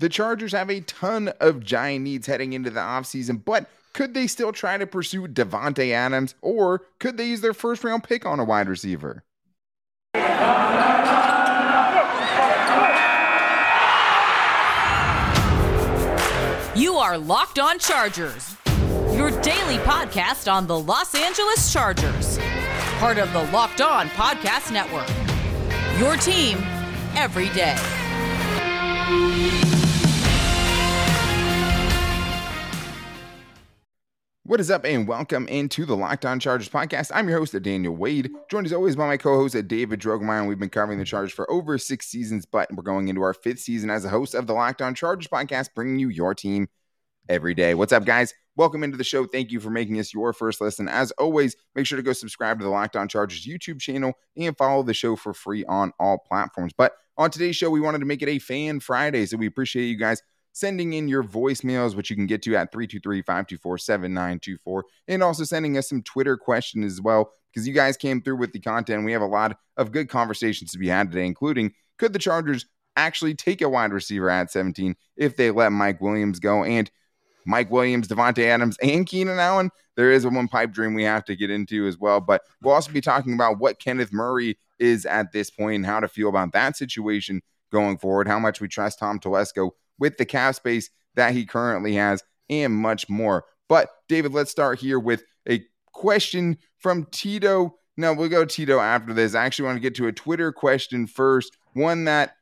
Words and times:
The 0.00 0.08
Chargers 0.08 0.52
have 0.52 0.70
a 0.70 0.80
ton 0.82 1.28
of 1.40 1.64
giant 1.64 2.04
needs 2.04 2.28
heading 2.28 2.52
into 2.52 2.70
the 2.70 2.78
offseason, 2.78 3.44
but 3.44 3.68
could 3.94 4.14
they 4.14 4.28
still 4.28 4.52
try 4.52 4.78
to 4.78 4.86
pursue 4.86 5.26
Davante 5.26 5.90
Adams 5.90 6.36
or 6.40 6.82
could 7.00 7.16
they 7.16 7.26
use 7.26 7.40
their 7.40 7.52
first 7.52 7.82
round 7.82 8.04
pick 8.04 8.24
on 8.24 8.38
a 8.38 8.44
wide 8.44 8.68
receiver? 8.68 9.24
You 16.76 16.94
are 16.94 17.18
Locked 17.18 17.58
On 17.58 17.76
Chargers, 17.80 18.56
your 19.10 19.32
daily 19.40 19.78
podcast 19.78 20.52
on 20.52 20.68
the 20.68 20.78
Los 20.78 21.12
Angeles 21.16 21.72
Chargers, 21.72 22.38
part 23.00 23.18
of 23.18 23.32
the 23.32 23.42
Locked 23.50 23.80
On 23.80 24.06
Podcast 24.10 24.70
Network. 24.70 25.08
Your 25.98 26.16
team 26.16 26.58
every 27.16 27.48
day. 27.48 27.76
What 34.48 34.60
is 34.60 34.70
up, 34.70 34.86
and 34.86 35.06
welcome 35.06 35.46
into 35.48 35.84
the 35.84 35.94
Locked 35.94 36.24
On 36.24 36.40
Chargers 36.40 36.70
podcast. 36.70 37.10
I'm 37.12 37.28
your 37.28 37.38
host, 37.38 37.54
Daniel 37.60 37.94
Wade, 37.94 38.30
joined 38.50 38.64
as 38.64 38.72
always 38.72 38.96
by 38.96 39.06
my 39.06 39.18
co-host, 39.18 39.68
David 39.68 40.00
Drogemeyer, 40.00 40.38
and 40.38 40.48
we've 40.48 40.58
been 40.58 40.70
covering 40.70 40.98
the 40.98 41.04
Chargers 41.04 41.34
for 41.34 41.50
over 41.50 41.76
six 41.76 42.06
seasons, 42.06 42.46
but 42.46 42.72
we're 42.72 42.82
going 42.82 43.08
into 43.08 43.20
our 43.20 43.34
fifth 43.34 43.58
season 43.58 43.90
as 43.90 44.06
a 44.06 44.08
host 44.08 44.34
of 44.34 44.46
the 44.46 44.54
Locked 44.54 44.80
On 44.80 44.94
Chargers 44.94 45.28
podcast, 45.28 45.74
bringing 45.74 45.98
you 45.98 46.08
your 46.08 46.34
team 46.34 46.66
every 47.28 47.52
day. 47.52 47.74
What's 47.74 47.92
up, 47.92 48.06
guys? 48.06 48.32
Welcome 48.56 48.82
into 48.82 48.96
the 48.96 49.04
show. 49.04 49.26
Thank 49.26 49.50
you 49.50 49.60
for 49.60 49.68
making 49.68 49.98
us 49.98 50.14
your 50.14 50.32
first 50.32 50.62
listen. 50.62 50.88
As 50.88 51.10
always, 51.18 51.54
make 51.74 51.84
sure 51.84 51.96
to 51.96 52.02
go 52.02 52.14
subscribe 52.14 52.58
to 52.58 52.64
the 52.64 52.70
Locked 52.70 52.96
On 52.96 53.06
Chargers 53.06 53.46
YouTube 53.46 53.82
channel 53.82 54.14
and 54.34 54.56
follow 54.56 54.82
the 54.82 54.94
show 54.94 55.14
for 55.14 55.34
free 55.34 55.66
on 55.66 55.92
all 56.00 56.16
platforms. 56.26 56.72
But 56.72 56.94
on 57.18 57.30
today's 57.30 57.56
show, 57.56 57.68
we 57.68 57.82
wanted 57.82 57.98
to 57.98 58.06
make 58.06 58.22
it 58.22 58.30
a 58.30 58.38
Fan 58.38 58.80
Friday, 58.80 59.26
so 59.26 59.36
we 59.36 59.46
appreciate 59.46 59.88
you 59.88 59.98
guys 59.98 60.22
sending 60.58 60.94
in 60.94 61.08
your 61.08 61.22
voicemails, 61.22 61.94
which 61.94 62.10
you 62.10 62.16
can 62.16 62.26
get 62.26 62.42
to 62.42 62.56
at 62.56 62.72
323 62.72 63.22
524 63.22 63.78
7924, 63.78 64.84
and 65.06 65.22
also 65.22 65.44
sending 65.44 65.78
us 65.78 65.88
some 65.88 66.02
Twitter 66.02 66.36
questions 66.36 66.92
as 66.92 67.00
well, 67.00 67.32
because 67.52 67.66
you 67.66 67.74
guys 67.74 67.96
came 67.96 68.20
through 68.20 68.36
with 68.36 68.52
the 68.52 68.60
content. 68.60 69.04
We 69.04 69.12
have 69.12 69.22
a 69.22 69.26
lot 69.26 69.56
of 69.76 69.92
good 69.92 70.08
conversations 70.08 70.72
to 70.72 70.78
be 70.78 70.88
had 70.88 71.10
today, 71.10 71.26
including 71.26 71.72
could 71.98 72.12
the 72.12 72.18
Chargers 72.18 72.66
actually 72.96 73.34
take 73.34 73.62
a 73.62 73.68
wide 73.68 73.92
receiver 73.92 74.28
at 74.28 74.50
17 74.50 74.96
if 75.16 75.36
they 75.36 75.50
let 75.50 75.70
Mike 75.70 76.00
Williams 76.00 76.40
go? 76.40 76.64
And 76.64 76.90
Mike 77.46 77.70
Williams, 77.70 78.08
Davante 78.08 78.44
Adams, 78.44 78.76
and 78.82 79.06
Keenan 79.06 79.38
Allen. 79.38 79.70
There 79.96 80.12
is 80.12 80.24
a 80.24 80.28
one 80.28 80.48
pipe 80.48 80.70
dream 80.70 80.94
we 80.94 81.04
have 81.04 81.24
to 81.24 81.34
get 81.34 81.50
into 81.50 81.86
as 81.86 81.96
well. 81.96 82.20
But 82.20 82.42
we'll 82.62 82.74
also 82.74 82.92
be 82.92 83.00
talking 83.00 83.32
about 83.32 83.58
what 83.58 83.80
Kenneth 83.80 84.12
Murray 84.12 84.58
is 84.78 85.06
at 85.06 85.32
this 85.32 85.50
point 85.50 85.76
and 85.76 85.86
how 85.86 86.00
to 86.00 86.08
feel 86.08 86.28
about 86.28 86.52
that 86.52 86.76
situation 86.76 87.40
going 87.72 87.96
forward, 87.98 88.28
how 88.28 88.38
much 88.38 88.60
we 88.60 88.68
trust 88.68 88.98
Tom 88.98 89.18
Telesco 89.18 89.70
with 89.98 90.16
the 90.16 90.24
cap 90.24 90.54
space 90.54 90.90
that 91.14 91.32
he 91.32 91.44
currently 91.44 91.94
has, 91.94 92.22
and 92.48 92.74
much 92.74 93.08
more. 93.08 93.44
But 93.68 93.90
David, 94.08 94.32
let's 94.32 94.50
start 94.50 94.78
here 94.78 94.98
with 94.98 95.24
a 95.48 95.62
question 95.92 96.58
from 96.78 97.06
Tito. 97.10 97.76
No, 97.96 98.14
we'll 98.14 98.28
go 98.28 98.44
Tito 98.44 98.78
after 98.78 99.12
this. 99.12 99.34
I 99.34 99.44
actually 99.44 99.66
want 99.66 99.76
to 99.76 99.80
get 99.80 99.94
to 99.96 100.06
a 100.06 100.12
Twitter 100.12 100.52
question 100.52 101.06
first, 101.06 101.56
one 101.74 102.04
that 102.04 102.34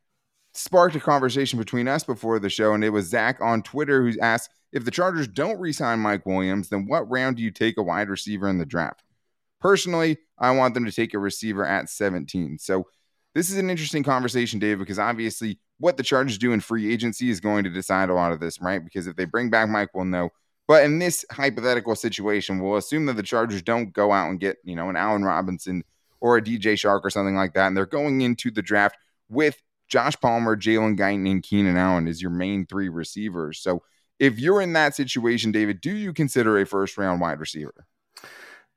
sparked 0.53 0.97
a 0.97 1.01
conversation 1.01 1.59
between 1.59 1.89
us 1.89 2.05
before 2.05 2.39
the 2.39 2.51
show, 2.51 2.75
and 2.75 2.85
it 2.85 2.91
was 2.91 3.09
Zach 3.09 3.41
on 3.41 3.63
Twitter 3.63 4.03
who 4.03 4.19
asked 4.21 4.51
if 4.73 4.85
the 4.85 4.91
Chargers 4.91 5.29
don't 5.29 5.61
re-sign 5.61 6.01
Mike 6.01 6.27
Williams, 6.27 6.69
then 6.69 6.87
what 6.87 7.11
round 7.11 7.37
do 7.37 7.43
you 7.43 7.51
take 7.51 7.79
a 7.79 7.83
wide 7.83 8.09
receiver 8.09 8.49
in 8.49 8.59
the 8.59 8.67
draft? 8.67 9.03
Personally, 9.61 10.19
I 10.39 10.51
want 10.51 10.75
them 10.75 10.85
to 10.85 10.93
take 10.93 11.15
a 11.15 11.19
receiver 11.19 11.65
at 11.65 11.89
17. 11.89 12.59
So 12.59 12.87
this 13.37 13.51
is 13.51 13.59
an 13.59 13.69
interesting 13.69 14.03
conversation, 14.03 14.59
Dave, 14.59 14.79
because 14.79 14.99
obviously 14.99 15.59
what 15.77 15.99
the 15.99 16.03
Chargers 16.03 16.39
do 16.39 16.53
in 16.53 16.61
free 16.61 16.91
agency 16.91 17.29
is 17.29 17.39
going 17.39 17.65
to 17.65 17.71
decide 17.71 18.09
a 18.09 18.15
lot 18.15 18.33
of 18.33 18.41
this, 18.41 18.63
right? 18.63 18.83
Because 18.83 19.07
if 19.07 19.15
they 19.15 19.27
bring 19.27 19.51
back 19.51 19.69
Mike, 19.69 19.91
we'll 19.93 20.07
know. 20.07 20.31
But 20.67 20.85
in 20.85 21.01
this 21.01 21.23
hypothetical 21.31 21.95
situation, 21.95 22.61
we'll 22.61 22.79
assume 22.79 23.05
that 23.07 23.17
the 23.17 23.23
Chargers 23.23 23.61
don't 23.61 23.93
go 23.93 24.11
out 24.11 24.31
and 24.31 24.41
get, 24.41 24.57
you 24.65 24.75
know, 24.75 24.89
an 24.89 24.97
Allen 24.97 25.23
Robinson 25.23 25.85
or 26.19 26.39
a 26.39 26.43
DJ 26.43 26.77
Chark 26.77 27.03
or 27.05 27.11
something 27.11 27.37
like 27.37 27.53
that. 27.53 27.67
And 27.67 27.77
they're 27.77 27.85
going 27.85 28.23
into 28.23 28.51
the 28.51 28.63
draft 28.63 28.97
with 29.29 29.61
Josh 29.87 30.17
Palmer, 30.19 30.57
Jalen 30.57 30.99
Guyton, 30.99 31.31
and 31.31 31.43
Keenan 31.43 31.77
Allen 31.77 32.09
as 32.09 32.23
your 32.23 32.31
main 32.31 32.65
three 32.65 32.89
receivers. 32.89 33.59
So 33.59 33.83
if 34.19 34.39
you're 34.39 34.63
in 34.63 34.73
that 34.73 34.95
situation, 34.95 35.53
David, 35.53 35.83
do 35.83 35.95
you 35.95 36.15
consider 36.15 36.59
a 36.59 36.65
first 36.65 36.97
round 36.97 37.21
wide 37.21 37.39
receiver? 37.39 37.87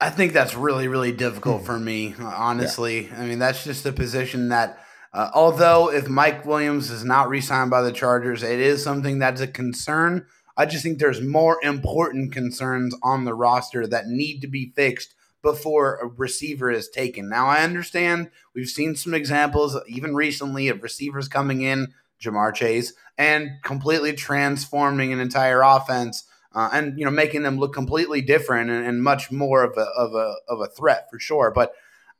I 0.01 0.09
think 0.09 0.31
that's 0.31 0.55
really, 0.55 0.87
really 0.87 1.11
difficult 1.11 1.65
for 1.65 1.77
me, 1.77 2.15
honestly. 2.19 3.07
Yeah. 3.07 3.21
I 3.21 3.25
mean, 3.25 3.39
that's 3.39 3.63
just 3.63 3.85
a 3.85 3.91
position 3.91 4.49
that, 4.49 4.79
uh, 5.13 5.29
although 5.33 5.91
if 5.91 6.07
Mike 6.07 6.45
Williams 6.45 6.89
is 6.89 7.03
not 7.03 7.29
re 7.29 7.41
signed 7.41 7.69
by 7.69 7.81
the 7.81 7.91
Chargers, 7.91 8.41
it 8.41 8.59
is 8.59 8.81
something 8.81 9.19
that's 9.19 9.41
a 9.41 9.47
concern. 9.47 10.25
I 10.55 10.65
just 10.65 10.83
think 10.83 10.99
there's 10.99 11.21
more 11.21 11.59
important 11.63 12.31
concerns 12.31 12.95
on 13.03 13.25
the 13.25 13.33
roster 13.33 13.87
that 13.87 14.07
need 14.07 14.39
to 14.41 14.47
be 14.47 14.71
fixed 14.75 15.15
before 15.41 15.95
a 15.95 16.07
receiver 16.07 16.69
is 16.69 16.89
taken. 16.89 17.29
Now, 17.29 17.47
I 17.47 17.63
understand 17.63 18.29
we've 18.53 18.67
seen 18.67 18.95
some 18.95 19.13
examples, 19.13 19.77
even 19.87 20.15
recently, 20.15 20.67
of 20.67 20.83
receivers 20.83 21.27
coming 21.27 21.61
in, 21.61 21.93
Ja'Marr 22.21 22.53
Chase, 22.53 22.93
and 23.17 23.51
completely 23.63 24.13
transforming 24.13 25.13
an 25.13 25.19
entire 25.19 25.61
offense. 25.61 26.25
Uh, 26.53 26.69
and 26.73 26.97
you 26.97 27.05
know 27.05 27.11
making 27.11 27.43
them 27.43 27.59
look 27.59 27.73
completely 27.73 28.21
different 28.21 28.71
and, 28.71 28.83
and, 28.85 29.03
much 29.03 29.31
more 29.31 29.63
of 29.63 29.77
a, 29.77 29.85
of 29.95 30.15
a 30.15 30.35
of 30.47 30.59
a 30.59 30.67
threat 30.67 31.07
for 31.11 31.19
sure. 31.19 31.51
But 31.51 31.73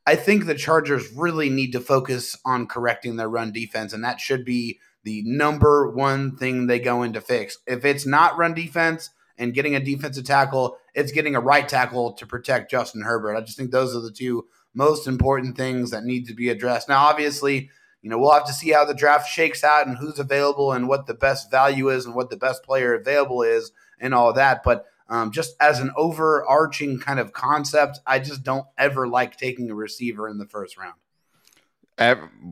I 0.06 0.16
think 0.16 0.46
the 0.46 0.56
Chargers 0.56 1.12
really 1.14 1.50
need 1.50 1.72
to 1.72 1.80
focus 1.80 2.38
on 2.46 2.68
correcting 2.68 3.16
their 3.16 3.30
run 3.30 3.52
defense, 3.52 3.92
and 3.92 4.04
that 4.04 4.20
should 4.20 4.46
be 4.46 4.80
the 5.04 5.24
number 5.26 5.90
one 5.90 6.36
thing 6.36 6.68
they 6.68 6.80
go 6.80 7.04
in 7.04 7.14
to 7.14 7.22
fix. 7.22 7.58
If 7.66 7.86
it's 7.86 8.06
not 8.06 8.38
run 8.38 8.54
defense 8.54 9.10
and 9.38 9.54
getting 9.54 9.76
a 9.76 9.80
defensive 9.80 10.26
tackle, 10.26 10.78
it's 10.94 11.12
getting 11.12 11.36
a 11.36 11.42
right 11.42 11.68
tackle 11.68 12.14
to 12.14 12.26
protect 12.28 12.72
Justin 12.72 13.02
Herbert. 13.02 13.36
I 13.36 13.42
just 13.42 13.58
think 13.58 13.72
those 13.72 13.96
are 13.96 14.02
the 14.02 14.12
two 14.12 14.48
most 14.74 15.08
important 15.08 15.58
things 15.58 15.92
that 15.92 16.04
need 16.04 16.28
to 16.28 16.34
be 16.34 16.50
addressed. 16.50 16.90
Now, 16.90 17.06
obviously, 17.06 17.70
you 18.02 18.10
know, 18.10 18.18
we'll 18.18 18.34
have 18.34 18.46
to 18.46 18.54
see 18.54 18.70
how 18.70 18.86
the 18.86 18.94
draft 18.94 19.30
shakes 19.30 19.64
out 19.64 19.88
and 19.88 19.98
who's 19.98 20.20
available 20.20 20.72
and 20.72 20.88
what 20.88 21.06
the 21.06 21.14
best 21.14 21.52
value 21.52 21.90
is 21.90 22.06
and 22.06 22.16
what 22.16 22.30
the 22.30 22.38
best 22.38 22.64
player 22.64 22.94
available 22.94 23.42
is 23.42 23.72
and 24.00 24.14
all 24.14 24.34
that. 24.34 24.64
But 24.64 24.86
um, 25.10 25.32
just 25.32 25.56
as 25.60 25.80
an 25.80 25.92
overarching 25.98 27.00
kind 27.00 27.20
of 27.20 27.34
concept, 27.34 28.00
I 28.06 28.20
just 28.20 28.44
don't 28.44 28.66
ever 28.78 29.08
like 29.08 29.38
taking 29.38 29.70
a 29.72 29.76
receiver 29.76 30.30
in 30.30 30.38
the 30.38 30.46
first 30.46 30.78
round. 30.78 30.96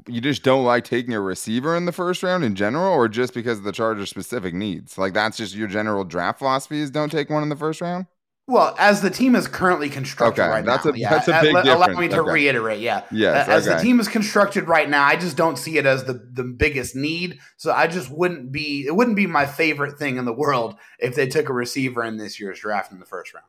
You 0.07 0.19
just 0.19 0.43
don't 0.43 0.65
like 0.65 0.83
taking 0.83 1.13
a 1.13 1.21
receiver 1.21 1.75
in 1.77 1.85
the 1.85 1.93
first 1.93 2.21
round 2.21 2.43
in 2.43 2.55
general, 2.55 2.91
or 2.91 3.07
just 3.07 3.33
because 3.33 3.59
of 3.59 3.63
the 3.63 3.71
Chargers' 3.71 4.09
specific 4.09 4.53
needs? 4.53 4.97
Like 4.97 5.13
that's 5.13 5.37
just 5.37 5.55
your 5.55 5.69
general 5.69 6.03
draft 6.03 6.39
philosophy 6.39 6.79
is 6.79 6.91
don't 6.91 7.11
take 7.11 7.29
one 7.29 7.43
in 7.43 7.49
the 7.49 7.55
first 7.55 7.79
round. 7.79 8.07
Well, 8.49 8.73
as 8.79 9.01
the 9.01 9.09
team 9.09 9.35
is 9.35 9.45
currently 9.45 9.89
constructed 9.89 10.41
okay, 10.41 10.49
right 10.49 10.63
that's 10.63 10.85
now, 10.85 10.91
a, 10.91 10.97
yeah, 10.97 11.09
that's 11.09 11.27
a 11.27 11.41
big 11.41 11.53
allow 11.53 11.87
difference. 11.87 11.99
me 11.99 12.07
to 12.07 12.21
okay. 12.21 12.31
reiterate, 12.31 12.79
yeah. 12.79 13.03
Yes, 13.11 13.49
as 13.49 13.67
okay. 13.67 13.75
the 13.75 13.83
team 13.83 13.99
is 13.99 14.07
constructed 14.07 14.69
right 14.69 14.89
now, 14.89 15.03
I 15.03 15.17
just 15.17 15.35
don't 15.35 15.57
see 15.57 15.77
it 15.77 15.85
as 15.85 16.05
the 16.05 16.13
the 16.13 16.45
biggest 16.45 16.95
need. 16.95 17.39
So 17.57 17.73
I 17.73 17.87
just 17.87 18.09
wouldn't 18.09 18.53
be 18.53 18.85
it 18.87 18.95
wouldn't 18.95 19.17
be 19.17 19.27
my 19.27 19.45
favorite 19.45 19.99
thing 19.99 20.15
in 20.15 20.23
the 20.23 20.31
world 20.31 20.77
if 20.97 21.13
they 21.13 21.27
took 21.27 21.49
a 21.49 21.53
receiver 21.53 22.05
in 22.05 22.15
this 22.15 22.39
year's 22.39 22.59
draft 22.59 22.93
in 22.93 22.99
the 22.99 23.05
first 23.05 23.33
round. 23.33 23.47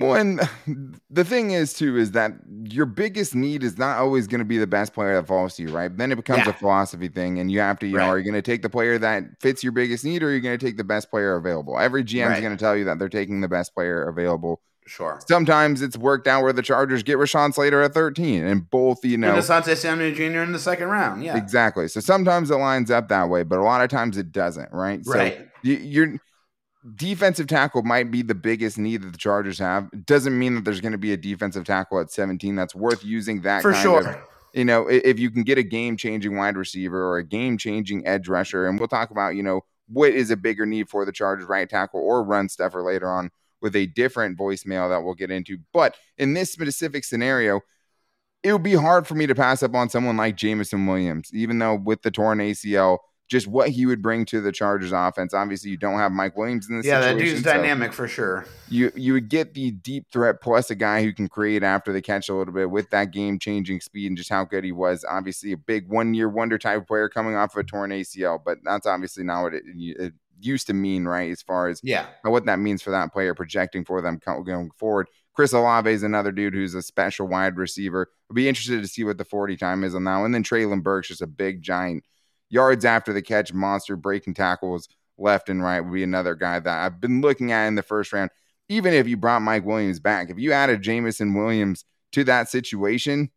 Well, 0.00 0.14
and 0.14 0.40
the 1.10 1.24
thing 1.24 1.50
is 1.50 1.74
too 1.74 1.96
is 1.96 2.12
that 2.12 2.32
your 2.64 2.86
biggest 2.86 3.34
need 3.34 3.62
is 3.62 3.78
not 3.78 3.98
always 3.98 4.26
going 4.26 4.38
to 4.40 4.44
be 4.44 4.58
the 4.58 4.66
best 4.66 4.94
player 4.94 5.14
that 5.16 5.26
falls 5.26 5.56
to 5.56 5.62
you, 5.62 5.70
right? 5.70 5.94
Then 5.94 6.10
it 6.10 6.16
becomes 6.16 6.44
Yeah. 6.46 6.50
a 6.50 6.54
philosophy 6.54 7.08
thing, 7.08 7.38
and 7.38 7.50
you 7.52 7.60
have 7.60 7.78
to, 7.80 7.86
you 7.86 7.96
know, 7.98 8.04
are 8.04 8.18
you 8.18 8.24
going 8.24 8.34
to 8.34 8.42
take 8.42 8.62
the 8.62 8.70
player 8.70 8.98
that 8.98 9.24
fits 9.40 9.62
your 9.62 9.72
biggest 9.72 10.04
need, 10.04 10.22
or 10.22 10.28
are 10.28 10.32
you 10.34 10.40
going 10.40 10.58
to 10.58 10.64
take 10.66 10.76
the 10.76 10.84
best 10.84 11.10
player 11.10 11.36
available? 11.36 11.78
Every 11.78 12.02
GM 12.02 12.32
is 12.34 12.40
going 12.40 12.56
to 12.56 12.62
tell 12.62 12.76
you 12.76 12.84
that 12.84 12.98
they're 12.98 13.08
taking 13.08 13.40
the 13.42 13.48
best 13.48 13.74
player 13.74 14.08
available. 14.08 14.60
Sure. 14.86 15.20
Sometimes 15.28 15.82
it's 15.82 15.96
worked 15.96 16.26
out 16.26 16.42
where 16.42 16.52
the 16.52 16.62
Chargers 16.62 17.04
get 17.04 17.16
Rashawn 17.16 17.54
Slater 17.54 17.80
at 17.82 17.94
13, 17.94 18.44
and 18.44 18.68
both, 18.70 19.04
you 19.04 19.18
know, 19.18 19.34
And 19.34 19.38
Asante 19.42 19.76
Samuel 19.76 20.12
Jr. 20.12 20.40
in 20.40 20.50
the 20.52 20.58
second 20.58 20.88
round. 20.88 21.22
Yeah. 21.22 21.36
Exactly. 21.36 21.86
So 21.86 22.00
sometimes 22.00 22.50
it 22.50 22.56
lines 22.56 22.90
up 22.90 23.08
that 23.08 23.28
way, 23.28 23.44
but 23.44 23.58
a 23.58 23.62
lot 23.62 23.82
of 23.82 23.90
times 23.90 24.16
it 24.16 24.32
doesn't, 24.32 24.72
right? 24.72 25.04
So 25.04 25.12
Right. 25.14 25.46
you, 25.62 25.74
your 25.76 26.16
defensive 26.96 27.46
tackle 27.46 27.82
might 27.82 28.10
be 28.10 28.22
the 28.22 28.34
biggest 28.34 28.78
need 28.78 29.02
that 29.02 29.12
the 29.12 29.18
Chargers 29.18 29.58
have. 29.58 29.88
It 29.92 30.06
doesn't 30.06 30.38
mean 30.38 30.54
that 30.54 30.64
there's 30.64 30.80
going 30.80 30.92
to 30.92 30.98
be 30.98 31.12
a 31.12 31.16
defensive 31.16 31.64
tackle 31.64 32.00
at 32.00 32.10
17 32.10 32.56
that's 32.56 32.74
worth 32.74 33.04
using 33.04 33.42
that 33.42 33.62
For 33.62 33.72
kind 33.72 33.82
sure. 33.82 34.08
of- 34.08 34.16
you 34.52 34.64
know, 34.64 34.88
if 34.88 35.18
you 35.20 35.30
can 35.30 35.44
get 35.44 35.58
a 35.58 35.62
game 35.62 35.96
changing 35.96 36.36
wide 36.36 36.56
receiver 36.56 37.04
or 37.04 37.18
a 37.18 37.24
game 37.24 37.56
changing 37.56 38.04
edge 38.04 38.26
rusher, 38.26 38.66
and 38.66 38.80
we'll 38.80 38.88
talk 38.88 39.10
about, 39.12 39.36
you 39.36 39.44
know, 39.44 39.60
what 39.86 40.10
is 40.12 40.30
a 40.32 40.36
bigger 40.36 40.66
need 40.66 40.88
for 40.88 41.04
the 41.04 41.12
Chargers 41.12 41.48
right 41.48 41.68
tackle 41.70 42.00
or 42.00 42.24
run 42.24 42.48
stuffer 42.48 42.82
later 42.82 43.08
on 43.08 43.30
with 43.60 43.76
a 43.76 43.86
different 43.86 44.36
voicemail 44.38 44.88
that 44.88 45.04
we'll 45.04 45.14
get 45.14 45.30
into. 45.30 45.58
But 45.72 45.94
in 46.18 46.34
this 46.34 46.50
specific 46.52 47.04
scenario, 47.04 47.60
it 48.42 48.52
would 48.52 48.62
be 48.64 48.74
hard 48.74 49.06
for 49.06 49.14
me 49.14 49.26
to 49.28 49.34
pass 49.36 49.62
up 49.62 49.74
on 49.74 49.88
someone 49.88 50.16
like 50.16 50.36
Jameson 50.36 50.86
Williams, 50.86 51.30
even 51.32 51.58
though 51.60 51.74
with 51.76 52.02
the 52.02 52.10
torn 52.10 52.38
ACL, 52.38 52.98
just 53.30 53.46
what 53.46 53.68
he 53.68 53.86
would 53.86 54.02
bring 54.02 54.24
to 54.26 54.40
the 54.40 54.50
Chargers 54.50 54.90
offense. 54.92 55.32
Obviously, 55.32 55.70
you 55.70 55.76
don't 55.76 55.98
have 55.98 56.10
Mike 56.10 56.36
Williams 56.36 56.68
in 56.68 56.76
this 56.76 56.84
yeah, 56.84 56.98
that 57.00 57.16
dude's 57.16 57.44
so 57.44 57.52
dynamic 57.52 57.92
for 57.92 58.08
sure. 58.08 58.44
You 58.68 58.90
you 58.96 59.12
would 59.12 59.28
get 59.28 59.54
the 59.54 59.70
deep 59.70 60.06
threat 60.12 60.40
plus 60.42 60.68
a 60.70 60.74
guy 60.74 61.02
who 61.04 61.12
can 61.12 61.28
create 61.28 61.62
after 61.62 61.92
the 61.92 62.02
catch 62.02 62.28
a 62.28 62.34
little 62.34 62.52
bit 62.52 62.70
with 62.70 62.90
that 62.90 63.12
game 63.12 63.38
changing 63.38 63.80
speed 63.80 64.08
and 64.08 64.16
just 64.16 64.28
how 64.30 64.44
good 64.44 64.64
he 64.64 64.72
was. 64.72 65.04
Obviously, 65.08 65.52
a 65.52 65.56
big 65.56 65.88
one 65.88 66.12
year 66.12 66.28
wonder 66.28 66.58
type 66.58 66.82
of 66.82 66.86
player 66.88 67.08
coming 67.08 67.36
off 67.36 67.54
of 67.54 67.60
a 67.60 67.64
torn 67.64 67.90
ACL, 67.90 68.40
but 68.44 68.58
that's 68.64 68.86
obviously 68.86 69.22
not 69.22 69.42
what 69.44 69.54
it, 69.54 69.62
it 69.64 70.12
used 70.40 70.66
to 70.66 70.72
mean, 70.74 71.04
right? 71.04 71.30
As 71.30 71.40
far 71.42 71.68
as 71.68 71.80
Yeah. 71.84 72.06
what 72.24 72.46
that 72.46 72.58
means 72.58 72.82
for 72.82 72.90
that 72.90 73.12
player 73.12 73.34
projecting 73.34 73.84
for 73.84 74.02
them 74.02 74.18
going 74.44 74.70
forward. 74.76 75.06
Chris 75.34 75.52
Olave 75.52 75.88
is 75.90 76.02
another 76.02 76.32
dude 76.32 76.54
who's 76.54 76.74
a 76.74 76.82
special 76.82 77.28
wide 77.28 77.56
receiver. 77.56 78.08
I'll 78.28 78.34
be 78.34 78.48
interested 78.48 78.82
to 78.82 78.88
see 78.88 79.04
what 79.04 79.18
the 79.18 79.24
40 79.24 79.56
time 79.56 79.84
is 79.84 79.94
on 79.94 80.04
that. 80.04 80.16
one. 80.16 80.24
And 80.26 80.34
then 80.34 80.42
Treylon 80.42 80.82
Burks, 80.82 81.08
just 81.08 81.22
a 81.22 81.26
big 81.26 81.62
giant 81.62 82.04
yards 82.50 82.84
after 82.84 83.12
the 83.12 83.22
catch 83.22 83.52
monster, 83.52 83.96
breaking 83.96 84.34
tackles 84.34 84.88
left 85.18 85.48
and 85.48 85.62
right 85.62 85.80
would 85.80 85.92
be 85.92 86.02
another 86.02 86.34
guy 86.34 86.58
that 86.58 86.84
I've 86.84 87.00
been 87.00 87.20
looking 87.20 87.52
at 87.52 87.66
in 87.66 87.74
the 87.74 87.82
first 87.82 88.12
round. 88.12 88.30
Even 88.68 88.94
if 88.94 89.08
you 89.08 89.16
brought 89.16 89.42
Mike 89.42 89.64
Williams 89.64 89.98
back, 89.98 90.30
if 90.30 90.38
you 90.38 90.52
added 90.52 90.82
Jameson 90.82 91.34
Williams 91.34 91.84
to 92.12 92.24
that 92.24 92.48
situation, 92.48 93.30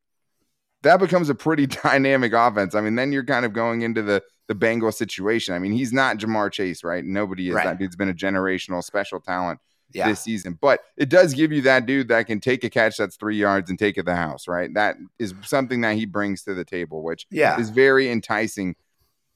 that 0.83 0.97
becomes 0.97 1.29
a 1.29 1.35
pretty 1.35 1.65
dynamic 1.83 2.33
offense. 2.33 2.75
I 2.75 2.81
mean, 2.81 2.95
then 2.95 3.11
you're 3.11 3.25
kind 3.25 3.45
of 3.45 3.53
going 3.53 3.81
into 3.81 4.01
the 4.01 4.21
the 4.47 4.55
Bengal 4.55 4.91
situation. 4.91 5.55
I 5.55 5.59
mean, 5.59 5.71
he's 5.71 5.93
not 5.93 6.17
Ja'Marr 6.17 6.51
Chase, 6.51 6.83
right? 6.83 7.03
Nobody 7.03 7.47
is. 7.47 7.55
Right. 7.55 7.65
That 7.65 7.79
dude's 7.79 7.95
been 7.95 8.09
a 8.09 8.13
generational 8.13 8.83
special 8.83 9.21
talent 9.21 9.59
Yeah. 9.93 10.09
this 10.09 10.19
season. 10.19 10.57
But 10.59 10.81
it 10.97 11.07
does 11.07 11.33
give 11.33 11.53
you 11.53 11.61
that 11.61 11.85
dude 11.85 12.09
that 12.09 12.27
can 12.27 12.41
take 12.41 12.65
a 12.65 12.69
catch 12.69 12.97
that's 12.97 13.15
three 13.15 13.37
yards 13.37 13.69
and 13.69 13.79
take 13.79 13.97
it 13.97 14.03
the 14.05 14.17
house, 14.17 14.47
right? 14.47 14.69
That 14.73 14.97
is 15.17 15.33
something 15.43 15.79
that 15.81 15.95
he 15.95 16.05
brings 16.05 16.43
to 16.43 16.53
the 16.53 16.65
table, 16.65 17.03
which 17.03 17.25
yeah. 17.31 17.57
is 17.57 17.69
very 17.69 18.11
enticing. 18.11 18.75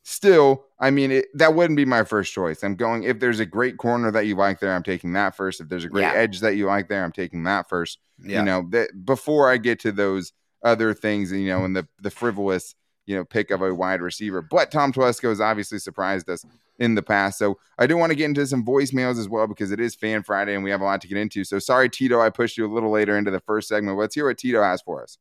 Still, 0.09 0.63
I 0.79 0.89
mean, 0.89 1.11
it, 1.11 1.25
that 1.33 1.53
wouldn't 1.53 1.75
be 1.75 1.83
my 1.83 2.05
first 2.05 2.31
choice. 2.31 2.63
I'm 2.63 2.75
going 2.75 3.03
if 3.03 3.19
there's 3.19 3.41
a 3.41 3.45
great 3.45 3.75
corner 3.75 4.09
that 4.11 4.25
you 4.25 4.35
like 4.37 4.61
there, 4.61 4.73
I'm 4.73 4.81
taking 4.81 5.11
that 5.13 5.35
first. 5.35 5.59
If 5.59 5.67
there's 5.67 5.83
a 5.83 5.89
great 5.89 6.03
Yeah. 6.03 6.13
edge 6.13 6.39
that 6.39 6.55
you 6.55 6.65
like 6.65 6.87
there, 6.87 7.03
I'm 7.03 7.11
taking 7.11 7.43
that 7.43 7.67
first. 7.67 7.99
yeah. 8.23 8.39
You 8.39 8.45
know, 8.45 8.65
that 8.69 9.03
before 9.03 9.51
I 9.51 9.57
get 9.57 9.81
to 9.81 9.91
those 9.91 10.31
other 10.63 10.93
things, 10.93 11.33
you 11.33 11.49
know, 11.49 11.65
and 11.65 11.75
the 11.75 11.89
the 12.01 12.09
frivolous, 12.09 12.73
you 13.05 13.17
know, 13.17 13.25
pick 13.25 13.51
of 13.51 13.61
a 13.61 13.75
wide 13.75 14.01
receiver. 14.01 14.41
But 14.41 14.71
Tom 14.71 14.93
Telesco 14.93 15.27
has 15.27 15.41
obviously 15.41 15.77
surprised 15.77 16.29
us 16.29 16.45
in 16.79 16.95
the 16.95 17.03
past. 17.03 17.37
So 17.37 17.59
I 17.77 17.85
do 17.85 17.97
want 17.97 18.11
to 18.11 18.15
get 18.15 18.25
into 18.29 18.47
some 18.47 18.63
voicemails 18.63 19.19
as 19.19 19.27
well 19.27 19.45
because 19.45 19.71
it 19.73 19.81
is 19.81 19.93
Fan 19.93 20.23
Friday 20.23 20.55
and 20.55 20.63
we 20.63 20.69
have 20.69 20.79
a 20.79 20.85
lot 20.85 21.01
to 21.01 21.09
get 21.09 21.17
into. 21.17 21.43
So 21.43 21.59
sorry, 21.59 21.89
Tito, 21.89 22.21
I 22.21 22.29
pushed 22.29 22.57
you 22.57 22.65
a 22.65 22.73
little 22.73 22.91
later 22.91 23.17
into 23.17 23.29
the 23.31 23.41
first 23.41 23.67
segment. 23.67 23.97
Let's 23.97 24.15
hear 24.15 24.25
what 24.25 24.37
Tito 24.37 24.63
has 24.63 24.81
for 24.81 25.03
us. 25.03 25.17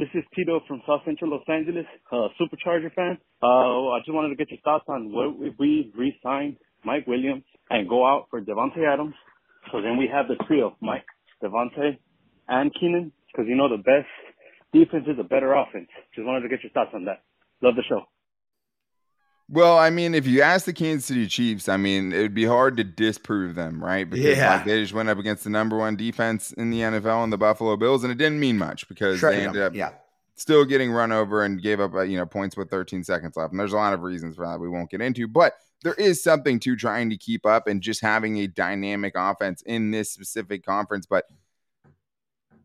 This 0.00 0.08
is 0.14 0.24
Tito 0.34 0.60
from 0.66 0.80
South 0.88 1.02
Central 1.04 1.30
Los 1.30 1.42
Angeles, 1.46 1.84
uh, 2.10 2.28
Supercharger 2.40 2.90
fan. 2.94 3.18
Uh, 3.42 3.90
I 3.90 3.98
just 3.98 4.14
wanted 4.14 4.30
to 4.30 4.34
get 4.34 4.50
your 4.50 4.58
thoughts 4.64 4.86
on 4.88 5.12
what 5.12 5.36
if 5.46 5.52
we 5.58 5.92
re-sign 5.94 6.56
Mike 6.86 7.06
Williams 7.06 7.44
and 7.68 7.86
go 7.86 8.06
out 8.06 8.24
for 8.30 8.40
Davante 8.40 8.80
Adams. 8.90 9.12
So 9.70 9.82
then 9.82 9.98
we 9.98 10.08
have 10.10 10.26
the 10.26 10.42
trio, 10.46 10.74
Mike, 10.80 11.04
Davante, 11.44 11.98
and 12.48 12.72
Keenan, 12.80 13.12
because 13.26 13.44
you 13.46 13.56
know 13.56 13.68
the 13.68 13.76
best 13.76 14.08
defense 14.72 15.04
is 15.06 15.18
a 15.20 15.22
better 15.22 15.52
offense. 15.52 15.88
Just 16.14 16.26
wanted 16.26 16.48
to 16.48 16.48
get 16.48 16.62
your 16.62 16.72
thoughts 16.72 16.92
on 16.94 17.04
that. 17.04 17.20
Love 17.60 17.74
the 17.76 17.84
show. 17.86 18.00
Well, 19.52 19.76
I 19.76 19.90
mean, 19.90 20.14
if 20.14 20.28
you 20.28 20.42
ask 20.42 20.64
the 20.64 20.72
Kansas 20.72 21.06
City 21.06 21.26
Chiefs, 21.26 21.68
I 21.68 21.76
mean, 21.76 22.12
it 22.12 22.20
would 22.20 22.34
be 22.34 22.44
hard 22.44 22.76
to 22.76 22.84
disprove 22.84 23.56
them, 23.56 23.82
right? 23.82 24.08
Because 24.08 24.36
Yeah. 24.36 24.56
like, 24.56 24.64
they 24.64 24.80
just 24.80 24.94
went 24.94 25.08
up 25.08 25.18
against 25.18 25.42
the 25.42 25.50
number 25.50 25.76
one 25.76 25.96
defense 25.96 26.52
in 26.52 26.70
the 26.70 26.82
NFL 26.82 27.24
and 27.24 27.32
the 27.32 27.38
Buffalo 27.38 27.76
Bills, 27.76 28.04
and 28.04 28.12
it 28.12 28.16
didn't 28.16 28.38
mean 28.38 28.58
much 28.58 28.86
because 28.88 29.18
Sure, 29.18 29.32
they 29.32 29.44
ended 29.44 29.60
up 29.62 29.74
yeah. 29.74 29.90
still 30.36 30.64
getting 30.64 30.92
run 30.92 31.10
over 31.10 31.42
and 31.42 31.60
gave 31.60 31.80
up, 31.80 31.94
uh, 31.94 32.02
you 32.02 32.16
know, 32.16 32.26
points 32.26 32.56
with 32.56 32.70
13 32.70 33.02
seconds 33.02 33.36
left. 33.36 33.50
And 33.50 33.58
there's 33.58 33.72
a 33.72 33.76
lot 33.76 33.92
of 33.92 34.02
reasons 34.02 34.36
for 34.36 34.46
that 34.46 34.60
we 34.60 34.68
won't 34.68 34.88
get 34.88 35.00
into, 35.00 35.26
but 35.26 35.54
there 35.82 35.94
is 35.94 36.22
something 36.22 36.60
to 36.60 36.76
trying 36.76 37.10
to 37.10 37.16
keep 37.16 37.44
up 37.44 37.66
and 37.66 37.80
just 37.80 38.02
having 38.02 38.38
a 38.38 38.46
dynamic 38.46 39.14
offense 39.16 39.62
in 39.62 39.90
this 39.90 40.12
specific 40.12 40.64
conference. 40.64 41.06
But 41.06 41.24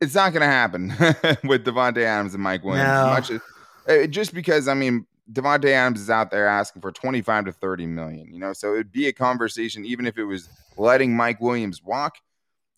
it's 0.01 0.13
not 0.13 0.33
going 0.33 0.41
to 0.41 0.47
happen 0.47 0.89
with 1.47 1.65
Davante 1.65 2.03
Adams 2.03 2.35
and 2.35 2.43
Mike 2.43 2.63
Williams. 2.63 2.87
No. 2.87 3.05
Much 3.07 3.31
as, 3.31 3.41
uh, 3.87 4.07
just 4.07 4.35
because, 4.35 4.67
I 4.67 4.73
mean, 4.75 5.07
Davante 5.31 5.69
Adams 5.69 6.01
is 6.01 6.09
out 6.09 6.29
there 6.31 6.47
asking 6.47 6.81
for 6.81 6.91
25 6.91 7.45
to 7.45 7.51
30 7.51 7.87
million, 7.87 8.31
you 8.31 8.39
know, 8.39 8.53
so 8.53 8.73
it'd 8.73 8.91
be 8.91 9.07
a 9.07 9.13
conversation, 9.13 9.85
even 9.85 10.05
if 10.05 10.17
it 10.17 10.25
was 10.25 10.49
letting 10.77 11.15
Mike 11.15 11.41
Williams 11.41 11.83
walk, 11.83 12.17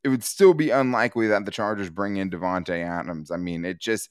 it 0.04 0.10
would 0.10 0.24
still 0.24 0.54
be 0.54 0.70
unlikely 0.70 1.28
that 1.28 1.46
the 1.46 1.52
Chargers 1.52 1.90
bring 1.90 2.18
in 2.18 2.30
Davante 2.30 2.86
Adams. 2.86 3.32
I 3.32 3.38
mean, 3.38 3.66
it 3.66 3.80
just, 3.80 4.10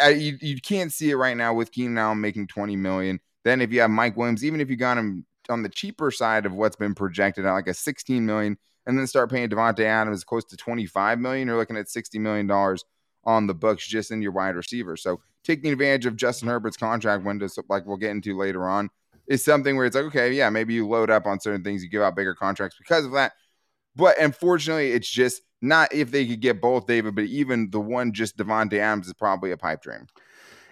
I, 0.00 0.10
you, 0.10 0.36
you 0.40 0.60
can't 0.60 0.92
see 0.92 1.10
it 1.10 1.16
right 1.16 1.36
now 1.36 1.54
with 1.54 1.70
Keenan 1.70 1.98
Allen 1.98 2.20
making 2.20 2.48
20 2.48 2.74
million. 2.76 3.20
Then 3.44 3.60
if 3.60 3.72
you 3.72 3.80
have 3.80 3.90
Mike 3.90 4.16
Williams, 4.16 4.44
even 4.44 4.60
if 4.60 4.68
you 4.68 4.76
got 4.76 4.98
him 4.98 5.24
on 5.48 5.62
the 5.62 5.68
cheaper 5.68 6.10
side 6.10 6.46
of 6.46 6.54
what's 6.54 6.76
been 6.76 6.94
projected 6.94 7.46
at 7.46 7.52
like 7.52 7.68
a 7.68 7.74
16 7.74 8.24
million, 8.24 8.58
and 8.86 8.98
then 8.98 9.06
start 9.06 9.30
paying 9.30 9.48
Davante 9.48 9.84
Adams 9.84 10.24
close 10.24 10.44
to 10.46 10.56
25 10.56 11.20
million, 11.20 11.46
you're 11.46 11.56
looking 11.56 11.76
at 11.76 11.88
60 11.88 12.18
million 12.18 12.46
dollars 12.46 12.84
on 13.24 13.46
the 13.46 13.54
books 13.54 13.86
just 13.86 14.10
in 14.10 14.22
your 14.22 14.32
wide 14.32 14.56
receiver. 14.56 14.96
So 14.96 15.20
taking 15.44 15.72
advantage 15.72 16.06
of 16.06 16.16
Justin 16.16 16.48
Herbert's 16.48 16.76
contract 16.76 17.24
window, 17.24 17.46
so 17.46 17.62
like 17.68 17.86
we'll 17.86 17.96
get 17.96 18.10
into 18.10 18.36
later 18.36 18.68
on, 18.68 18.90
is 19.26 19.44
something 19.44 19.76
where 19.76 19.86
it's 19.86 19.96
like, 19.96 20.06
okay, 20.06 20.32
yeah, 20.32 20.50
maybe 20.50 20.74
you 20.74 20.86
load 20.86 21.10
up 21.10 21.26
on 21.26 21.40
certain 21.40 21.62
things, 21.62 21.82
you 21.82 21.88
give 21.88 22.02
out 22.02 22.16
bigger 22.16 22.34
contracts 22.34 22.76
because 22.78 23.04
of 23.04 23.12
that. 23.12 23.32
But 23.94 24.18
unfortunately, 24.18 24.92
it's 24.92 25.10
just 25.10 25.42
not 25.60 25.92
if 25.92 26.10
they 26.10 26.26
could 26.26 26.40
get 26.40 26.60
both, 26.60 26.86
David, 26.86 27.14
but 27.14 27.24
even 27.24 27.70
the 27.70 27.80
one 27.80 28.12
just 28.12 28.36
Davante 28.36 28.78
Adams 28.78 29.06
is 29.06 29.14
probably 29.14 29.52
a 29.52 29.56
pipe 29.56 29.82
dream. 29.82 30.06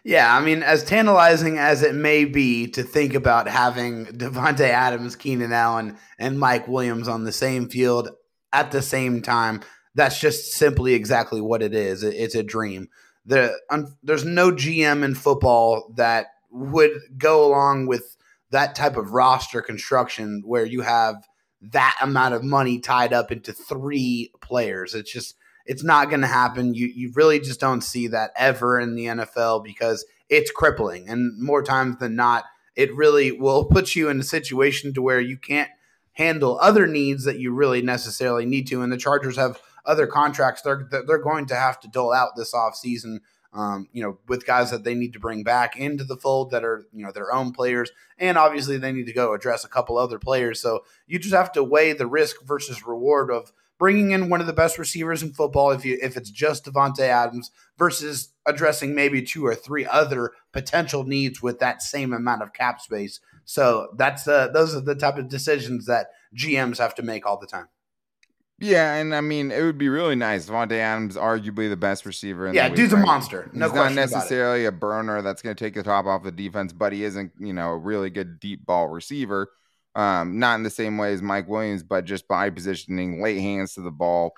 Yeah, 0.02 0.34
I 0.34 0.40
mean, 0.40 0.62
as 0.62 0.82
tantalizing 0.82 1.58
as 1.58 1.82
it 1.82 1.94
may 1.94 2.25
be 2.25 2.67
to 2.69 2.82
think 2.82 3.14
about 3.14 3.46
having 3.49 4.06
Davante 4.06 4.61
Adams, 4.61 5.14
Keenan 5.14 5.52
Allen, 5.52 5.99
and 6.19 6.38
Mike 6.38 6.67
Williams 6.67 7.06
on 7.06 7.25
the 7.25 7.32
same 7.32 7.69
field 7.69 8.08
at 8.52 8.72
the 8.72 8.81
same 8.81 9.20
time, 9.20 9.61
that's 9.94 10.19
just 10.19 10.52
simply 10.52 10.94
exactly 10.94 11.40
what 11.40 11.62
it 11.62 11.75
is. 11.75 12.02
It's 12.02 12.34
a 12.34 12.43
dream. 12.43 12.88
The, 13.31 13.59
un, 13.71 13.97
there's 14.03 14.25
no 14.25 14.50
GM 14.50 15.05
in 15.05 15.15
football 15.15 15.93
that 15.97 16.27
would 16.50 16.93
go 17.17 17.47
along 17.47 17.87
with 17.87 18.17
that 18.50 18.75
type 18.75 18.97
of 18.97 19.12
roster 19.12 19.62
construction 19.62 20.43
where 20.44 20.67
you 20.67 20.81
have 20.81 21.29
that 21.62 21.97
amount 22.00 22.35
of 22.35 22.43
money 22.43 22.81
tied 22.81 23.12
up 23.12 23.31
into 23.31 23.53
three 23.53 24.32
players. 24.41 24.94
It's 24.94 25.12
just 25.12 25.37
it's 25.67 25.85
not 25.85 26.09
going 26.09 26.23
to 26.23 26.27
happen. 26.27 26.75
You 26.75 26.87
you 26.87 27.12
really 27.15 27.38
just 27.38 27.61
don't 27.61 27.82
see 27.82 28.09
that 28.09 28.32
ever 28.37 28.81
in 28.81 28.94
the 28.94 29.06
NFL 29.06 29.62
because 29.62 30.05
it's 30.29 30.50
crippling, 30.50 31.09
and 31.09 31.41
more 31.41 31.62
times 31.62 31.99
than 31.99 32.17
not, 32.17 32.44
it 32.75 32.94
really 32.94 33.32
will 33.32 33.65
put 33.65 33.94
you 33.94 34.09
in 34.09 34.21
a 34.21 34.25
situation 34.25 34.94
to 34.94 35.03
where 35.03 35.21
you 35.21 35.37
can't 35.37 35.71
handle 36.15 36.59
other 36.61 36.87
needs 36.87 37.25
that 37.25 37.38
you 37.38 37.53
really 37.53 37.82
necessarily 37.82 38.44
need 38.44 38.67
to. 38.67 38.82
And 38.82 38.93
the 38.93 38.97
Chargers 38.97 39.37
have 39.37 39.61
other 39.91 40.07
contracts 40.07 40.63
they're 40.63 40.89
they're 40.91 41.19
going 41.19 41.47
to 41.47 41.57
have 41.57 41.81
to 41.81 41.89
dole 41.89 42.13
out 42.13 42.37
this 42.37 42.55
offseason, 42.55 43.19
um, 43.53 43.89
you 43.93 44.03
know, 44.03 44.19
with 44.29 44.47
guys 44.47 44.71
that 44.71 44.85
they 44.85 44.95
need 44.95 45.13
to 45.13 45.21
bring 45.21 45.43
back 45.43 45.77
into 45.77 46.05
the 46.05 46.17
fold 46.17 46.53
that 46.53 46.65
are 46.65 46.87
you 46.93 47.05
know 47.05 47.13
their 47.13 47.33
own 47.33 47.53
players, 47.53 47.91
and 48.19 48.39
obviously 48.39 48.79
they 48.79 48.93
need 48.93 49.07
to 49.07 49.13
go 49.13 49.35
address 49.35 49.65
a 49.65 49.69
couple 49.69 49.99
other 49.99 50.19
players. 50.19 50.61
So 50.61 50.85
you 51.06 51.19
just 51.19 51.35
have 51.35 51.53
to 51.53 51.65
weigh 51.65 51.93
the 51.93 52.06
risk 52.06 52.37
versus 52.44 52.87
reward 52.87 53.31
of 53.31 53.53
bringing 53.81 54.13
in 54.13 54.29
one 54.29 54.41
of 54.41 54.47
the 54.47 54.53
best 54.53 54.79
receivers 54.79 55.23
in 55.23 55.32
football 55.32 55.73
if 55.73 55.85
you 55.85 55.99
if 56.01 56.17
it's 56.17 56.31
just 56.31 56.67
Davante 56.67 57.01
Adams 57.01 57.51
versus 57.77 58.29
addressing 58.47 58.94
maybe 58.94 59.23
two 59.23 59.44
or 59.44 59.55
three 59.55 59.87
other 59.87 60.31
potential 60.53 61.03
needs 61.03 61.43
with 61.43 61.59
that 61.59 61.82
same 61.82 62.13
amount 62.13 62.43
of 62.43 62.53
cap 62.53 62.81
space. 62.81 63.19
So 63.44 63.89
that's 63.97 64.29
uh, 64.29 64.49
those 64.49 64.77
are 64.77 64.81
the 64.81 64.94
type 64.94 65.19
of 65.19 65.29
decisions 65.29 65.87
that 65.87 66.11
GMs 66.37 66.79
have 66.79 66.94
to 66.97 67.03
make 67.03 67.27
all 67.27 67.39
the 67.39 67.47
time. 67.49 67.67
Yeah, 68.60 68.94
and 68.96 69.14
I 69.14 69.20
mean, 69.22 69.50
it 69.50 69.62
would 69.62 69.79
be 69.79 69.88
really 69.88 70.14
nice. 70.17 70.46
Davante 70.48 70.72
Adams, 70.72 71.17
arguably 71.17 71.69
the 71.70 71.76
best 71.76 72.05
receiver. 72.05 72.46
In 72.46 72.55
Yeah, 72.55 72.69
the 72.69 72.76
dude's 72.76 72.93
a 72.93 72.96
right? 72.96 73.06
monster. 73.06 73.50
No 73.55 73.67
He's 73.67 73.74
not 73.74 73.81
question 73.81 73.98
about 73.98 74.08
it. 74.10 74.14
necessarily 74.14 74.64
a 74.67 74.72
burner 74.72 75.22
that's 75.22 75.40
going 75.40 75.56
to 75.56 75.64
take 75.64 75.74
the 75.74 75.82
top 75.82 76.05
off 76.06 76.22
the 76.22 76.31
defense, 76.31 76.72
but 76.72 76.93
he 76.93 77.05
isn't, 77.05 77.32
you 77.38 77.52
know, 77.55 77.70
a 77.70 77.79
really 77.79 78.10
good 78.10 78.38
deep 78.38 78.67
ball 78.67 78.88
receiver. 78.88 79.50
Um, 79.94 80.38
not 80.38 80.55
in 80.56 80.62
the 80.62 80.70
same 80.70 80.98
way 80.98 81.12
as 81.12 81.22
Mike 81.22 81.48
Williams, 81.48 81.82
but 81.82 82.05
just 82.05 82.29
by 82.29 82.50
positioning, 82.50 83.22
late 83.22 83.40
hands 83.40 83.74
to 83.74 83.81
the 83.81 83.90
ball. 83.90 84.32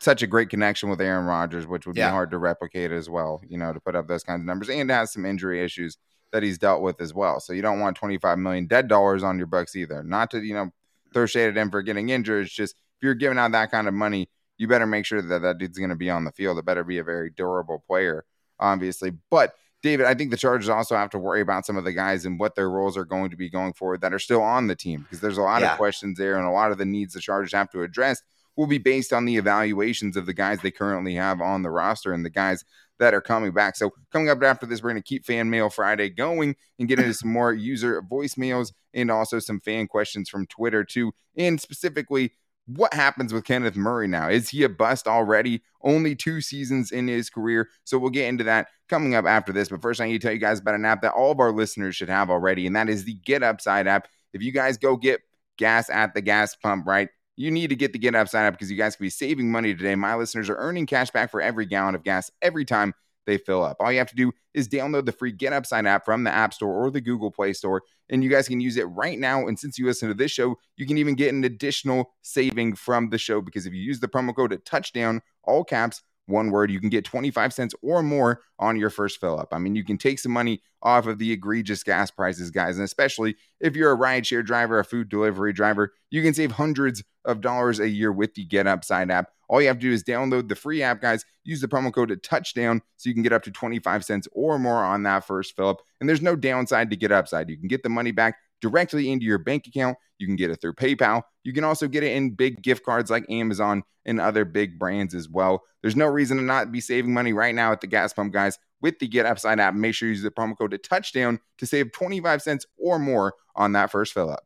Such 0.00 0.22
a 0.22 0.26
great 0.26 0.50
connection 0.50 0.90
with 0.90 1.00
Aaron 1.00 1.24
Rodgers, 1.26 1.64
which 1.66 1.86
would 1.86 1.96
Yeah. 1.96 2.08
be 2.08 2.12
hard 2.12 2.32
to 2.32 2.38
replicate 2.38 2.90
as 2.90 3.08
well, 3.08 3.40
you 3.48 3.56
know, 3.56 3.72
to 3.72 3.78
put 3.80 3.94
up 3.94 4.08
those 4.08 4.24
kinds 4.24 4.40
of 4.40 4.46
numbers 4.46 4.68
and 4.68 4.90
has 4.90 5.12
some 5.12 5.24
injury 5.24 5.64
issues 5.64 5.96
that 6.32 6.42
he's 6.42 6.58
dealt 6.58 6.82
with 6.82 7.00
as 7.00 7.14
well. 7.14 7.38
So 7.38 7.52
you 7.52 7.62
don't 7.62 7.78
want 7.78 7.96
25 7.96 8.38
million 8.38 8.66
dead 8.66 8.88
dollars 8.88 9.22
on 9.22 9.38
your 9.38 9.46
books 9.46 9.76
either. 9.76 10.02
Not 10.02 10.32
to, 10.32 10.40
you 10.44 10.54
know, 10.54 10.70
throw 11.14 11.26
shade 11.26 11.48
at 11.48 11.56
him 11.56 11.70
for 11.70 11.82
getting 11.82 12.08
injured. 12.08 12.46
It's 12.46 12.54
just 12.54 12.74
you're 13.02 13.14
giving 13.14 13.38
out 13.38 13.52
that 13.52 13.70
kind 13.70 13.88
of 13.88 13.94
money, 13.94 14.28
you 14.58 14.68
better 14.68 14.86
make 14.86 15.04
sure 15.06 15.20
that 15.20 15.42
that 15.42 15.58
dude's 15.58 15.78
going 15.78 15.90
to 15.90 15.96
be 15.96 16.10
on 16.10 16.24
the 16.24 16.32
field. 16.32 16.58
It 16.58 16.64
better 16.64 16.84
be 16.84 16.98
a 16.98 17.04
very 17.04 17.30
durable 17.30 17.82
player, 17.86 18.24
obviously. 18.60 19.12
But 19.30 19.54
David, 19.82 20.06
I 20.06 20.14
think 20.14 20.30
the 20.30 20.36
Chargers 20.36 20.68
also 20.68 20.94
have 20.94 21.10
to 21.10 21.18
worry 21.18 21.40
about 21.40 21.66
some 21.66 21.76
of 21.76 21.82
the 21.84 21.92
guys 21.92 22.24
and 22.24 22.38
what 22.38 22.54
their 22.54 22.70
roles 22.70 22.96
are 22.96 23.04
going 23.04 23.30
to 23.30 23.36
be 23.36 23.50
going 23.50 23.72
forward 23.72 24.00
that 24.02 24.14
are 24.14 24.18
still 24.20 24.40
on 24.42 24.68
the 24.68 24.76
team 24.76 25.02
because 25.02 25.20
there's 25.20 25.38
a 25.38 25.42
lot 25.42 25.62
Yeah. 25.62 25.72
of 25.72 25.78
questions 25.78 26.16
there 26.18 26.36
and 26.36 26.46
a 26.46 26.50
lot 26.52 26.70
of 26.70 26.78
the 26.78 26.84
needs 26.84 27.14
the 27.14 27.20
Chargers 27.20 27.52
have 27.52 27.70
to 27.70 27.82
address 27.82 28.22
will 28.54 28.66
be 28.68 28.78
based 28.78 29.12
on 29.12 29.24
the 29.24 29.36
evaluations 29.36 30.16
of 30.16 30.26
the 30.26 30.34
guys 30.34 30.60
they 30.60 30.70
currently 30.70 31.14
have 31.14 31.40
on 31.40 31.62
the 31.62 31.70
roster 31.70 32.12
and 32.12 32.24
the 32.24 32.30
guys 32.30 32.64
that 32.98 33.14
are 33.14 33.20
coming 33.22 33.50
back. 33.50 33.74
So 33.74 33.90
coming 34.12 34.28
up 34.28 34.42
after 34.44 34.66
this, 34.66 34.82
we're 34.82 34.90
going 34.90 35.02
to 35.02 35.08
keep 35.08 35.24
Fan 35.24 35.50
Mail 35.50 35.70
Friday 35.70 36.10
going 36.10 36.54
and 36.78 36.86
get 36.86 37.00
into 37.00 37.14
some 37.14 37.32
more 37.32 37.52
user 37.52 38.00
voicemails 38.02 38.72
and 38.94 39.10
also 39.10 39.38
some 39.40 39.58
fan 39.60 39.88
questions 39.88 40.28
from 40.28 40.46
Twitter 40.46 40.84
too, 40.84 41.12
and 41.36 41.60
specifically 41.60 42.32
what 42.66 42.94
happens 42.94 43.32
with 43.32 43.44
Kenneth 43.44 43.76
Murray 43.76 44.06
now? 44.06 44.28
Is 44.28 44.48
he 44.48 44.62
a 44.62 44.68
bust 44.68 45.08
already? 45.08 45.62
Only 45.82 46.14
two 46.14 46.40
seasons 46.40 46.92
in 46.92 47.08
his 47.08 47.28
career. 47.28 47.68
So 47.84 47.98
we'll 47.98 48.10
get 48.10 48.28
into 48.28 48.44
that 48.44 48.68
coming 48.88 49.14
up 49.14 49.24
after 49.24 49.52
this. 49.52 49.68
But 49.68 49.82
first, 49.82 50.00
I 50.00 50.06
need 50.06 50.20
to 50.20 50.26
tell 50.26 50.32
you 50.32 50.38
guys 50.38 50.60
about 50.60 50.76
an 50.76 50.84
app 50.84 51.02
that 51.02 51.12
all 51.12 51.32
of 51.32 51.40
our 51.40 51.52
listeners 51.52 51.96
should 51.96 52.08
have 52.08 52.30
already, 52.30 52.66
and 52.66 52.76
that 52.76 52.88
is 52.88 53.04
the 53.04 53.14
Get 53.24 53.42
Upside 53.42 53.86
app. 53.86 54.08
If 54.32 54.42
you 54.42 54.52
guys 54.52 54.78
go 54.78 54.96
get 54.96 55.20
gas 55.58 55.90
at 55.90 56.14
the 56.14 56.20
gas 56.20 56.54
pump, 56.54 56.86
right? 56.86 57.08
You 57.36 57.50
need 57.50 57.68
to 57.68 57.76
get 57.76 57.92
the 57.92 57.98
Get 57.98 58.14
Upside 58.14 58.46
app 58.46 58.54
because 58.54 58.70
you 58.70 58.76
guys 58.76 58.96
can 58.96 59.04
be 59.04 59.10
saving 59.10 59.50
money 59.50 59.74
today. 59.74 59.94
My 59.94 60.14
listeners 60.14 60.48
are 60.48 60.56
earning 60.56 60.86
cash 60.86 61.10
back 61.10 61.30
for 61.30 61.40
every 61.40 61.66
gallon 61.66 61.94
of 61.94 62.04
gas 62.04 62.30
every 62.40 62.64
time 62.64 62.94
they 63.26 63.38
fill 63.38 63.62
up. 63.62 63.76
All 63.80 63.92
you 63.92 63.98
have 63.98 64.10
to 64.10 64.16
do 64.16 64.32
is 64.54 64.68
download 64.68 65.06
the 65.06 65.12
free 65.12 65.32
Get 65.32 65.52
Upside 65.52 65.86
app 65.86 66.04
from 66.04 66.24
the 66.24 66.30
App 66.30 66.54
Store 66.54 66.72
or 66.72 66.90
the 66.90 67.00
Google 67.00 67.30
Play 67.30 67.52
Store, 67.52 67.82
and 68.08 68.22
you 68.22 68.30
guys 68.30 68.48
can 68.48 68.60
use 68.60 68.76
it 68.76 68.84
right 68.84 69.18
now. 69.18 69.46
And 69.46 69.58
since 69.58 69.78
you 69.78 69.86
listen 69.86 70.08
to 70.08 70.14
this 70.14 70.30
show, 70.30 70.56
you 70.76 70.86
can 70.86 70.98
even 70.98 71.14
get 71.14 71.32
an 71.32 71.44
additional 71.44 72.12
saving 72.22 72.74
from 72.76 73.10
the 73.10 73.18
show 73.18 73.40
because 73.40 73.66
if 73.66 73.72
you 73.72 73.80
use 73.80 74.00
the 74.00 74.08
promo 74.08 74.34
code 74.34 74.60
touchdown, 74.64 75.22
all 75.44 75.64
caps, 75.64 76.02
one 76.26 76.50
word, 76.50 76.70
you 76.70 76.80
can 76.80 76.88
get 76.88 77.04
25 77.04 77.52
cents 77.52 77.74
or 77.82 78.02
more 78.02 78.40
on 78.58 78.76
your 78.76 78.90
first 78.90 79.20
fill 79.20 79.38
up. 79.38 79.48
I 79.52 79.58
mean, 79.58 79.74
you 79.74 79.84
can 79.84 79.98
take 79.98 80.18
some 80.18 80.32
money 80.32 80.62
off 80.82 81.06
of 81.06 81.18
the 81.18 81.32
egregious 81.32 81.82
gas 81.82 82.10
prices, 82.10 82.50
guys. 82.50 82.76
And 82.76 82.84
especially 82.84 83.36
if 83.60 83.76
you're 83.76 83.92
a 83.92 83.96
rideshare 83.96 84.44
driver, 84.44 84.78
a 84.78 84.84
food 84.84 85.08
delivery 85.08 85.52
driver, 85.52 85.92
you 86.10 86.22
can 86.22 86.34
save 86.34 86.52
hundreds 86.52 87.02
of 87.24 87.40
dollars 87.40 87.80
a 87.80 87.88
year 87.88 88.12
with 88.12 88.34
the 88.34 88.44
Get 88.44 88.66
Upside 88.66 89.10
app. 89.10 89.30
All 89.48 89.60
you 89.60 89.68
have 89.68 89.78
to 89.78 89.82
do 89.82 89.92
is 89.92 90.02
download 90.02 90.48
the 90.48 90.54
free 90.54 90.82
app, 90.82 91.02
guys. 91.02 91.24
Use 91.44 91.60
the 91.60 91.68
promo 91.68 91.92
code 91.92 92.18
touchdown 92.22 92.80
so 92.96 93.10
you 93.10 93.14
can 93.14 93.22
get 93.22 93.32
up 93.32 93.42
to 93.42 93.50
25 93.50 94.04
cents 94.04 94.28
or 94.32 94.58
more 94.58 94.82
on 94.82 95.02
that 95.02 95.26
first 95.26 95.54
fill 95.54 95.68
up. 95.68 95.82
And 96.00 96.08
there's 96.08 96.22
no 96.22 96.36
downside 96.36 96.90
to 96.90 96.96
Get 96.96 97.12
Upside. 97.12 97.50
You 97.50 97.58
can 97.58 97.68
get 97.68 97.82
the 97.82 97.88
money 97.88 98.12
back 98.12 98.36
directly 98.62 99.10
into 99.10 99.26
your 99.26 99.38
bank 99.38 99.66
account. 99.66 99.98
You 100.18 100.26
can 100.26 100.36
get 100.36 100.50
it 100.50 100.60
through 100.60 100.74
PayPal. 100.74 101.22
You 101.44 101.52
can 101.52 101.64
also 101.64 101.88
get 101.88 102.04
it 102.04 102.12
in 102.12 102.30
big 102.30 102.62
gift 102.62 102.84
cards 102.84 103.10
like 103.10 103.26
Amazon 103.28 103.82
and 104.06 104.20
other 104.20 104.44
big 104.44 104.78
brands 104.78 105.14
as 105.14 105.28
well. 105.28 105.62
There's 105.82 105.96
no 105.96 106.06
reason 106.06 106.38
to 106.38 106.42
not 106.42 106.72
be 106.72 106.80
saving 106.80 107.12
money 107.12 107.32
right 107.32 107.54
now 107.54 107.72
at 107.72 107.80
the 107.80 107.86
gas 107.86 108.12
pump, 108.12 108.32
guys. 108.32 108.58
With 108.80 108.98
the 108.98 109.06
Get 109.06 109.26
Upside 109.26 109.60
app, 109.60 109.74
make 109.74 109.94
sure 109.94 110.08
you 110.08 110.14
use 110.14 110.22
the 110.22 110.30
promo 110.30 110.56
code 110.56 110.72
to 110.72 110.78
touchdown 110.78 111.38
to 111.58 111.66
save 111.66 111.92
25 111.92 112.42
cents 112.42 112.66
or 112.78 112.98
more 112.98 113.34
on 113.54 113.72
that 113.72 113.90
first 113.90 114.12
fill 114.12 114.30
up. 114.30 114.44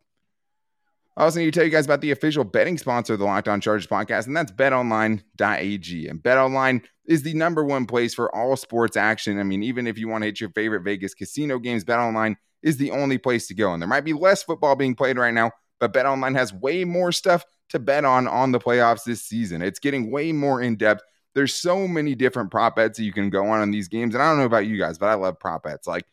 I 1.16 1.24
also 1.24 1.38
need 1.38 1.46
to 1.46 1.50
tell 1.52 1.64
you 1.64 1.70
guys 1.70 1.86
about 1.86 2.02
the 2.02 2.10
official 2.10 2.44
betting 2.44 2.76
sponsor 2.76 3.14
of 3.14 3.18
the 3.18 3.24
Locked 3.24 3.48
On 3.48 3.60
Chargers 3.60 3.86
podcast, 3.86 4.26
and 4.26 4.36
that's 4.36 4.52
betonline.ag. 4.52 6.08
And 6.08 6.22
betonline 6.22 6.84
is 7.08 7.22
the 7.22 7.34
number 7.34 7.64
one 7.64 7.86
place 7.86 8.14
for 8.14 8.34
all 8.34 8.56
sports 8.56 8.96
action. 8.96 9.38
I 9.38 9.42
mean, 9.42 9.62
even 9.62 9.86
if 9.86 9.98
you 9.98 10.08
want 10.08 10.22
to 10.22 10.26
hit 10.26 10.40
your 10.40 10.50
favorite 10.50 10.82
Vegas 10.82 11.14
casino 11.14 11.58
games, 11.58 11.84
betonline 11.84 12.36
is 12.62 12.76
the 12.76 12.90
only 12.90 13.18
place 13.18 13.46
to 13.48 13.54
go. 13.54 13.72
And 13.72 13.82
there 13.82 13.88
might 13.88 14.04
be 14.04 14.12
less 14.12 14.42
football 14.42 14.76
being 14.76 14.94
played 14.94 15.18
right 15.18 15.34
now, 15.34 15.52
but 15.78 15.92
betonline 15.92 16.36
has 16.36 16.52
way 16.52 16.84
more 16.84 17.12
stuff 17.12 17.44
to 17.70 17.78
bet 17.78 18.04
on 18.04 18.28
on 18.28 18.52
the 18.52 18.58
playoffs 18.58 19.04
this 19.04 19.22
season. 19.22 19.62
It's 19.62 19.78
getting 19.78 20.10
way 20.10 20.32
more 20.32 20.60
in 20.60 20.76
depth. 20.76 21.02
There's 21.34 21.54
so 21.54 21.86
many 21.86 22.14
different 22.14 22.50
prop 22.50 22.76
bets 22.76 22.98
that 22.98 23.04
you 23.04 23.12
can 23.12 23.30
go 23.30 23.46
on 23.48 23.62
in 23.62 23.70
these 23.70 23.88
games. 23.88 24.14
And 24.14 24.22
I 24.22 24.30
don't 24.30 24.38
know 24.38 24.46
about 24.46 24.66
you 24.66 24.78
guys, 24.78 24.98
but 24.98 25.08
I 25.08 25.14
love 25.14 25.38
prop 25.38 25.64
bets. 25.64 25.86
Like 25.86 26.04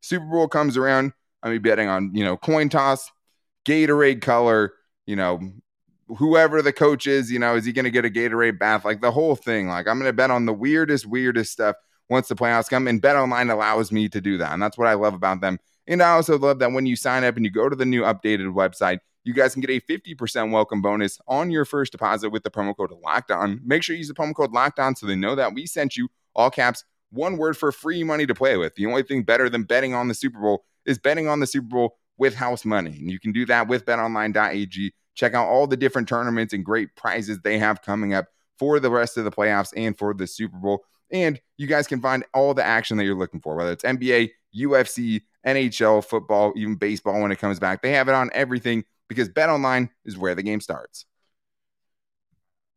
Super 0.00 0.26
Bowl 0.26 0.48
comes 0.48 0.76
around, 0.76 1.12
I'm 1.42 1.52
be 1.52 1.58
betting 1.58 1.88
on, 1.88 2.14
you 2.14 2.24
know, 2.24 2.36
coin 2.36 2.68
toss, 2.68 3.10
Gatorade 3.66 4.22
color, 4.22 4.72
you 5.06 5.16
know, 5.16 5.40
whoever 6.16 6.62
the 6.62 6.72
coach 6.72 7.06
is, 7.06 7.30
you 7.30 7.38
know, 7.38 7.56
is 7.56 7.64
he 7.64 7.72
going 7.72 7.84
to 7.84 7.90
get 7.90 8.04
a 8.04 8.10
Gatorade 8.10 8.58
bath? 8.58 8.84
Like 8.84 9.00
the 9.00 9.12
whole 9.12 9.36
thing. 9.36 9.68
Like 9.68 9.86
I'm 9.86 9.98
going 9.98 10.08
to 10.08 10.12
bet 10.12 10.30
on 10.30 10.46
the 10.46 10.52
weirdest, 10.52 11.06
weirdest 11.06 11.52
stuff 11.52 11.76
once 12.08 12.28
the 12.28 12.34
playoffs 12.34 12.68
come. 12.68 12.88
And 12.88 13.00
Bet 13.00 13.16
Online 13.16 13.50
allows 13.50 13.92
me 13.92 14.08
to 14.08 14.20
do 14.20 14.38
that. 14.38 14.52
And 14.52 14.62
that's 14.62 14.78
what 14.78 14.88
I 14.88 14.94
love 14.94 15.14
about 15.14 15.40
them. 15.40 15.58
And 15.86 16.02
I 16.02 16.10
also 16.10 16.38
love 16.38 16.58
that 16.58 16.72
when 16.72 16.86
you 16.86 16.96
sign 16.96 17.24
up 17.24 17.36
and 17.36 17.44
you 17.44 17.50
go 17.50 17.68
to 17.68 17.76
the 17.76 17.86
new 17.86 18.02
updated 18.02 18.52
website, 18.54 18.98
you 19.24 19.34
guys 19.34 19.52
can 19.52 19.60
get 19.60 19.70
a 19.70 19.80
50% 19.80 20.52
welcome 20.52 20.80
bonus 20.80 21.18
on 21.26 21.50
your 21.50 21.64
first 21.64 21.92
deposit 21.92 22.30
with 22.30 22.44
the 22.44 22.50
promo 22.50 22.76
code 22.76 22.92
locked 23.04 23.30
on. 23.30 23.60
Make 23.64 23.82
sure 23.82 23.94
you 23.94 23.98
use 23.98 24.08
the 24.08 24.14
promo 24.14 24.34
code 24.34 24.52
locked 24.52 24.78
on 24.78 24.96
so 24.96 25.06
they 25.06 25.16
know 25.16 25.34
that 25.34 25.54
we 25.54 25.66
sent 25.66 25.96
you 25.96 26.08
all 26.34 26.50
caps, 26.50 26.84
one 27.10 27.36
word 27.36 27.56
for 27.56 27.72
free 27.72 28.04
money 28.04 28.26
to 28.26 28.34
play 28.34 28.56
with. 28.56 28.74
The 28.74 28.86
only 28.86 29.02
thing 29.02 29.22
better 29.22 29.50
than 29.50 29.64
betting 29.64 29.92
on 29.92 30.08
the 30.08 30.14
Super 30.14 30.40
Bowl 30.40 30.64
is 30.86 30.98
betting 30.98 31.28
on 31.28 31.40
the 31.40 31.46
Super 31.46 31.68
Bowl 31.68 31.98
with 32.16 32.34
house 32.34 32.64
money. 32.64 32.96
And 32.98 33.10
you 33.10 33.20
can 33.20 33.32
do 33.32 33.44
that 33.46 33.68
with 33.68 33.84
betonline.ag. 33.84 34.92
Check 35.18 35.34
out 35.34 35.48
all 35.48 35.66
the 35.66 35.76
different 35.76 36.08
tournaments 36.08 36.52
and 36.52 36.64
great 36.64 36.94
prizes 36.94 37.40
they 37.42 37.58
have 37.58 37.82
coming 37.82 38.14
up 38.14 38.26
for 38.56 38.78
the 38.78 38.88
rest 38.88 39.16
of 39.16 39.24
the 39.24 39.32
playoffs 39.32 39.72
and 39.76 39.98
for 39.98 40.14
the 40.14 40.28
Super 40.28 40.56
Bowl. 40.56 40.84
And 41.10 41.40
you 41.56 41.66
guys 41.66 41.88
can 41.88 42.00
find 42.00 42.24
all 42.32 42.54
the 42.54 42.64
action 42.64 42.96
that 42.98 43.04
you're 43.04 43.18
looking 43.18 43.40
for, 43.40 43.56
whether 43.56 43.72
it's 43.72 43.82
NBA, 43.82 44.30
UFC, 44.56 45.22
NHL, 45.44 46.04
football, 46.04 46.52
even 46.54 46.76
baseball 46.76 47.20
when 47.20 47.32
it 47.32 47.40
comes 47.40 47.58
back. 47.58 47.82
They 47.82 47.90
have 47.92 48.08
it 48.08 48.14
on 48.14 48.30
everything 48.32 48.84
because 49.08 49.28
Bet 49.28 49.48
Online 49.48 49.90
is 50.04 50.16
where 50.16 50.36
the 50.36 50.42
game 50.44 50.60
starts. 50.60 51.04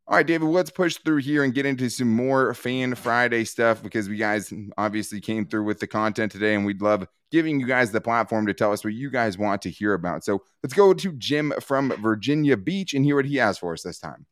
All 0.08 0.16
right, 0.16 0.26
David, 0.26 0.46
let's 0.46 0.70
push 0.70 0.96
through 0.96 1.18
here 1.18 1.44
and 1.44 1.54
get 1.54 1.64
into 1.64 1.88
some 1.90 2.10
more 2.10 2.54
Fan 2.54 2.96
Friday 2.96 3.44
stuff 3.44 3.84
because 3.84 4.08
we 4.08 4.16
guys 4.16 4.52
obviously 4.76 5.20
came 5.20 5.46
through 5.46 5.62
with 5.62 5.78
the 5.78 5.86
content 5.86 6.32
today 6.32 6.56
and 6.56 6.66
we'd 6.66 6.82
love 6.82 7.06
giving 7.32 7.58
you 7.58 7.66
guys 7.66 7.90
the 7.90 8.00
platform 8.00 8.46
to 8.46 8.54
tell 8.54 8.72
us 8.72 8.84
what 8.84 8.92
you 8.92 9.10
guys 9.10 9.36
want 9.36 9.62
to 9.62 9.70
hear 9.70 9.94
about. 9.94 10.22
So 10.22 10.42
let's 10.62 10.74
go 10.74 10.94
to 10.94 11.12
Jim 11.14 11.52
from 11.60 11.92
Virginia 12.00 12.56
Beach 12.56 12.94
and 12.94 13.04
hear 13.04 13.16
what 13.16 13.24
he 13.24 13.36
has 13.36 13.58
for 13.58 13.72
us 13.72 13.82
this 13.82 13.98
time. 13.98 14.26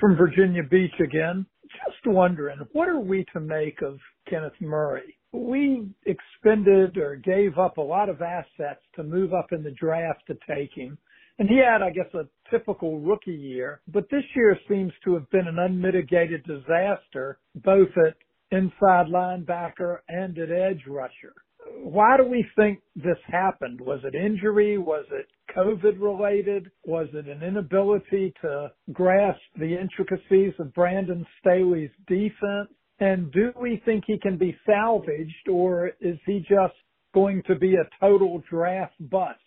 From 0.00 0.16
Virginia 0.16 0.62
Beach 0.62 0.98
again. 0.98 1.46
Just 1.62 2.06
wondering, 2.06 2.58
what 2.72 2.88
are 2.88 3.00
we 3.00 3.24
to 3.32 3.40
make 3.40 3.82
of 3.82 3.98
Kenneth 4.28 4.60
Murray? 4.60 5.16
We 5.32 5.88
expended 6.06 6.96
or 6.96 7.16
gave 7.16 7.58
up 7.58 7.78
a 7.78 7.82
lot 7.82 8.08
of 8.08 8.22
assets 8.22 8.80
to 8.96 9.02
move 9.02 9.34
up 9.34 9.48
in 9.52 9.62
the 9.62 9.72
draft 9.72 10.22
to 10.28 10.38
take 10.48 10.70
him. 10.74 10.96
And 11.38 11.48
he 11.48 11.56
had, 11.56 11.82
I 11.82 11.90
guess, 11.90 12.12
a 12.14 12.28
typical 12.48 13.00
rookie 13.00 13.32
year, 13.32 13.80
but 13.88 14.08
this 14.08 14.22
year 14.36 14.56
seems 14.68 14.92
to 15.04 15.14
have 15.14 15.28
been 15.30 15.48
an 15.48 15.58
unmitigated 15.58 16.44
disaster, 16.44 17.40
both 17.56 17.88
at 18.06 18.14
inside 18.50 19.06
linebacker 19.06 19.98
and 20.08 20.36
an 20.38 20.52
edge 20.52 20.82
rusher. 20.86 21.34
Why 21.82 22.16
do 22.16 22.24
we 22.24 22.44
think 22.56 22.80
this 22.94 23.18
happened? 23.26 23.80
Was 23.80 24.00
it 24.04 24.14
injury? 24.14 24.76
Was 24.78 25.06
it 25.10 25.26
COVID 25.56 26.00
related? 26.00 26.70
Was 26.84 27.08
it 27.14 27.26
an 27.26 27.42
inability 27.42 28.34
to 28.42 28.70
grasp 28.92 29.40
the 29.58 29.76
intricacies 29.78 30.52
of 30.58 30.74
Brandon 30.74 31.26
Staley's 31.40 31.90
defense? 32.06 32.68
And 33.00 33.32
do 33.32 33.52
we 33.60 33.82
think 33.84 34.04
he 34.06 34.18
can 34.18 34.36
be 34.36 34.56
salvaged 34.66 35.48
or 35.50 35.92
is 36.00 36.18
he 36.26 36.40
just 36.40 36.74
going 37.12 37.42
to 37.46 37.54
be 37.54 37.74
a 37.74 37.88
total 38.00 38.42
draft 38.50 38.94
bust? 39.00 39.40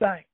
Thanks. 0.00 0.28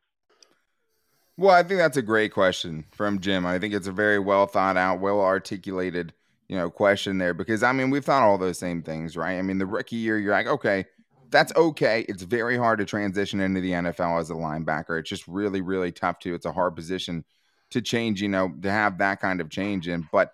Well, 1.37 1.51
I 1.51 1.65
think 1.65 1.79
that's 1.79 1.97
a 1.97 2.03
great 2.03 2.33
question 2.33 2.85
from 2.93 3.19
Jim. 3.19 3.45
I 3.45 3.59
think 3.59 3.75
it's 3.75 3.89
a 3.89 3.93
very 3.93 4.21
well 4.21 4.47
thought 4.47 4.77
out, 4.77 5.01
well 5.01 5.21
articulated, 5.21 6.13
you 6.49 6.57
know, 6.57 6.71
question 6.71 7.19
there 7.19 7.35
because 7.35 7.63
I 7.63 7.73
mean, 7.73 7.91
we've 7.91 8.05
thought 8.05 8.23
all 8.23 8.39
those 8.39 8.59
same 8.59 8.83
things, 8.83 9.17
right? 9.17 9.39
I 9.39 9.43
mean, 9.43 9.59
the 9.59 9.67
rookie 9.67 9.97
year, 9.97 10.19
you're 10.19 10.33
like, 10.33 10.47
okay, 10.47 10.87
that's 11.31 11.55
okay. 11.57 12.05
It's 12.09 12.23
very 12.23 12.57
hard 12.57 12.79
to 12.79 12.85
transition 12.85 13.41
into 13.41 13.61
the 13.61 13.73
NFL 13.73 14.21
as 14.21 14.31
a 14.31 14.35
linebacker. 14.35 14.99
It's 14.99 15.09
just 15.09 15.27
really, 15.27 15.61
really 15.61 15.93
tough 15.93 16.19
to. 16.21 16.35
It's 16.35 16.47
a 16.47 16.53
hard 16.53 16.77
position 16.77 17.25
to 17.71 17.81
change, 17.81 18.23
you 18.23 18.29
know, 18.29 18.53
to 18.63 18.71
have 18.71 18.99
that 18.99 19.21
kind 19.21 19.41
of 19.41 19.51
change 19.51 19.89
in. 19.89 20.07
But 20.13 20.33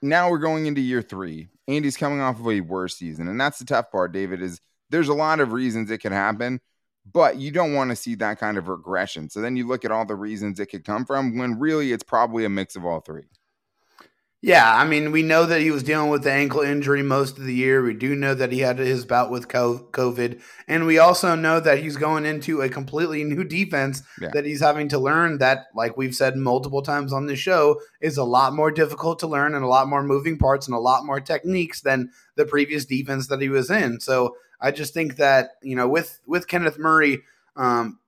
now 0.00 0.30
we're 0.30 0.38
going 0.38 0.66
into 0.66 0.80
year 0.80 1.02
three. 1.02 1.48
Andy's 1.66 1.96
coming 1.96 2.20
off 2.20 2.40
of 2.40 2.48
a 2.48 2.60
worse 2.60 2.96
season. 2.96 3.28
And 3.28 3.40
that's 3.40 3.58
the 3.58 3.66
tough 3.66 3.90
part, 3.90 4.12
David, 4.12 4.40
is 4.40 4.60
there's 4.88 5.08
a 5.08 5.14
lot 5.14 5.40
of 5.40 5.52
reasons 5.52 5.90
it 5.90 5.98
could 5.98 6.12
happen 6.12 6.60
but 7.12 7.36
you 7.36 7.50
don't 7.50 7.74
want 7.74 7.90
to 7.90 7.96
see 7.96 8.14
that 8.16 8.38
kind 8.38 8.58
of 8.58 8.68
regression. 8.68 9.30
So 9.30 9.40
then 9.40 9.56
you 9.56 9.66
look 9.66 9.84
at 9.84 9.90
all 9.90 10.04
the 10.04 10.14
reasons 10.14 10.60
it 10.60 10.66
could 10.66 10.84
come 10.84 11.04
from 11.04 11.38
when 11.38 11.58
really 11.58 11.92
it's 11.92 12.02
probably 12.02 12.44
a 12.44 12.48
mix 12.48 12.76
of 12.76 12.84
all 12.84 13.00
three. 13.00 13.28
Yeah, 14.40 14.72
I 14.72 14.84
mean, 14.84 15.10
we 15.10 15.22
know 15.22 15.46
that 15.46 15.60
he 15.60 15.72
was 15.72 15.82
dealing 15.82 16.10
with 16.10 16.22
the 16.22 16.30
ankle 16.30 16.60
injury 16.60 17.02
most 17.02 17.38
of 17.38 17.44
the 17.44 17.54
year. 17.54 17.82
We 17.82 17.94
do 17.94 18.14
know 18.14 18.34
that 18.34 18.52
he 18.52 18.60
had 18.60 18.78
his 18.78 19.04
bout 19.04 19.32
with 19.32 19.48
COVID. 19.48 20.40
And 20.68 20.86
we 20.86 20.98
also 20.98 21.34
know 21.34 21.58
that 21.58 21.80
he's 21.80 21.96
going 21.96 22.24
into 22.24 22.60
a 22.60 22.68
completely 22.68 23.24
new 23.24 23.42
defense 23.42 24.04
yeah. 24.20 24.28
that 24.34 24.44
he's 24.44 24.60
having 24.60 24.88
to 24.90 24.98
learn 24.98 25.38
that, 25.38 25.66
like 25.74 25.96
we've 25.96 26.14
said 26.14 26.36
multiple 26.36 26.82
times 26.82 27.12
on 27.12 27.26
the 27.26 27.34
show, 27.34 27.80
is 28.00 28.16
a 28.16 28.22
lot 28.22 28.54
more 28.54 28.70
difficult 28.70 29.18
to 29.20 29.26
learn 29.26 29.56
and 29.56 29.64
a 29.64 29.68
lot 29.68 29.88
more 29.88 30.04
moving 30.04 30.38
parts 30.38 30.68
and 30.68 30.74
a 30.76 30.80
lot 30.80 31.04
more 31.04 31.20
techniques 31.20 31.80
than 31.80 32.10
the 32.36 32.44
previous 32.44 32.84
defense 32.84 33.26
that 33.26 33.40
he 33.40 33.48
was 33.48 33.72
in. 33.72 33.98
So 33.98 34.36
I 34.60 34.70
just 34.70 34.94
think 34.94 35.16
that 35.16 35.50
you 35.62 35.74
know 35.74 35.88
with 35.88 36.20
with 36.26 36.46
Kenneth 36.46 36.78
Murray, 36.78 37.22
um, 37.56 37.98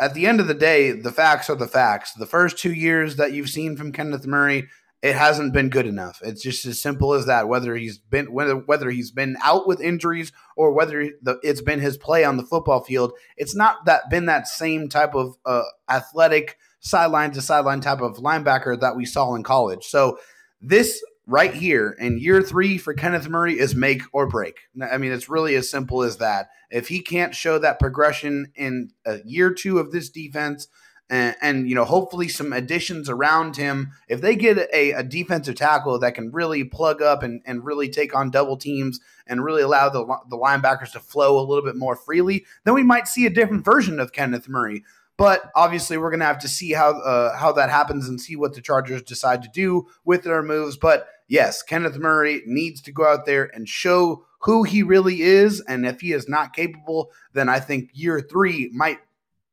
at 0.00 0.14
the 0.14 0.26
end 0.26 0.40
of 0.40 0.48
the 0.48 0.54
day, 0.54 0.92
the 0.92 1.12
facts 1.12 1.50
are 1.50 1.54
the 1.56 1.68
facts. 1.68 2.12
The 2.14 2.26
first 2.26 2.58
two 2.58 2.72
years 2.72 3.16
that 3.16 3.32
you've 3.32 3.50
seen 3.50 3.76
from 3.76 3.92
Kenneth 3.92 4.26
Murray, 4.26 4.68
it 5.02 5.16
hasn't 5.16 5.54
been 5.54 5.70
good 5.70 5.86
enough. 5.86 6.20
It's 6.22 6.42
just 6.42 6.66
as 6.66 6.80
simple 6.80 7.14
as 7.14 7.26
that. 7.26 7.48
Whether 7.48 7.74
he's 7.76 7.98
been 7.98 8.32
whether 8.32 8.54
whether 8.54 8.90
he's 8.90 9.10
been 9.10 9.36
out 9.42 9.66
with 9.66 9.80
injuries 9.80 10.30
or 10.56 10.72
whether 10.72 11.10
the, 11.22 11.38
it's 11.42 11.62
been 11.62 11.80
his 11.80 11.96
play 11.96 12.24
on 12.24 12.36
the 12.36 12.42
football 12.42 12.82
field, 12.82 13.12
it's 13.36 13.54
not 13.54 13.86
that 13.86 14.10
been 14.10 14.26
that 14.26 14.46
same 14.46 14.88
type 14.88 15.14
of 15.14 15.36
uh, 15.46 15.62
athletic 15.88 16.58
sideline 16.80 17.30
to 17.32 17.40
sideline 17.40 17.80
type 17.80 18.00
of 18.00 18.16
linebacker 18.16 18.78
that 18.80 18.96
we 18.96 19.06
saw 19.06 19.34
in 19.34 19.42
college. 19.42 19.84
So 19.86 20.18
this 20.60 21.02
right 21.26 21.54
here 21.54 21.96
in 21.98 22.18
year 22.18 22.42
three 22.42 22.76
for 22.76 22.92
Kenneth 22.92 23.28
Murray 23.28 23.58
is 23.58 23.74
make 23.74 24.02
or 24.12 24.26
break. 24.26 24.60
I 24.82 24.98
mean, 24.98 25.12
it's 25.12 25.28
really 25.28 25.54
as 25.54 25.70
simple 25.70 26.02
as 26.02 26.16
that. 26.18 26.50
If 26.70 26.88
he 26.88 27.00
can't 27.00 27.34
show 27.34 27.58
that 27.58 27.78
progression 27.78 28.52
in 28.54 28.90
a 29.06 29.18
year 29.24 29.52
two 29.54 29.78
of 29.78 29.92
this 29.92 30.10
defense, 30.10 30.68
and, 31.10 31.34
and, 31.42 31.68
you 31.68 31.74
know 31.74 31.84
hopefully 31.84 32.28
some 32.28 32.52
additions 32.52 33.10
around 33.10 33.56
him. 33.56 33.92
If 34.08 34.20
they 34.20 34.36
get 34.36 34.56
a, 34.72 34.92
a, 34.92 35.02
defensive 35.02 35.56
tackle 35.56 35.98
that 35.98 36.14
can 36.14 36.30
really 36.30 36.62
plug 36.64 37.02
up 37.02 37.22
and, 37.22 37.42
and 37.44 37.64
really 37.64 37.88
take 37.88 38.14
on 38.14 38.30
double 38.30 38.56
teams 38.56 39.00
and 39.26 39.44
really 39.44 39.62
allow 39.62 39.88
the, 39.88 40.04
the 40.28 40.38
linebackers 40.38 40.92
to 40.92 41.00
flow 41.00 41.38
a 41.38 41.44
little 41.44 41.64
bit 41.64 41.76
more 41.76 41.96
freely 41.96 42.46
then 42.64 42.74
we 42.74 42.84
might 42.84 43.08
see 43.08 43.26
a 43.26 43.30
different 43.30 43.64
version 43.64 43.98
of 43.98 44.12
kenneth 44.12 44.48
murray. 44.48 44.84
But 45.16 45.50
obviously 45.54 45.98
we're 45.98 46.08
going 46.08 46.20
to 46.20 46.26
have 46.26 46.38
to 46.38 46.48
see 46.48 46.72
how 46.72 46.98
uh, 47.00 47.36
how 47.36 47.52
that 47.52 47.68
happens 47.68 48.08
and 48.08 48.20
see 48.20 48.36
what 48.36 48.54
the 48.54 48.62
chargers 48.62 49.02
decide 49.02 49.42
to 49.42 49.50
do 49.52 49.86
with 50.04 50.22
their 50.22 50.42
moves. 50.42 50.76
But 50.76 51.08
yes 51.26 51.62
kenneth 51.62 51.98
murray 51.98 52.42
needs 52.46 52.80
to 52.82 52.92
go 52.92 53.06
out 53.06 53.26
there 53.26 53.50
and 53.52 53.68
show 53.68 54.24
who 54.44 54.62
he 54.62 54.82
really 54.82 55.22
is. 55.22 55.60
And 55.62 55.84
if 55.84 56.00
he 56.00 56.12
is 56.12 56.28
not 56.28 56.54
capable 56.54 57.10
then 57.32 57.48
i 57.48 57.58
think 57.58 57.90
year 57.92 58.20
three 58.20 58.70
might 58.72 58.98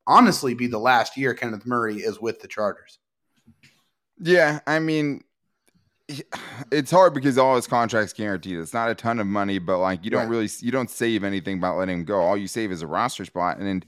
honestly 0.08 0.54
be 0.54 0.68
the 0.68 0.80
last 0.80 1.18
year 1.18 1.34
Kenneth 1.34 1.66
Murray 1.66 1.98
is 1.98 2.20
with 2.20 2.40
the 2.40 2.48
Chargers. 2.48 3.00
Yeah, 4.20 4.62
I 4.66 4.80
mean, 4.80 5.24
it's 6.72 6.90
hard 6.90 7.14
because 7.14 7.38
all 7.38 7.56
his 7.56 7.68
contracts 7.68 8.14
guaranteed. 8.14 8.58
It's 8.58 8.74
not 8.74 8.90
a 8.90 8.96
ton 8.96 9.20
of 9.20 9.28
money, 9.28 9.60
but 9.60 9.80
like 9.80 10.04
you 10.04 10.10
don't 10.10 10.22
right. 10.22 10.30
really 10.30 10.50
you 10.62 10.72
don't 10.72 10.90
save 10.90 11.24
anything 11.24 11.60
by 11.60 11.70
letting 11.70 12.00
him 12.00 12.06
go. 12.06 12.20
All 12.20 12.38
you 12.38 12.48
save 12.48 12.72
is 12.72 12.82
a 12.82 12.88
roster 12.88 13.26
spot. 13.26 13.58
And, 13.58 13.68
and 13.68 13.86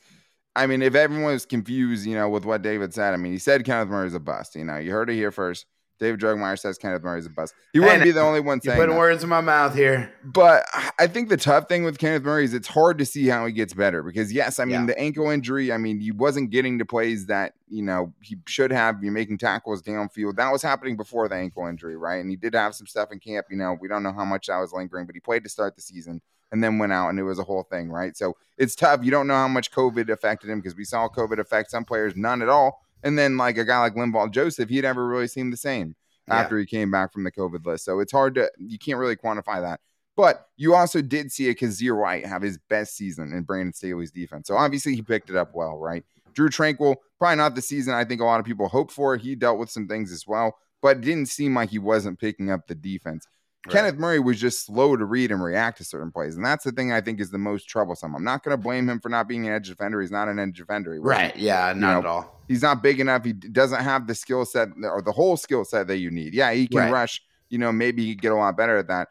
I 0.55 0.67
mean, 0.67 0.81
if 0.81 0.95
everyone 0.95 1.31
was 1.31 1.45
confused, 1.45 2.05
you 2.05 2.15
know, 2.15 2.29
with 2.29 2.45
what 2.45 2.61
David 2.61 2.93
said, 2.93 3.13
I 3.13 3.17
mean, 3.17 3.31
he 3.31 3.39
said 3.39 3.65
Kenneth 3.65 3.89
Murray 3.89 4.07
is 4.07 4.13
a 4.13 4.19
bust. 4.19 4.55
You 4.55 4.65
know, 4.65 4.77
you 4.77 4.91
heard 4.91 5.09
it 5.09 5.15
here 5.15 5.31
first. 5.31 5.65
David 5.99 6.19
Drugmeyer 6.19 6.57
says 6.57 6.77
Kenneth 6.77 7.03
Murray's 7.03 7.25
a 7.25 7.29
bust. 7.29 7.53
He 7.73 7.79
wouldn't 7.79 8.03
be 8.03 8.11
the 8.11 8.21
only 8.21 8.39
one 8.39 8.61
saying. 8.61 8.77
Putting 8.77 8.95
that. 8.95 8.99
words 8.99 9.23
in 9.23 9.29
my 9.29 9.41
mouth 9.41 9.75
here. 9.75 10.11
But 10.23 10.65
I 10.97 11.07
think 11.07 11.29
the 11.29 11.37
tough 11.37 11.67
thing 11.67 11.83
with 11.83 11.97
Kenneth 11.97 12.23
Murray 12.23 12.45
is 12.45 12.53
it's 12.53 12.67
hard 12.67 12.97
to 12.99 13.05
see 13.05 13.27
how 13.27 13.45
he 13.45 13.51
gets 13.51 13.73
better 13.73 14.01
because 14.01 14.31
yes, 14.31 14.59
I 14.59 14.65
mean 14.65 14.81
yeah. 14.81 14.85
the 14.87 14.99
ankle 14.99 15.29
injury. 15.29 15.71
I 15.71 15.77
mean 15.77 15.99
he 15.99 16.11
wasn't 16.11 16.51
getting 16.51 16.79
to 16.79 16.85
plays 16.85 17.25
that 17.25 17.53
you 17.67 17.83
know 17.83 18.13
he 18.21 18.37
should 18.47 18.71
have. 18.71 19.03
You're 19.03 19.11
making 19.11 19.37
tackles 19.37 19.81
downfield. 19.81 20.37
That 20.37 20.51
was 20.51 20.61
happening 20.61 20.95
before 20.95 21.27
the 21.27 21.35
ankle 21.35 21.67
injury, 21.67 21.97
right? 21.97 22.19
And 22.19 22.29
he 22.29 22.35
did 22.35 22.55
have 22.55 22.75
some 22.75 22.87
stuff 22.87 23.11
in 23.11 23.19
camp. 23.19 23.47
You 23.49 23.57
know, 23.57 23.77
we 23.79 23.87
don't 23.87 24.03
know 24.03 24.13
how 24.13 24.25
much 24.25 24.47
that 24.47 24.57
was 24.57 24.71
lingering, 24.73 25.05
but 25.05 25.15
he 25.15 25.19
played 25.19 25.43
to 25.43 25.49
start 25.49 25.75
the 25.75 25.81
season 25.81 26.21
and 26.51 26.63
then 26.63 26.79
went 26.79 26.93
out 26.93 27.09
and 27.09 27.19
it 27.19 27.23
was 27.23 27.39
a 27.39 27.43
whole 27.43 27.63
thing, 27.63 27.89
right? 27.89 28.17
So 28.17 28.35
it's 28.57 28.75
tough. 28.75 29.03
You 29.03 29.11
don't 29.11 29.27
know 29.27 29.35
how 29.35 29.47
much 29.47 29.71
COVID 29.71 30.09
affected 30.09 30.49
him 30.49 30.59
because 30.59 30.75
we 30.75 30.83
saw 30.83 31.07
COVID 31.07 31.39
affect 31.39 31.71
some 31.71 31.85
players, 31.85 32.15
none 32.15 32.41
at 32.41 32.49
all. 32.49 32.83
And 33.03 33.17
then 33.17 33.37
like 33.37 33.57
a 33.57 33.65
guy 33.65 33.79
like 33.79 33.95
Linval 33.95 34.31
Joseph, 34.31 34.69
he 34.69 34.81
never 34.81 35.07
really 35.07 35.27
seemed 35.27 35.53
the 35.53 35.57
same 35.57 35.95
after 36.27 36.59
he 36.59 36.65
came 36.65 36.91
back 36.91 37.11
from 37.11 37.23
the 37.23 37.31
COVID 37.31 37.65
list. 37.65 37.85
So 37.85 37.99
it's 37.99 38.11
hard 38.11 38.35
to, 38.35 38.51
you 38.57 38.77
can't 38.77 38.99
really 38.99 39.15
quantify 39.15 39.61
that. 39.61 39.79
But 40.15 40.47
you 40.57 40.75
also 40.75 41.01
did 41.01 41.31
see 41.31 41.49
a 41.49 41.55
Kyzir 41.55 41.99
White 41.99 42.25
have 42.25 42.41
his 42.41 42.59
best 42.69 42.95
season 42.95 43.31
in 43.33 43.43
Brandon 43.43 43.73
Staley's 43.73 44.11
defense. 44.11 44.47
So 44.47 44.57
obviously 44.57 44.93
he 44.93 45.01
picked 45.01 45.29
it 45.29 45.37
up 45.37 45.55
well, 45.55 45.77
right? 45.77 46.03
Drue 46.33 46.49
Tranquill, 46.49 46.97
probably 47.17 47.37
not 47.37 47.55
the 47.55 47.61
season 47.61 47.93
I 47.93 48.03
think 48.05 48.21
a 48.21 48.25
lot 48.25 48.39
of 48.39 48.45
people 48.45 48.67
hope 48.67 48.91
for. 48.91 49.17
He 49.17 49.33
dealt 49.35 49.59
with 49.59 49.69
some 49.69 49.87
things 49.87 50.11
as 50.11 50.27
well, 50.27 50.57
but 50.81 51.01
didn't 51.01 51.27
seem 51.27 51.55
like 51.55 51.69
he 51.69 51.79
wasn't 51.79 52.19
picking 52.19 52.51
up 52.51 52.67
the 52.67 52.75
defense. 52.75 53.27
Right. 53.67 53.73
Kenneth 53.73 53.95
Murray 53.95 54.19
was 54.19 54.39
just 54.39 54.65
slow 54.65 54.95
to 54.95 55.03
read 55.03 55.31
and 55.31 55.43
react 55.43 55.79
to 55.79 55.83
certain 55.83 56.11
plays. 56.11 56.37
And 56.37 56.45
that's 56.45 56.63
the 56.63 56.71
thing 56.71 56.93
I 56.93 57.01
think 57.01 57.19
is 57.19 57.29
the 57.29 57.37
most 57.37 57.67
troublesome. 57.67 58.15
I'm 58.15 58.23
not 58.23 58.41
going 58.41 58.55
to 58.55 58.61
blame 58.61 58.89
him 58.89 59.01
for 59.01 59.09
not 59.09 59.27
being 59.27 59.47
an 59.47 59.53
edge 59.53 59.67
defender. 59.67 59.99
He's 59.99 60.11
not 60.11 60.29
an 60.29 60.39
edge 60.39 60.57
defender. 60.57 60.97
Right. 61.01 61.35
Yeah, 61.35 61.73
not 61.75 61.91
know, 61.93 61.99
at 61.99 62.05
all. 62.05 62.41
He's 62.47 62.61
not 62.61 62.81
big 62.81 63.01
enough. 63.01 63.25
He 63.25 63.33
doesn't 63.33 63.81
have 63.81 64.07
the 64.07 64.15
skill 64.15 64.45
set 64.45 64.69
or 64.81 65.01
the 65.01 65.11
whole 65.11 65.35
skill 65.35 65.65
set 65.65 65.87
that 65.87 65.97
you 65.97 66.09
need. 66.09 66.33
Yeah, 66.33 66.53
he 66.53 66.67
can 66.67 66.79
right. 66.79 66.91
rush. 66.91 67.21
You 67.49 67.57
know, 67.57 67.71
maybe 67.73 68.05
he 68.05 68.15
could 68.15 68.21
get 68.21 68.31
a 68.31 68.35
lot 68.35 68.55
better 68.55 68.77
at 68.77 68.87
that. 68.87 69.09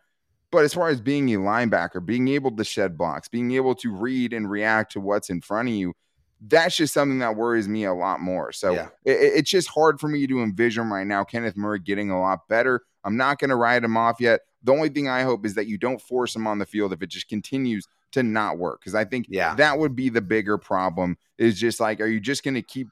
But 0.50 0.64
as 0.64 0.72
far 0.72 0.88
as 0.88 1.00
being 1.00 1.28
a 1.34 1.38
linebacker, 1.38 2.04
being 2.04 2.28
able 2.28 2.56
to 2.56 2.64
shed 2.64 2.96
blocks, 2.96 3.28
being 3.28 3.50
able 3.52 3.74
to 3.76 3.92
read 3.94 4.32
and 4.32 4.50
react 4.50 4.92
to 4.92 5.00
what's 5.00 5.28
in 5.28 5.42
front 5.42 5.68
of 5.68 5.74
you, 5.74 5.92
that's 6.40 6.76
just 6.76 6.94
something 6.94 7.18
that 7.18 7.36
worries 7.36 7.68
me 7.68 7.84
a 7.84 7.92
lot 7.92 8.20
more. 8.20 8.52
So 8.52 8.72
yeah. 8.72 8.88
it, 9.04 9.18
it's 9.20 9.50
just 9.50 9.68
hard 9.68 10.00
for 10.00 10.08
me 10.08 10.26
to 10.26 10.42
envision 10.42 10.88
right 10.88 11.06
now 11.06 11.24
Kenneth 11.24 11.56
Murray 11.56 11.80
getting 11.80 12.10
a 12.10 12.20
lot 12.20 12.48
better. 12.48 12.82
I'm 13.08 13.16
not 13.16 13.38
going 13.38 13.48
to 13.48 13.56
write 13.56 13.82
him 13.82 13.96
off 13.96 14.20
yet. 14.20 14.42
The 14.62 14.72
only 14.72 14.90
thing 14.90 15.08
I 15.08 15.22
hope 15.22 15.46
is 15.46 15.54
that 15.54 15.66
you 15.66 15.78
don't 15.78 16.00
force 16.00 16.36
him 16.36 16.46
on 16.46 16.58
the 16.58 16.66
field 16.66 16.92
if 16.92 17.00
it 17.00 17.08
just 17.08 17.26
continues 17.26 17.88
to 18.12 18.22
not 18.22 18.58
work. 18.58 18.80
Because 18.80 18.94
I 18.94 19.06
think 19.06 19.26
yeah. 19.30 19.54
that 19.54 19.78
would 19.78 19.96
be 19.96 20.10
the 20.10 20.20
bigger 20.20 20.58
problem. 20.58 21.16
Is 21.38 21.58
just 21.58 21.80
like, 21.80 22.02
are 22.02 22.06
you 22.06 22.20
just 22.20 22.44
going 22.44 22.54
to 22.54 22.62
keep 22.62 22.88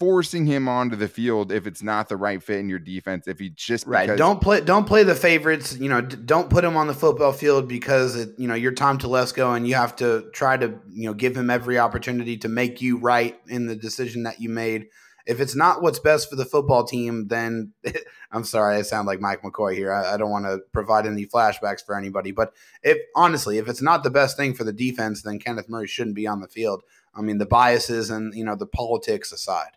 forcing 0.00 0.46
him 0.46 0.66
onto 0.66 0.96
the 0.96 1.06
field 1.06 1.52
if 1.52 1.66
it's 1.66 1.82
not 1.82 2.08
the 2.08 2.16
right 2.16 2.42
fit 2.42 2.58
in 2.58 2.68
your 2.68 2.80
defense? 2.80 3.28
If 3.28 3.38
he 3.38 3.50
just 3.50 3.86
right, 3.86 4.16
don't 4.16 4.40
play, 4.40 4.62
don't 4.62 4.86
play 4.86 5.04
the 5.04 5.14
favorites. 5.14 5.76
You 5.78 5.90
know, 5.90 6.00
d- 6.00 6.16
don't 6.24 6.50
put 6.50 6.64
him 6.64 6.76
on 6.76 6.88
the 6.88 6.94
football 6.94 7.32
field 7.32 7.68
because 7.68 8.16
it, 8.16 8.30
you 8.36 8.48
know 8.48 8.54
you're 8.54 8.72
Tom 8.72 8.98
Telesco 8.98 9.56
and 9.56 9.68
you 9.68 9.76
have 9.76 9.94
to 9.96 10.28
try 10.32 10.56
to 10.56 10.80
you 10.90 11.06
know 11.06 11.14
give 11.14 11.36
him 11.36 11.50
every 11.50 11.78
opportunity 11.78 12.36
to 12.38 12.48
make 12.48 12.82
you 12.82 12.98
right 12.98 13.38
in 13.46 13.66
the 13.66 13.76
decision 13.76 14.24
that 14.24 14.40
you 14.40 14.48
made. 14.48 14.88
If 15.26 15.40
it's 15.40 15.54
not 15.54 15.82
what's 15.82 15.98
best 15.98 16.30
for 16.30 16.36
the 16.36 16.44
football 16.44 16.84
team, 16.84 17.28
then 17.28 17.72
I'm 18.32 18.44
sorry, 18.44 18.76
I 18.76 18.82
sound 18.82 19.06
like 19.06 19.20
Mike 19.20 19.42
McCoy 19.42 19.74
here. 19.74 19.92
I, 19.92 20.14
I 20.14 20.16
don't 20.16 20.30
want 20.30 20.46
to 20.46 20.60
provide 20.72 21.06
any 21.06 21.26
flashbacks 21.26 21.84
for 21.84 21.96
anybody, 21.96 22.30
but 22.30 22.52
if 22.82 22.98
honestly, 23.14 23.58
if 23.58 23.68
it's 23.68 23.82
not 23.82 24.02
the 24.02 24.10
best 24.10 24.36
thing 24.36 24.54
for 24.54 24.64
the 24.64 24.72
defense, 24.72 25.22
then 25.22 25.38
Kenneth 25.38 25.68
Murray 25.68 25.86
shouldn't 25.86 26.16
be 26.16 26.26
on 26.26 26.40
the 26.40 26.48
field. 26.48 26.82
I 27.14 27.22
mean, 27.22 27.38
the 27.38 27.46
biases 27.46 28.10
and 28.10 28.34
you 28.34 28.44
know 28.44 28.56
the 28.56 28.66
politics 28.66 29.32
aside. 29.32 29.76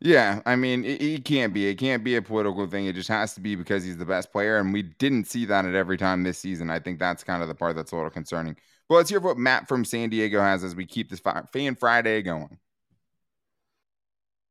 Yeah, 0.00 0.42
I 0.44 0.56
mean, 0.56 0.84
it, 0.84 1.00
it, 1.00 1.24
can't 1.24 1.54
be. 1.54 1.66
It 1.66 1.76
can't 1.76 2.04
be 2.04 2.16
a 2.16 2.20
political 2.20 2.66
thing. 2.66 2.86
It 2.86 2.94
just 2.94 3.08
has 3.08 3.32
to 3.34 3.40
be 3.40 3.54
because 3.54 3.84
he's 3.84 3.96
the 3.96 4.04
best 4.04 4.32
player, 4.32 4.58
and 4.58 4.72
we 4.72 4.82
didn't 4.82 5.26
see 5.28 5.46
that 5.46 5.64
at 5.64 5.74
every 5.74 5.96
time 5.96 6.22
this 6.22 6.38
season. 6.38 6.68
I 6.68 6.78
think 6.78 6.98
that's 6.98 7.24
kind 7.24 7.40
of 7.40 7.48
the 7.48 7.54
part 7.54 7.76
that's 7.76 7.92
a 7.92 7.96
little 7.96 8.10
concerning. 8.10 8.56
But 8.88 8.96
let's 8.96 9.08
hear 9.08 9.20
what 9.20 9.38
Matt 9.38 9.66
from 9.66 9.84
San 9.84 10.10
Diego 10.10 10.40
has 10.40 10.62
as 10.62 10.74
we 10.74 10.84
keep 10.84 11.08
this 11.08 11.22
Fan 11.52 11.74
Friday 11.76 12.20
going. 12.20 12.58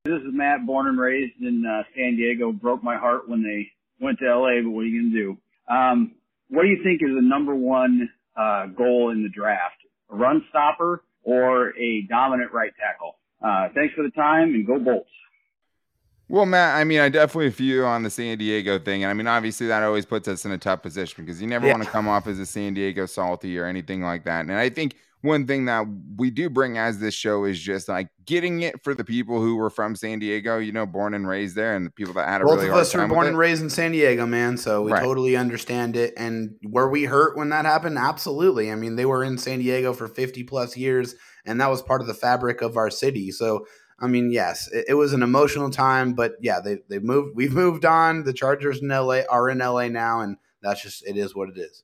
This 0.06 0.20
is 0.20 0.34
Matt, 0.34 0.66
born 0.66 0.88
and 0.88 1.00
raised 1.00 1.40
in 1.40 1.66
uh, 1.66 1.84
San 1.96 2.18
Diego. 2.18 2.52
Broke 2.52 2.84
my 2.84 2.98
heart 2.98 3.30
when 3.30 3.42
they 3.42 3.72
went 4.06 4.20
to 4.20 4.26
LA, 4.26 4.62
but 4.62 4.72
what 4.72 4.82
are 4.82 4.88
you 4.88 5.02
going 5.02 5.14
to 5.14 5.18
do? 5.18 5.74
Um, 5.74 6.16
what 6.50 6.64
do 6.64 6.68
you 6.68 6.84
think 6.84 7.02
is 7.02 7.16
the 7.16 7.22
number 7.22 7.56
one 7.56 8.10
uh, 8.36 8.66
goal 8.66 9.12
in 9.12 9.24
the 9.24 9.30
draft? 9.30 9.78
A 10.12 10.16
run 10.18 10.44
stopper 10.50 11.06
or 11.24 11.70
a 11.78 12.02
dominant 12.10 12.52
right 12.52 12.74
tackle? 12.78 13.16
Uh, 13.42 13.70
thanks 13.74 13.94
for 13.94 14.04
the 14.04 14.10
time 14.10 14.54
and 14.54 14.68
go 14.68 14.78
Bolts. 14.78 15.08
Well, 16.28 16.48
Matt, 16.48 16.76
I 16.76 16.84
mean, 16.84 17.00
I 17.00 17.08
definitely 17.08 17.52
feel 17.52 17.86
on 17.86 18.04
the 18.04 18.10
San 18.10 18.38
Diego 18.38 18.80
thing. 18.80 19.04
And 19.04 19.10
I 19.10 19.14
mean, 19.14 19.28
obviously, 19.28 19.68
that 19.68 19.84
always 19.84 20.06
puts 20.06 20.28
us 20.28 20.44
in 20.44 20.52
a 20.52 20.58
tough 20.58 20.82
position 20.82 21.24
because 21.24 21.42
you 21.42 21.48
never 21.48 21.68
yeah. 21.68 21.76
want 21.76 21.86
to 21.86 21.90
come 21.90 22.10
off 22.10 22.28
as 22.28 22.40
a 22.40 22.46
San 22.46 22.74
Diego 22.74 23.06
salty 23.06 23.58
or 23.58 23.68
anything 23.68 24.02
like 24.02 24.26
that. 24.26 24.42
And 24.42 24.52
I 24.52 24.68
think 24.68 24.96
one 25.24 25.48
thing 25.48 25.66
that 25.66 25.88
we 26.18 26.30
do 26.30 26.50
bring 26.50 26.78
as 26.78 27.00
this 27.00 27.14
show 27.14 27.46
is 27.46 27.58
just 27.58 27.88
like 27.88 28.10
getting 28.26 28.62
it 28.62 28.84
for 28.84 28.94
the 28.94 29.06
people 29.06 29.40
who 29.40 29.56
were 29.56 29.70
from 29.70 29.96
San 29.96 30.20
Diego, 30.20 30.58
you 30.58 30.74
know, 30.74 30.86
born 30.86 31.14
and 31.14 31.26
raised 31.26 31.56
there, 31.56 31.78
and 31.78 31.86
the 31.86 31.92
people 31.92 32.14
that 32.16 32.28
had 32.28 32.42
a 32.42 32.44
both 32.44 32.58
really 32.58 32.70
of 32.70 32.76
us 32.76 32.94
were 32.94 33.08
born 33.08 33.28
and 33.28 33.38
raised 33.38 33.64
in 33.64 33.70
San 33.70 33.94
Diego, 33.94 34.26
man. 34.26 34.58
So 34.58 34.82
we 34.82 34.92
right. 34.92 35.02
totally 35.02 35.38
understand 35.38 35.96
it. 35.96 36.14
And 36.18 36.56
were 36.62 36.90
we 36.90 37.06
hurt 37.06 37.38
when 37.38 37.50
that 37.50 37.64
happened? 37.64 37.98
Absolutely. 37.98 38.70
I 38.70 38.76
mean, 38.76 38.98
they 38.98 39.06
were 39.06 39.24
in 39.24 39.38
San 39.38 39.60
Diego 39.60 39.94
for 39.94 40.10
fifty 40.10 40.44
plus 40.44 40.76
years, 40.76 41.16
and 41.46 41.60
that 41.62 41.70
was 41.70 41.82
part 41.82 42.02
of 42.02 42.08
the 42.08 42.14
fabric 42.14 42.62
of 42.62 42.78
our 42.78 42.92
city. 42.92 43.32
So. 43.32 43.66
I 44.00 44.08
mean, 44.08 44.32
yes, 44.32 44.70
it, 44.74 44.86
it 44.90 44.94
was 44.96 45.14
an 45.14 45.24
emotional 45.24 45.70
time, 45.70 46.14
but 46.14 46.34
yeah, 46.42 46.60
they 46.60 46.80
they 46.90 47.00
moved. 47.00 47.38
We've 47.38 47.54
moved 47.54 47.86
on. 47.86 48.24
The 48.24 48.34
Chargers 48.34 48.82
in 48.82 48.90
LA 48.90 49.22
are 49.30 49.50
in 49.50 49.60
LA 49.60 49.88
now, 49.88 50.20
and 50.20 50.36
that's 50.62 50.82
just 50.82 51.08
it 51.08 51.16
is 51.16 51.34
what 51.34 51.48
it 51.48 51.58
is. 51.58 51.84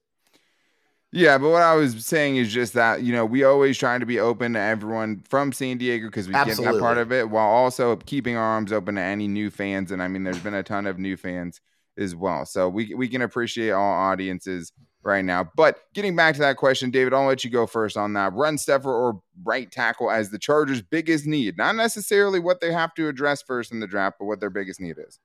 Yeah, 1.11 1.39
but 1.39 1.49
what 1.49 1.63
I 1.63 1.73
was 1.73 2.05
saying 2.05 2.35
is 2.35 2.53
just 2.53 2.73
that 2.73 3.01
you 3.01 3.11
know 3.11 3.25
we 3.25 3.43
always 3.43 3.77
try 3.77 3.97
to 3.97 4.05
be 4.05 4.19
open 4.19 4.53
to 4.53 4.59
everyone 4.59 5.23
from 5.27 5.51
San 5.51 5.77
Diego 5.77 6.07
because 6.07 6.27
we 6.27 6.35
Absolutely. 6.35 6.65
get 6.65 6.73
that 6.73 6.79
part 6.79 6.97
of 6.99 7.11
it, 7.11 7.29
while 7.29 7.47
also 7.47 7.95
keeping 7.95 8.35
our 8.35 8.43
arms 8.43 8.71
open 8.71 8.95
to 8.95 9.01
any 9.01 9.27
new 9.27 9.49
fans. 9.49 9.91
And 9.91 10.03
I 10.03 10.07
mean, 10.07 10.23
there's 10.23 10.39
been 10.39 10.53
a 10.53 10.63
ton 10.63 10.85
of 10.85 10.99
new 10.99 11.17
fans 11.17 11.61
as 11.97 12.15
well, 12.15 12.45
so 12.45 12.69
we 12.69 12.93
we 12.93 13.07
can 13.07 13.23
appreciate 13.23 13.71
all 13.71 13.91
audiences 13.91 14.71
right 15.01 15.25
now. 15.25 15.49
But 15.55 15.79
getting 15.95 16.15
back 16.15 16.35
to 16.35 16.41
that 16.41 16.57
question, 16.57 16.91
David, 16.91 17.13
I'll 17.13 17.25
let 17.25 17.43
you 17.43 17.49
go 17.49 17.65
first 17.65 17.97
on 17.97 18.13
that. 18.13 18.33
Run 18.33 18.59
stuffer 18.59 18.91
or 18.91 19.21
right 19.43 19.71
tackle 19.71 20.11
as 20.11 20.29
the 20.29 20.37
Chargers' 20.37 20.83
biggest 20.83 21.25
need, 21.25 21.57
not 21.57 21.75
necessarily 21.75 22.39
what 22.39 22.61
they 22.61 22.71
have 22.71 22.93
to 22.95 23.07
address 23.07 23.41
first 23.41 23.71
in 23.71 23.79
the 23.79 23.87
draft, 23.87 24.17
but 24.19 24.25
what 24.25 24.39
their 24.39 24.49
biggest 24.51 24.79
need 24.79 24.97
is. 24.99 25.19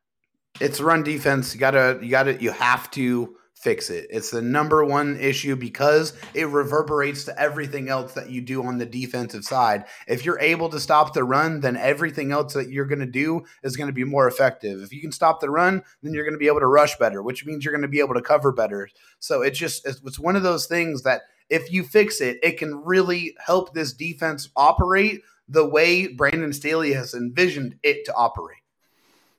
It's 0.61 0.81
run 0.81 1.03
defense. 1.03 1.53
You 1.53 1.61
gotta, 1.61 1.99
you 2.01 2.11
gotta, 2.11 2.41
you 2.41 2.53
have 2.53 2.91
to 2.93 3.37
fix 3.65 3.89
it. 3.89 4.07
It's 4.11 4.31
the 4.31 4.43
number 4.43 4.85
one 4.85 5.19
issue 5.19 5.57
because 5.57 6.13
it 6.35 6.49
reverberates 6.49 7.25
to 7.25 7.41
everything 7.41 7.89
else 7.89 8.13
that 8.13 8.29
you 8.29 8.43
do 8.43 8.63
on 8.63 8.77
the 8.77 8.85
defensive 8.85 9.43
side. 9.43 9.87
If 10.07 10.27
you're 10.27 10.39
able 10.39 10.69
to 10.69 10.79
stop 10.79 11.15
the 11.15 11.25
run, 11.25 11.61
then 11.61 11.79
everything 11.79 12.31
else 12.31 12.53
that 12.53 12.69
you're 12.69 12.85
going 12.85 12.99
to 12.99 13.07
do 13.07 13.47
is 13.63 13.77
going 13.77 13.87
to 13.87 13.95
be 13.95 14.05
more 14.05 14.29
effective. 14.29 14.83
If 14.83 14.93
you 14.93 15.01
can 15.01 15.13
stop 15.13 15.41
the 15.41 15.49
run, 15.49 15.83
then 16.03 16.13
you're 16.13 16.25
going 16.25 16.35
to 16.35 16.39
be 16.39 16.47
able 16.47 16.61
to 16.61 16.67
rush 16.67 16.99
better, 16.99 17.23
which 17.23 17.47
means 17.47 17.65
you're 17.65 17.73
going 17.73 17.81
to 17.81 17.89
be 17.89 18.01
able 18.01 18.15
to 18.15 18.21
cover 18.21 18.53
better. 18.53 18.91
So 19.19 19.41
it's 19.41 19.59
just 19.59 19.87
it's 19.87 20.21
one 20.21 20.37
of 20.37 20.43
those 20.43 20.67
things 20.67 21.03
that 21.05 21.23
if 21.49 21.73
you 21.73 21.85
fix 21.85 22.21
it, 22.21 22.39
it 22.43 22.59
can 22.59 22.85
really 22.85 23.35
help 23.45 23.73
this 23.73 23.95
defense 23.95 24.51
operate 24.57 25.23
the 25.49 25.67
way 25.67 26.07
Brandon 26.09 26.53
Staley 26.53 26.93
has 26.93 27.15
envisioned 27.15 27.77
it 27.83 28.05
to 28.05 28.15
operate. 28.15 28.64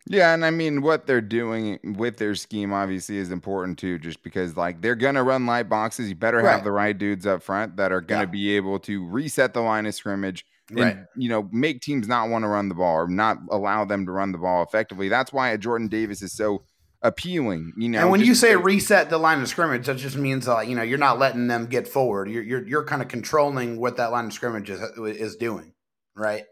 Yeah, 0.07 0.33
and 0.33 0.45
I 0.45 0.51
mean 0.51 0.81
what 0.81 1.07
they're 1.07 1.19
doing 1.21 1.79
with 1.97 2.17
their 2.17 2.35
scheme 2.35 2.71
obviously 2.73 3.17
is 3.17 3.31
important 3.31 3.79
too, 3.79 3.97
just 3.97 4.21
because 4.21 4.55
like 4.55 4.81
they're 4.81 4.95
gonna 4.95 5.23
run 5.23 5.45
light 5.47 5.67
boxes. 5.67 6.09
You 6.09 6.15
better 6.15 6.37
Right. 6.37 6.51
have 6.51 6.63
the 6.63 6.71
right 6.71 6.95
dudes 6.97 7.25
up 7.25 7.41
front 7.41 7.77
that 7.77 7.91
are 7.91 8.01
gonna 8.01 8.21
Yeah. 8.21 8.25
be 8.25 8.55
able 8.55 8.77
to 8.81 9.07
reset 9.07 9.53
the 9.53 9.61
line 9.61 9.85
of 9.87 9.95
scrimmage 9.95 10.45
and 10.69 10.79
Right. 10.79 10.97
you 11.15 11.27
know 11.29 11.49
make 11.51 11.81
teams 11.81 12.07
not 12.07 12.29
want 12.29 12.43
to 12.43 12.49
run 12.49 12.69
the 12.69 12.75
ball 12.75 12.95
or 12.95 13.07
not 13.07 13.39
allow 13.49 13.83
them 13.85 14.05
to 14.05 14.11
run 14.11 14.31
the 14.31 14.37
ball 14.37 14.61
effectively. 14.63 15.09
That's 15.09 15.33
why 15.33 15.49
a 15.49 15.57
Jordan 15.57 15.87
Davis 15.87 16.21
is 16.21 16.33
so 16.33 16.63
appealing. 17.01 17.73
You 17.75 17.89
know, 17.89 18.01
and 18.01 18.11
when 18.11 18.21
you 18.21 18.35
say 18.35 18.55
reset 18.55 19.09
the 19.09 19.17
line 19.17 19.41
of 19.41 19.47
scrimmage, 19.47 19.87
that 19.87 19.97
just 19.97 20.17
means 20.17 20.47
uh, 20.47 20.59
you 20.59 20.75
know 20.75 20.83
you're 20.83 20.99
not 20.99 21.17
letting 21.17 21.47
them 21.47 21.65
get 21.65 21.87
forward. 21.87 22.29
You're 22.29 22.43
you're 22.43 22.67
you're 22.67 22.83
kind 22.85 23.01
of 23.01 23.07
controlling 23.07 23.77
what 23.79 23.97
that 23.97 24.11
line 24.11 24.25
of 24.25 24.33
scrimmage 24.33 24.69
is 24.69 24.79
is 24.99 25.35
doing, 25.35 25.73
right? 26.15 26.45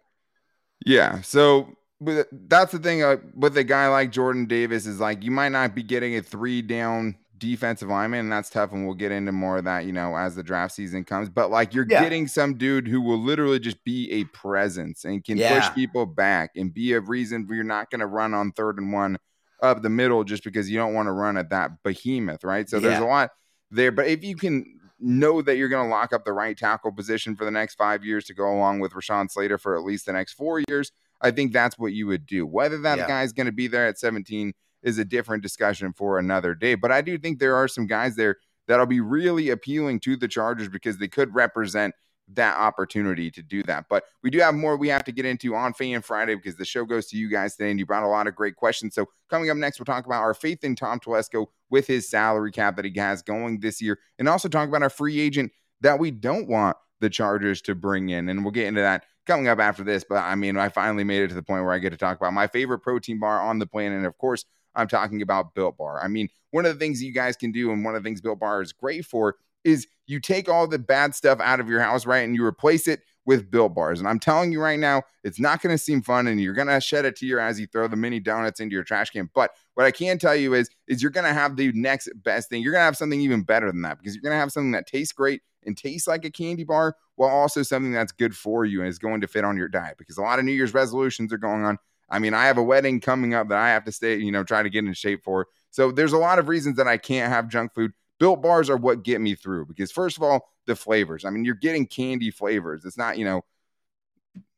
Yeah. 0.86 1.22
So 1.22 1.76
but 2.04 2.28
that's 2.32 2.72
the 2.72 2.80
thing 2.80 3.04
uh, 3.04 3.18
with 3.36 3.58
a 3.58 3.64
guy 3.64 3.88
like 3.88 4.12
Jordan 4.12 4.46
Davis 4.46 4.86
is 4.86 5.00
like 5.00 5.24
you 5.24 5.32
might 5.32 5.50
not 5.50 5.74
be 5.76 5.84
getting 5.84 6.16
a 6.16 6.22
three 6.22 6.62
down 6.62 7.16
defensive 7.38 7.90
lineman, 7.90 8.22
and 8.22 8.32
that's 8.32 8.50
tough. 8.50 8.72
And 8.72 8.86
we'll 8.86 8.96
get 8.96 9.12
into 9.12 9.32
more 9.32 9.58
of 9.58 9.66
that, 9.66 9.86
you 9.86 9.92
know, 9.92 10.16
as 10.16 10.36
the 10.36 10.44
draft 10.44 10.74
season 10.74 11.04
comes. 11.04 11.30
But 11.30 11.52
like 11.52 11.74
you're 11.74 11.86
Yeah. 11.88 12.02
getting 12.02 12.28
some 12.28 12.58
dude 12.58 12.88
who 12.88 13.02
will 13.02 13.20
literally 13.20 13.60
just 13.60 13.84
be 13.84 14.10
a 14.12 14.24
presence 14.26 15.04
and 15.04 15.24
can 15.24 15.38
Yeah. 15.38 15.54
push 15.54 15.74
people 15.74 16.06
back 16.06 16.52
and 16.56 16.74
be 16.74 16.94
a 16.94 17.02
reason 17.02 17.48
you're 17.50 17.64
not 17.66 17.90
going 17.90 18.00
to 18.00 18.08
run 18.08 18.34
on 18.34 18.52
third 18.54 18.78
and 18.78 18.94
one 18.94 19.18
up 19.62 19.82
the 19.82 19.90
middle 19.90 20.24
just 20.24 20.44
because 20.44 20.70
you 20.70 20.78
don't 20.78 20.94
want 20.94 21.08
to 21.08 21.12
run 21.12 21.36
at 21.38 21.50
that 21.50 21.84
behemoth, 21.84 22.44
right? 22.44 22.70
So 22.70 22.80
there's 22.80 23.00
a 23.00 23.06
lot 23.06 23.32
there. 23.72 23.92
But 23.92 24.08
if 24.08 24.24
you 24.24 24.36
can 24.36 24.80
know 25.00 25.42
that 25.42 25.58
you're 25.58 25.70
going 25.70 25.86
to 25.86 25.90
lock 25.94 26.14
up 26.14 26.24
the 26.24 26.32
right 26.32 26.58
tackle 26.58 26.92
position 26.94 27.36
for 27.36 27.44
the 27.44 27.52
next 27.52 27.76
five 27.76 28.06
years 28.06 28.24
to 28.26 28.34
go 28.34 28.50
along 28.54 28.80
with 28.80 28.94
Rashawn 28.94 29.30
Slater 29.30 29.58
for 29.58 29.76
at 29.78 29.84
least 29.84 30.06
the 30.06 30.14
next 30.14 30.34
four 30.34 30.62
years, 30.70 30.92
I 31.22 31.32
think 31.32 31.54
that's 31.54 31.78
what 31.80 31.94
you 31.94 32.08
would 32.08 32.26
do. 32.26 32.46
Whether 32.46 32.78
that 32.80 32.98
Yeah. 32.98 33.08
guy's 33.08 33.34
going 33.34 33.46
to 33.46 33.52
be 33.54 33.68
there 33.68 33.88
at 33.88 33.98
17 33.98 34.54
is 34.82 34.98
a 34.98 35.06
different 35.06 35.44
discussion 35.44 35.94
for 35.94 36.20
another 36.20 36.54
day. 36.54 36.76
But 36.76 36.92
I 36.92 37.02
do 37.02 37.18
think 37.18 37.40
there 37.40 37.56
are 37.56 37.68
some 37.68 37.88
guys 37.88 38.16
there 38.16 38.38
that'll 38.68 38.86
be 38.86 39.00
really 39.02 39.50
appealing 39.50 40.00
to 40.02 40.16
the 40.16 40.28
Chargers 40.28 40.70
because 40.70 40.98
they 40.98 41.08
could 41.08 41.34
represent 41.34 41.96
that 42.30 42.56
opportunity 42.58 43.30
to 43.30 43.42
do 43.44 43.64
that. 43.64 43.86
But 43.90 44.06
we 44.24 44.30
do 44.30 44.40
have 44.40 44.56
more 44.56 44.78
we 44.78 44.88
have 44.88 45.04
to 45.06 45.12
get 45.12 45.26
into 45.26 45.56
on 45.56 45.74
Fan 45.74 46.02
Friday 46.02 46.36
because 46.36 46.56
the 46.56 46.64
show 46.66 46.86
goes 46.86 47.08
to 47.08 47.18
you 47.18 47.30
guys 47.30 47.56
today 47.58 47.70
and 47.70 47.78
you 47.80 47.86
brought 47.86 48.04
a 48.04 48.08
lot 48.08 48.28
of 48.28 48.36
great 48.36 48.56
questions. 48.56 48.96
So 48.96 49.08
coming 49.30 49.50
up 49.50 49.58
next, 49.58 49.80
we'll 49.80 49.86
talk 49.86 50.06
about 50.06 50.22
our 50.22 50.34
faith 50.34 50.64
in 50.64 50.76
Tom 50.76 51.00
Telesco 51.02 51.48
with 51.70 51.86
his 51.86 52.10
salary 52.10 52.52
cap 52.52 52.78
that 52.78 52.86
he 52.86 52.94
has 52.98 53.22
going 53.22 53.60
this 53.60 53.82
year 53.82 54.00
and 54.20 54.30
also 54.30 54.48
talk 54.48 54.70
about 54.70 54.84
our 54.84 54.90
free 54.90 55.20
agent 55.20 55.52
that 55.82 56.00
we 56.00 56.12
don't 56.12 56.48
want 56.48 56.78
the 57.02 57.10
Chargers 57.10 57.62
to 57.64 57.76
bring 57.76 58.08
in. 58.10 58.30
And 58.30 58.44
we'll 58.46 58.52
get 58.52 58.68
into 58.68 58.82
that 58.82 59.04
coming 59.26 59.48
up 59.48 59.60
after 59.60 59.84
this. 59.84 60.04
But 60.08 60.18
I 60.24 60.36
mean, 60.36 60.58
I 60.58 60.70
finally 60.70 61.04
made 61.04 61.24
it 61.24 61.30
to 61.30 61.36
the 61.36 61.44
point 61.44 61.64
where 61.64 61.74
I 61.74 61.80
get 61.80 61.92
to 61.92 61.98
talk 61.98 62.18
about 62.18 62.34
my 62.34 62.48
favorite 62.48 62.80
protein 62.80 63.20
bar 63.20 63.42
on 63.42 63.60
the 63.60 63.68
planet. 63.68 63.98
And 63.98 64.06
of 64.06 64.18
course, 64.18 64.46
I'm 64.76 64.88
talking 64.88 65.22
about 65.22 65.54
Built 65.54 65.78
Bar. 65.78 66.04
I 66.04 66.08
mean, 66.08 66.30
one 66.52 66.66
of 66.66 66.74
the 66.74 66.80
things 66.80 67.02
you 67.02 67.14
guys 67.14 67.36
can 67.36 67.52
do, 67.52 67.72
and 67.72 67.84
one 67.86 67.96
of 67.96 68.04
the 68.04 68.08
things 68.08 68.22
Built 68.22 68.40
Bar 68.40 68.62
is 68.62 68.74
great 68.74 69.06
for, 69.06 69.36
is 69.64 69.88
you 70.06 70.20
take 70.20 70.50
all 70.50 70.68
the 70.68 70.80
bad 70.80 71.16
stuff 71.16 71.40
out 71.40 71.60
of 71.60 71.70
your 71.70 71.80
house, 71.80 72.06
right? 72.06 72.26
And 72.26 72.36
you 72.36 72.46
replace 72.46 72.88
it 72.88 73.02
with 73.26 73.50
Built 73.50 73.74
Bars. 73.74 74.00
And 74.00 74.08
I'm 74.08 74.20
telling 74.20 74.52
you 74.52 74.62
right 74.62 74.80
now, 74.80 75.04
it's 75.24 75.40
not 75.40 75.62
going 75.62 75.74
to 75.74 75.82
seem 75.82 76.02
fun 76.02 76.28
and 76.28 76.42
you're 76.42 76.54
going 76.54 76.68
to 76.68 76.82
shed 76.82 77.06
a 77.06 77.12
tear 77.12 77.40
as 77.40 77.60
you 77.60 77.68
throw 77.68 77.88
the 77.88 77.96
mini 77.96 78.20
donuts 78.20 78.60
into 78.60 78.74
your 78.74 78.84
trash 78.84 79.12
can. 79.12 79.30
But 79.34 79.52
what 79.76 79.86
I 79.86 79.92
can 79.92 80.18
tell 80.20 80.36
you 80.36 80.54
is, 80.54 80.70
is 80.88 81.02
you're 81.02 81.12
going 81.12 81.26
to 81.26 81.34
have 81.34 81.56
the 81.56 81.72
next 81.72 82.10
best 82.16 82.50
thing. 82.50 82.62
You're 82.62 82.74
going 82.74 82.82
to 82.82 82.86
have 82.86 82.98
something 82.98 83.22
even 83.22 83.44
better 83.44 83.68
than 83.72 83.82
that 83.84 83.98
because 83.98 84.14
you're 84.14 84.22
going 84.22 84.36
to 84.36 84.40
have 84.40 84.52
something 84.52 84.72
that 84.72 84.88
tastes 84.88 85.14
great 85.14 85.42
and 85.66 85.78
tastes 85.78 86.08
like 86.08 86.26
a 86.26 86.32
candy 86.32 86.66
bar 86.66 86.96
while 87.16 87.30
also 87.30 87.64
something 87.64 87.94
that's 87.94 88.12
good 88.12 88.36
for 88.36 88.66
you 88.66 88.82
and 88.82 88.90
is 88.90 89.00
going 89.00 89.22
to 89.22 89.28
fit 89.28 89.46
on 89.46 89.56
your 89.56 89.70
diet 89.70 89.98
because 89.98 90.18
a 90.18 90.22
lot 90.22 90.40
of 90.40 90.46
New 90.46 90.52
Year's 90.52 90.74
resolutions 90.74 91.32
are 91.32 91.38
going 91.38 91.64
on. 91.64 91.78
I 92.10 92.20
mean, 92.20 92.34
I 92.34 92.46
have 92.46 92.58
a 92.58 92.64
wedding 92.64 93.00
coming 93.00 93.34
up 93.34 93.48
that 93.50 93.58
I 93.58 93.70
have 93.70 93.86
to 93.86 93.92
stay, 93.92 94.18
you 94.18 94.32
know, 94.32 94.44
try 94.44 94.62
to 94.62 94.70
get 94.70 94.84
in 94.84 94.94
shape 94.94 95.24
for. 95.24 95.48
So 95.72 95.92
there's 95.92 96.14
a 96.14 96.18
lot 96.18 96.38
of 96.38 96.50
reasons 96.50 96.78
that 96.78 96.88
I 96.88 96.98
can't 96.98 97.32
have 97.32 97.48
junk 97.48 97.74
food. 97.74 97.94
Built 98.24 98.42
bars 98.42 98.70
are 98.70 98.78
what 98.78 99.04
get 99.04 99.20
me 99.20 99.36
through 99.36 99.66
because 99.66 99.92
first 99.92 100.16
of 100.16 100.24
all, 100.24 100.48
the 100.66 100.78
flavors. 100.78 101.26
I 101.26 101.30
mean, 101.30 101.44
you're 101.44 101.56
getting 101.56 101.86
candy 101.86 102.32
flavors. 102.32 102.86
It's 102.86 102.98
not, 102.98 103.18
you 103.18 103.26
know, 103.26 103.44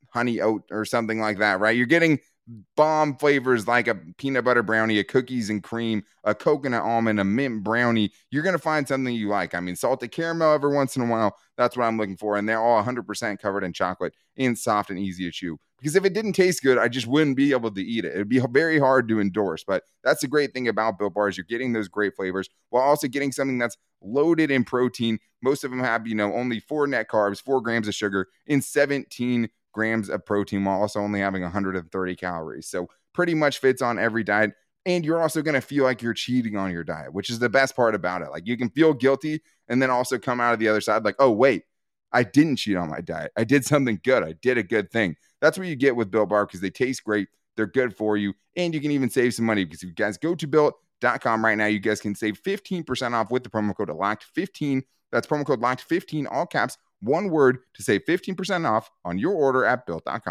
honey 0.10 0.40
oat 0.40 0.66
or 0.70 0.86
something 0.86 1.20
like 1.20 1.40
that, 1.40 1.60
right? 1.60 1.76
You're 1.76 1.88
getting 1.88 2.20
bomb 2.78 3.18
flavors 3.18 3.68
like 3.68 3.88
a 3.88 3.96
peanut 4.20 4.46
butter 4.46 4.62
brownie, 4.62 5.00
a 5.00 5.04
cookies 5.04 5.50
and 5.50 5.64
cream, 5.64 6.04
a 6.26 6.36
coconut 6.36 6.84
almond, 6.84 7.20
a 7.20 7.24
mint 7.24 7.64
brownie. 7.64 8.12
You're 8.30 8.44
going 8.44 8.54
to 8.54 8.60
find 8.60 8.88
something 8.88 9.12
you 9.12 9.30
like. 9.30 9.56
I 9.56 9.62
mean, 9.62 9.76
salted 9.76 10.12
caramel 10.12 10.54
every 10.54 10.72
once 10.72 10.96
in 10.96 11.02
a 11.02 11.08
while. 11.08 11.36
That's 11.58 11.76
what 11.76 11.86
I'm 11.86 11.98
looking 11.98 12.18
for. 12.18 12.38
And 12.38 12.48
they're 12.48 12.62
all 12.62 12.84
100% 12.84 13.40
covered 13.40 13.64
in 13.64 13.74
chocolate 13.74 14.14
and 14.38 14.56
soft 14.56 14.92
and 14.92 15.00
easy 15.00 15.24
to 15.24 15.32
chew. 15.32 15.58
Because 15.80 15.96
if 15.96 16.06
it 16.06 16.14
didn't 16.14 16.34
taste 16.34 16.64
good, 16.64 16.78
I 16.78 16.88
just 16.88 17.06
wouldn't 17.06 17.36
be 17.36 17.52
able 17.52 17.72
to 17.72 17.82
eat 17.82 18.06
it. 18.06 18.14
It'd 18.14 18.30
be 18.30 18.42
very 18.50 18.80
hard 18.80 19.08
to 19.10 19.20
endorse. 19.20 19.64
But 19.64 19.84
that's 20.04 20.22
the 20.22 20.28
great 20.28 20.54
thing 20.54 20.68
about 20.68 20.98
Built 20.98 21.14
Bars. 21.14 21.38
You're 21.38 21.46
getting 21.46 21.74
those 21.74 21.88
great 21.88 22.16
flavors 22.16 22.50
while 22.70 22.84
also 22.84 23.08
getting 23.08 23.32
something 23.32 23.58
that's 23.58 23.78
loaded 24.02 24.52
in 24.52 24.64
protein. 24.64 25.20
Most 25.42 25.64
of 25.64 25.72
them 25.72 25.82
have, 25.82 26.08
you 26.08 26.16
know, 26.16 26.34
only 26.34 26.60
four 26.60 26.88
net 26.88 27.10
carbs, 27.10 27.42
four 27.42 27.62
grams 27.62 27.88
of 27.88 27.96
sugar, 27.96 28.28
and 28.48 28.64
17 28.64 29.50
grams 29.74 30.10
of 30.10 30.26
protein 30.26 30.64
while 30.64 30.80
also 30.80 31.02
only 31.02 31.20
having 31.20 31.42
130 31.42 32.16
calories. 32.16 32.68
So 32.68 32.88
pretty 33.14 33.36
much 33.36 33.60
fits 33.60 33.82
on 33.82 34.00
every 34.00 34.24
diet. 34.24 34.54
And 34.86 35.04
you're 35.04 35.22
also 35.22 35.42
going 35.42 35.56
to 35.56 35.62
feel 35.62 35.84
like 35.84 36.02
you're 36.02 36.14
cheating 36.14 36.56
on 36.56 36.72
your 36.72 36.84
diet, 36.84 37.14
which 37.14 37.30
is 37.30 37.40
the 37.40 37.50
best 37.50 37.76
part 37.76 37.96
about 37.96 38.22
it. 38.22 38.30
Like 38.30 38.48
you 38.48 38.56
can 38.56 38.70
feel 38.70 38.94
guilty 38.94 39.42
and 39.68 39.82
then 39.82 39.90
also 39.90 40.18
come 40.18 40.40
out 40.40 40.54
of 40.54 40.60
the 40.60 40.68
other 40.68 40.82
side 40.82 41.04
like, 41.04 41.16
oh, 41.20 41.32
wait, 41.32 41.64
I 42.12 42.24
didn't 42.24 42.58
cheat 42.58 42.78
on 42.78 42.90
my 42.90 43.02
diet. 43.02 43.32
I 43.36 43.44
did 43.44 43.66
something 43.66 44.00
good. 44.04 44.24
I 44.24 44.34
did 44.42 44.58
a 44.58 44.64
good 44.64 44.92
thing. 44.92 45.16
That's 45.46 45.60
what 45.60 45.68
you 45.68 45.76
get 45.76 45.96
with 45.96 46.10
Built 46.10 46.30
Bar 46.30 46.48
because 46.48 46.60
they 46.60 46.72
taste 46.72 47.04
great. 47.04 47.28
They're 47.56 47.68
good 47.68 47.96
for 47.96 48.18
you. 48.18 48.34
And 48.58 48.74
you 48.74 48.82
can 48.82 48.90
even 48.90 49.12
save 49.12 49.36
some 49.36 49.46
money 49.46 49.64
because 49.64 49.84
if 49.84 49.90
you 49.90 49.94
guys 49.94 50.18
go 50.18 50.34
to 50.34 50.48
built.com 50.48 51.46
right 51.46 51.56
now, 51.56 51.68
you 51.68 51.78
guys 51.78 52.02
can 52.02 52.16
save 52.16 52.42
15% 52.42 53.14
off 53.14 53.30
with 53.30 53.44
the 53.44 53.50
promo 53.52 53.76
code 53.76 53.90
LOCKED15. 53.90 54.82
That's 55.12 55.28
promo 55.28 55.46
code 55.46 55.62
LOCKED15, 55.62 56.26
all 56.32 56.48
caps, 56.48 56.80
one 57.00 57.30
word 57.30 57.60
to 57.76 57.84
save 57.84 58.06
15% 58.06 58.68
off 58.68 58.90
on 59.06 59.20
your 59.20 59.34
order 59.34 59.66
at 59.66 59.86
built.com. 59.86 60.24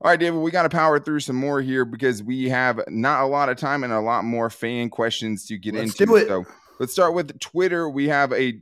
All 0.00 0.10
right, 0.10 0.18
David, 0.18 0.40
we 0.40 0.50
got 0.50 0.64
to 0.64 0.68
power 0.68 0.98
through 0.98 1.20
some 1.20 1.36
more 1.36 1.60
here 1.62 1.84
because 1.84 2.20
we 2.20 2.48
have 2.48 2.80
not 2.88 3.22
a 3.22 3.26
lot 3.26 3.48
of 3.48 3.56
time 3.58 3.84
and 3.84 3.92
a 3.92 4.00
lot 4.00 4.24
more 4.24 4.50
fan 4.50 4.90
questions 4.90 5.46
to 5.46 5.56
get 5.56 5.74
Let's 5.74 5.92
into. 5.92 6.06
do 6.06 6.16
it. 6.16 6.26
So 6.26 6.44
let's 6.80 6.92
start 6.92 7.14
with 7.14 7.38
Twitter. 7.38 7.88
We 7.88 8.08
have 8.08 8.32
a 8.32 8.60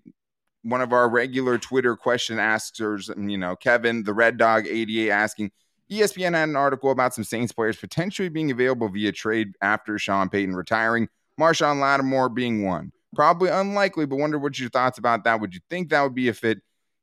one 0.62 0.80
of 0.80 0.92
our 0.92 1.08
regular 1.08 1.58
Twitter 1.58 1.96
question 1.96 2.38
askers, 2.38 3.10
you 3.16 3.38
know, 3.38 3.56
Kevin, 3.56 4.04
the 4.04 4.14
Red 4.14 4.36
Dog 4.36 4.66
88, 4.66 5.10
asking 5.10 5.50
ESPN 5.90 6.34
had 6.34 6.48
an 6.48 6.56
article 6.56 6.90
about 6.90 7.14
some 7.14 7.24
Saints 7.24 7.52
players 7.52 7.76
potentially 7.76 8.28
being 8.28 8.50
available 8.50 8.88
via 8.88 9.12
trade 9.12 9.54
after 9.60 9.98
Sean 9.98 10.28
Payton 10.28 10.54
retiring, 10.54 11.08
Marshon 11.38 11.80
Lattimore 11.80 12.28
being 12.28 12.64
one. 12.64 12.92
Probably 13.14 13.50
unlikely, 13.50 14.06
but 14.06 14.16
wonder 14.16 14.38
what 14.38 14.58
your 14.58 14.70
thoughts 14.70 14.98
about 14.98 15.24
that. 15.24 15.40
Would 15.40 15.54
you 15.54 15.60
think 15.68 15.90
that 15.90 16.02
would 16.02 16.14
be 16.14 16.28
a 16.28 16.34
fit? 16.34 16.60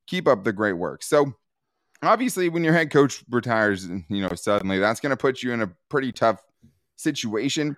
Keep 0.07 0.27
up 0.27 0.43
the 0.43 0.51
great 0.51 0.73
work. 0.73 1.03
So, 1.03 1.33
obviously, 2.01 2.49
when 2.49 2.63
your 2.63 2.73
head 2.73 2.89
coach 2.89 3.23
retires, 3.29 3.87
you 3.87 4.21
know, 4.21 4.33
suddenly, 4.33 4.79
that's 4.79 4.99
going 4.99 5.11
to 5.11 5.17
put 5.17 5.43
you 5.43 5.51
in 5.51 5.61
a 5.61 5.71
pretty 5.89 6.11
tough 6.11 6.41
situation. 6.95 7.77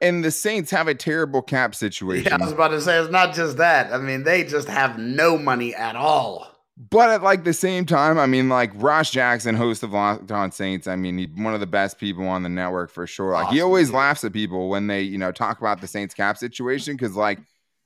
And 0.00 0.22
the 0.22 0.30
Saints 0.30 0.70
have 0.72 0.88
a 0.88 0.94
terrible 0.94 1.40
cap 1.40 1.74
situation. 1.74 2.26
Yeah, 2.30 2.36
I 2.38 2.44
was 2.44 2.52
about 2.52 2.68
to 2.68 2.80
say 2.80 2.98
it's 2.98 3.10
not 3.10 3.34
just 3.34 3.56
that. 3.56 3.92
I 3.92 3.98
mean, 3.98 4.24
they 4.24 4.44
just 4.44 4.68
have 4.68 4.98
no 4.98 5.38
money 5.38 5.74
at 5.74 5.96
all. 5.96 6.56
But 6.78 7.08
at 7.08 7.22
like 7.22 7.44
the 7.44 7.54
same 7.54 7.86
time, 7.86 8.18
I 8.18 8.26
mean, 8.26 8.50
like 8.50 8.70
Ross 8.74 9.10
Jackson, 9.10 9.54
host 9.54 9.82
of 9.82 9.92
Locked 9.92 10.30
On 10.30 10.52
Saints, 10.52 10.86
I 10.86 10.96
mean, 10.96 11.16
he's 11.16 11.28
one 11.34 11.54
of 11.54 11.60
the 11.60 11.66
best 11.66 11.98
people 11.98 12.28
on 12.28 12.42
the 12.42 12.50
network 12.50 12.90
for 12.90 13.06
sure. 13.06 13.32
Like 13.32 13.48
he 13.48 13.62
always 13.62 13.88
dude. 13.88 13.96
laughs 13.96 14.24
at 14.24 14.34
people 14.34 14.68
when 14.68 14.86
they, 14.86 15.00
you 15.00 15.16
know, 15.16 15.32
talk 15.32 15.58
about 15.58 15.80
the 15.80 15.86
Saints 15.86 16.12
cap 16.12 16.36
situation 16.36 16.94
because, 16.94 17.16
like, 17.16 17.38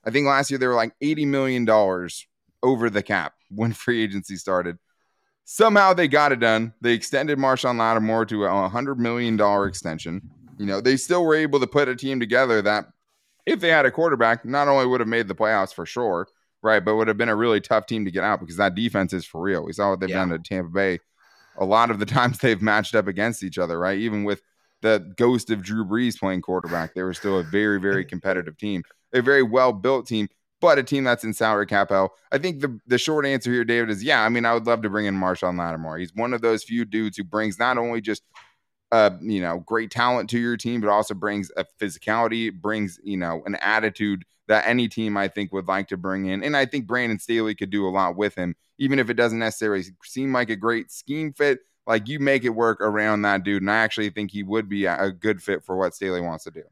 I 0.04 0.10
think 0.10 0.26
last 0.26 0.50
year 0.50 0.58
they 0.58 0.66
were 0.66 0.74
like 0.74 0.92
eighty 1.00 1.24
million 1.24 1.64
dollars 1.64 2.26
over 2.64 2.90
the 2.90 3.02
cap 3.02 3.34
when 3.50 3.72
free 3.72 4.02
agency 4.02 4.34
started. 4.34 4.76
Somehow 5.44 5.94
they 5.94 6.08
got 6.08 6.32
it 6.32 6.40
done. 6.40 6.74
They 6.80 6.92
extended 6.92 7.38
Marshon 7.38 7.78
Lattimore 7.78 8.24
to 8.26 8.44
a 8.44 8.68
hundred 8.68 8.98
million 8.98 9.36
dollar 9.36 9.66
extension. 9.66 10.30
You 10.60 10.66
know, 10.66 10.82
they 10.82 10.98
still 10.98 11.24
were 11.24 11.34
able 11.34 11.58
to 11.58 11.66
put 11.66 11.88
a 11.88 11.96
team 11.96 12.20
together 12.20 12.60
that, 12.60 12.84
if 13.46 13.60
they 13.60 13.70
had 13.70 13.86
a 13.86 13.90
quarterback, 13.90 14.44
not 14.44 14.68
only 14.68 14.84
would 14.86 15.00
have 15.00 15.08
made 15.08 15.26
the 15.26 15.34
playoffs 15.34 15.72
for 15.72 15.86
sure, 15.86 16.28
right, 16.62 16.84
but 16.84 16.96
would 16.96 17.08
have 17.08 17.16
been 17.16 17.30
a 17.30 17.34
really 17.34 17.62
tough 17.62 17.86
team 17.86 18.04
to 18.04 18.10
get 18.10 18.22
out 18.24 18.40
because 18.40 18.58
that 18.58 18.74
defense 18.74 19.14
is 19.14 19.24
for 19.24 19.40
real. 19.40 19.64
We 19.64 19.72
saw 19.72 19.88
what 19.90 20.00
they've 20.00 20.10
Yeah. 20.10 20.16
done 20.18 20.28
to 20.28 20.38
Tampa 20.38 20.68
Bay. 20.70 20.98
A 21.56 21.64
lot 21.64 21.90
of 21.90 21.98
the 21.98 22.04
times 22.18 22.38
they've 22.38 22.60
matched 22.60 22.94
up 22.94 23.06
against 23.06 23.42
each 23.42 23.56
other, 23.56 23.78
right? 23.78 23.98
Even 23.98 24.24
with 24.24 24.42
the 24.82 25.12
ghost 25.16 25.48
of 25.50 25.62
Drew 25.62 25.82
Brees 25.86 26.18
playing 26.18 26.42
quarterback, 26.42 26.92
they 26.94 27.02
were 27.02 27.14
still 27.14 27.38
a 27.38 27.42
very, 27.42 27.80
very 27.80 28.04
competitive 28.12 28.58
team, 28.58 28.82
a 29.14 29.22
very 29.22 29.42
well 29.42 29.72
built 29.72 30.06
team, 30.06 30.28
but 30.60 30.78
a 30.78 30.82
team 30.82 31.04
that's 31.04 31.24
in 31.24 31.32
salary 31.32 31.66
cap 31.66 31.88
hell. 31.88 32.12
I 32.30 32.36
think 32.36 32.60
the 32.60 32.78
the 32.86 32.98
short 32.98 33.24
answer 33.24 33.50
here, 33.50 33.64
David, 33.64 33.88
is 33.88 34.04
yeah. 34.04 34.22
I 34.22 34.28
mean, 34.28 34.44
I 34.44 34.52
would 34.52 34.66
love 34.66 34.82
to 34.82 34.90
bring 34.90 35.06
in 35.06 35.14
Marshon 35.14 35.58
Lattimore. 35.58 35.96
He's 35.98 36.14
one 36.14 36.34
of 36.34 36.42
those 36.42 36.62
few 36.64 36.84
dudes 36.84 37.16
who 37.16 37.24
brings 37.24 37.58
not 37.58 37.78
only 37.78 38.02
just 38.02 38.22
uh, 38.92 39.10
you 39.20 39.40
know, 39.40 39.60
great 39.66 39.90
talent 39.90 40.28
to 40.30 40.38
your 40.38 40.56
team, 40.56 40.80
but 40.80 40.90
also 40.90 41.14
brings 41.14 41.50
a 41.56 41.64
physicality, 41.80 42.52
brings, 42.52 42.98
you 43.02 43.16
know, 43.16 43.42
an 43.46 43.54
attitude 43.56 44.24
that 44.48 44.66
any 44.66 44.88
team 44.88 45.16
I 45.16 45.28
think 45.28 45.52
would 45.52 45.68
like 45.68 45.88
to 45.88 45.96
bring 45.96 46.26
in. 46.26 46.42
And 46.42 46.56
I 46.56 46.66
think 46.66 46.86
Brandon 46.86 47.20
Staley 47.20 47.54
could 47.54 47.70
do 47.70 47.86
a 47.86 47.90
lot 47.90 48.16
with 48.16 48.34
him, 48.34 48.56
even 48.78 48.98
if 48.98 49.08
it 49.08 49.14
doesn't 49.14 49.38
necessarily 49.38 49.84
seem 50.02 50.32
like 50.32 50.50
a 50.50 50.56
great 50.56 50.90
scheme 50.90 51.32
fit. 51.32 51.60
like 51.86 52.08
you 52.08 52.18
make 52.18 52.44
it 52.44 52.50
work 52.50 52.80
around 52.80 53.22
that 53.22 53.44
dude. 53.44 53.62
And 53.62 53.70
I 53.70 53.76
actually 53.76 54.10
think 54.10 54.32
he 54.32 54.42
would 54.42 54.68
be 54.68 54.86
a, 54.86 55.12
good 55.12 55.42
fit 55.42 55.64
for 55.64 55.76
what 55.76 55.94
Staley 55.94 56.20
wants 56.20 56.44
to 56.44 56.50
do. 56.50 56.62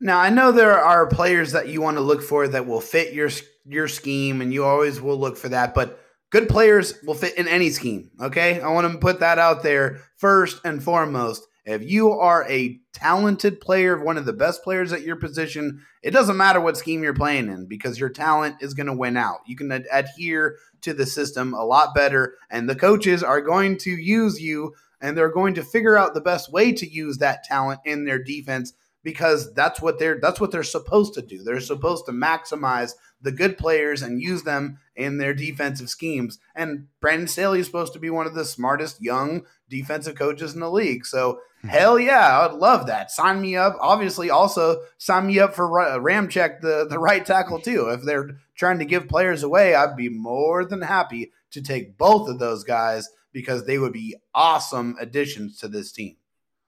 Now 0.00 0.18
I 0.18 0.30
know 0.30 0.50
there 0.50 0.78
are 0.78 1.06
players 1.06 1.52
that 1.52 1.68
you 1.68 1.80
want 1.80 1.98
to 1.98 2.02
look 2.02 2.22
for 2.22 2.48
that 2.48 2.66
will 2.66 2.80
fit 2.80 3.12
your 3.14 3.30
your 3.64 3.88
scheme, 3.88 4.40
and 4.40 4.52
you 4.52 4.64
always 4.64 5.00
will 5.00 5.18
look 5.18 5.36
for 5.36 5.48
that. 5.48 5.74
But 5.74 5.98
good 6.30 6.48
players 6.48 6.94
will 7.04 7.14
fit 7.14 7.36
in 7.36 7.48
any 7.48 7.70
scheme. 7.70 8.10
Okay, 8.20 8.60
I 8.60 8.68
want 8.68 8.90
to 8.90 8.98
put 8.98 9.20
that 9.20 9.38
out 9.38 9.62
there 9.62 10.02
first 10.16 10.60
and 10.64 10.82
foremost. 10.82 11.46
If 11.66 11.82
you 11.82 12.12
are 12.12 12.48
a 12.48 12.78
talented 12.92 13.60
player, 13.60 14.02
one 14.02 14.16
of 14.16 14.24
the 14.24 14.32
best 14.32 14.62
players 14.62 14.92
at 14.92 15.02
your 15.02 15.16
position, 15.16 15.82
it 16.00 16.12
doesn't 16.12 16.36
matter 16.36 16.60
what 16.60 16.76
scheme 16.76 17.02
you're 17.02 17.12
playing 17.12 17.48
in 17.48 17.66
because 17.66 17.98
your 17.98 18.08
talent 18.08 18.56
is 18.60 18.72
going 18.72 18.86
to 18.86 18.92
win 18.92 19.16
out. 19.16 19.40
You 19.46 19.56
can 19.56 19.72
ad- 19.72 19.86
adhere 19.92 20.56
to 20.82 20.94
the 20.94 21.06
system 21.06 21.52
a 21.52 21.64
lot 21.64 21.92
better, 21.92 22.36
and 22.50 22.68
the 22.68 22.76
coaches 22.76 23.24
are 23.24 23.40
going 23.40 23.78
to 23.78 23.90
use 23.90 24.40
you 24.40 24.74
and 25.00 25.16
they're 25.16 25.28
going 25.28 25.54
to 25.54 25.62
figure 25.62 25.96
out 25.96 26.14
the 26.14 26.20
best 26.20 26.52
way 26.52 26.72
to 26.72 26.88
use 26.88 27.18
that 27.18 27.44
talent 27.44 27.80
in 27.84 28.04
their 28.04 28.22
defense 28.22 28.72
because 29.02 29.52
that's 29.54 29.80
what 29.80 29.98
they're 29.98 30.18
that's 30.20 30.40
what 30.40 30.50
they're 30.50 30.62
supposed 30.62 31.14
to 31.14 31.22
do. 31.22 31.42
They're 31.42 31.60
supposed 31.60 32.06
to 32.06 32.12
maximize 32.12 32.92
the 33.20 33.32
good 33.32 33.58
players 33.58 34.02
and 34.02 34.20
use 34.20 34.42
them 34.42 34.78
in 34.94 35.18
their 35.18 35.34
defensive 35.34 35.88
schemes. 35.90 36.38
And 36.54 36.88
Brandon 37.00 37.28
Staley 37.28 37.60
is 37.60 37.66
supposed 37.66 37.92
to 37.92 37.98
be 37.98 38.10
one 38.10 38.26
of 38.26 38.34
the 38.34 38.44
smartest 38.44 39.02
young 39.02 39.44
defensive 39.68 40.14
coaches 40.14 40.54
in 40.54 40.60
the 40.60 40.70
league. 40.70 41.04
So. 41.06 41.40
Mm-hmm. 41.66 41.76
hell 41.76 41.98
yeah, 41.98 42.40
I'd 42.40 42.54
love 42.54 42.86
that. 42.86 43.10
Sign 43.10 43.40
me 43.40 43.56
up. 43.56 43.76
Obviously, 43.80 44.30
also 44.30 44.82
sign 44.98 45.26
me 45.26 45.38
up 45.38 45.54
for 45.54 45.80
uh, 45.80 45.98
Ramczyk, 45.98 46.60
the 46.60 46.86
the 46.88 46.98
right 47.00 47.24
tackle 47.24 47.60
too. 47.60 47.88
If 47.88 48.02
they're 48.02 48.38
trying 48.54 48.78
to 48.78 48.84
give 48.84 49.08
players 49.08 49.42
away, 49.42 49.74
I'd 49.74 49.96
be 49.96 50.08
more 50.08 50.64
than 50.64 50.82
happy 50.82 51.32
to 51.52 51.62
take 51.62 51.96
both 51.98 52.28
of 52.28 52.38
those 52.38 52.64
guys 52.64 53.08
because 53.32 53.66
they 53.66 53.78
would 53.78 53.92
be 53.92 54.16
awesome 54.34 54.96
additions 55.00 55.58
to 55.58 55.68
this 55.68 55.92
team. 55.92 56.16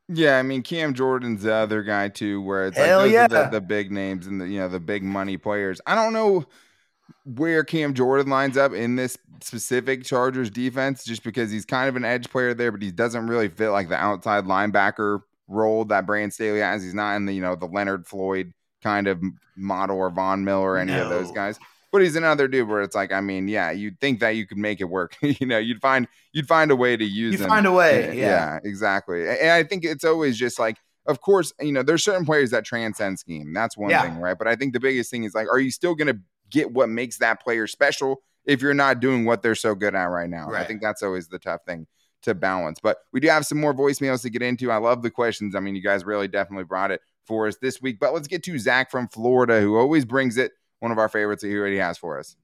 Yeah, 0.09 0.39
I 0.39 0.43
mean 0.43 0.63
Cam 0.63 0.95
Jordan's 0.95 1.43
the 1.43 1.55
other 1.55 1.83
guy 1.83 2.09
too, 2.09 2.41
where 2.41 2.67
it's 2.67 2.79
Hell 2.79 3.01
like 3.01 3.13
yeah. 3.13 3.27
the, 3.27 3.49
the 3.51 3.61
big 3.61 3.93
names 3.93 4.27
and 4.27 4.41
the 4.41 4.49
you 4.49 4.59
know 4.59 4.69
the 4.69 4.81
big 4.81 5.03
money 5.03 5.37
players. 5.37 5.81
I 5.87 5.95
don't 5.95 6.13
know 6.13 6.47
where 7.25 7.65
Cam 7.65 7.95
Jordan 7.95 8.29
lines 8.29 8.57
up 8.57 8.73
in 8.73 8.97
this 8.97 9.19
specific 9.43 10.05
Chargers 10.05 10.51
defense, 10.51 11.05
just 11.05 11.23
because 11.23 11.51
he's 11.51 11.65
kind 11.65 11.89
of 11.89 11.97
an 11.97 12.05
edge 12.05 12.31
player 12.31 12.55
there, 12.55 12.73
but 12.73 12.83
he 12.83 12.91
doesn't 12.91 13.27
really 13.27 13.49
fit 13.49 13.71
like 13.71 13.89
the 13.89 13.97
outside 13.97 14.45
linebacker 14.45 15.21
role 15.47 15.85
that 15.87 16.07
Brand 16.07 16.33
Staley 16.33 16.61
has. 16.61 16.83
He's 16.83 16.95
not 16.95 17.17
in 17.17 17.27
the 17.27 17.35
you 17.35 17.41
know 17.41 17.57
the 17.57 17.67
Leonard 17.67 18.07
Floyd 18.07 18.53
kind 18.83 19.09
of 19.09 19.23
model 19.57 19.97
or 19.97 20.11
Von 20.11 20.45
Miller 20.45 20.73
or 20.73 20.79
any 20.79 20.93
no. 20.93 21.03
of 21.03 21.11
those 21.11 21.33
guys 21.33 21.59
but 21.91 22.03
he's 22.03 22.17
another 22.17 22.49
dude 22.49 22.69
where 22.69 22.83
it's 22.83 22.95
like, 22.95 23.13
I 23.13 23.21
mean, 23.21 23.49
yeah, 23.49 23.71
you'd 23.71 23.99
think 24.01 24.21
that 24.21 24.31
you 24.31 24.47
could 24.47 24.59
make 24.59 24.81
it 24.81 24.85
work. 24.85 25.17
you 25.23 25.47
know, 25.47 25.59
you'd 25.59 25.81
find 25.81 26.07
you'd 26.33 26.49
find 26.49 26.71
a 26.71 26.77
way 26.77 26.97
to 26.97 27.05
use. 27.05 27.35
You 27.35 27.45
him. 27.45 27.49
find 27.49 27.67
a 27.67 27.73
way, 27.73 28.09
yeah, 28.09 28.13
yeah. 28.13 28.27
yeah, 28.27 28.59
exactly. 28.65 29.29
And 29.29 29.51
I 29.51 29.65
think 29.65 29.85
it's 29.85 30.05
always 30.05 30.37
just 30.37 30.59
like, 30.59 30.77
of 31.07 31.21
course, 31.21 31.53
you 31.61 31.73
know, 31.73 31.83
there's 31.83 32.05
certain 32.05 32.27
players 32.27 32.51
that 32.51 32.65
transcend 32.65 33.19
scheme. 33.19 33.53
That's 33.55 33.77
one 33.77 33.91
yeah. 33.91 34.03
thing, 34.03 34.19
right? 34.19 34.37
But 34.37 34.49
I 34.49 34.57
think 34.57 34.75
the 34.75 34.81
biggest 34.81 35.11
thing 35.11 35.25
is 35.25 35.35
like, 35.35 35.49
are 35.51 35.59
you 35.59 35.71
still 35.71 35.95
going 35.95 36.09
to 36.09 36.21
get 36.51 36.73
what 36.73 36.89
makes 36.89 37.19
that 37.19 37.43
player 37.43 37.67
special 37.67 38.23
if 38.45 38.63
you're 38.63 38.75
not 38.75 39.01
doing 39.01 39.25
what 39.25 39.43
they're 39.43 39.55
so 39.55 39.75
good 39.75 39.95
at 39.95 40.05
right 40.05 40.31
now? 40.31 40.49
Right. 40.49 40.63
I 40.63 40.65
think 40.65 40.81
that's 40.81 41.03
always 41.03 41.29
the 41.29 41.39
tough 41.39 41.61
thing 41.67 41.87
to 42.23 42.35
balance. 42.35 42.79
But 42.83 42.99
we 43.13 43.21
do 43.21 43.29
have 43.29 43.47
some 43.47 43.61
more 43.61 43.75
voicemails 43.75 44.23
to 44.23 44.31
get 44.31 44.43
into. 44.43 44.71
I 44.71 44.79
love 44.79 45.03
the 45.03 45.11
questions. 45.11 45.55
I 45.55 45.61
mean, 45.61 45.75
you 45.75 45.83
guys 45.83 46.05
really 46.05 46.29
definitely 46.29 46.65
brought 46.65 46.91
it 46.91 47.01
for 47.27 47.47
us 47.47 47.57
this 47.61 47.81
week. 47.81 47.99
But 48.01 48.15
let's 48.15 48.29
get 48.29 48.43
to 48.45 48.59
Zach 48.59 48.91
from 48.91 49.09
Florida, 49.09 49.61
who 49.61 49.77
always 49.77 50.05
brings 50.05 50.37
it. 50.37 50.53
One 50.81 50.93
of 50.93 50.99
our 50.99 51.09
favorites 51.09 51.43
that 51.43 51.49
he 51.49 51.57
already 51.57 51.79
has 51.79 51.99
for 51.99 52.19
us. 52.19 52.37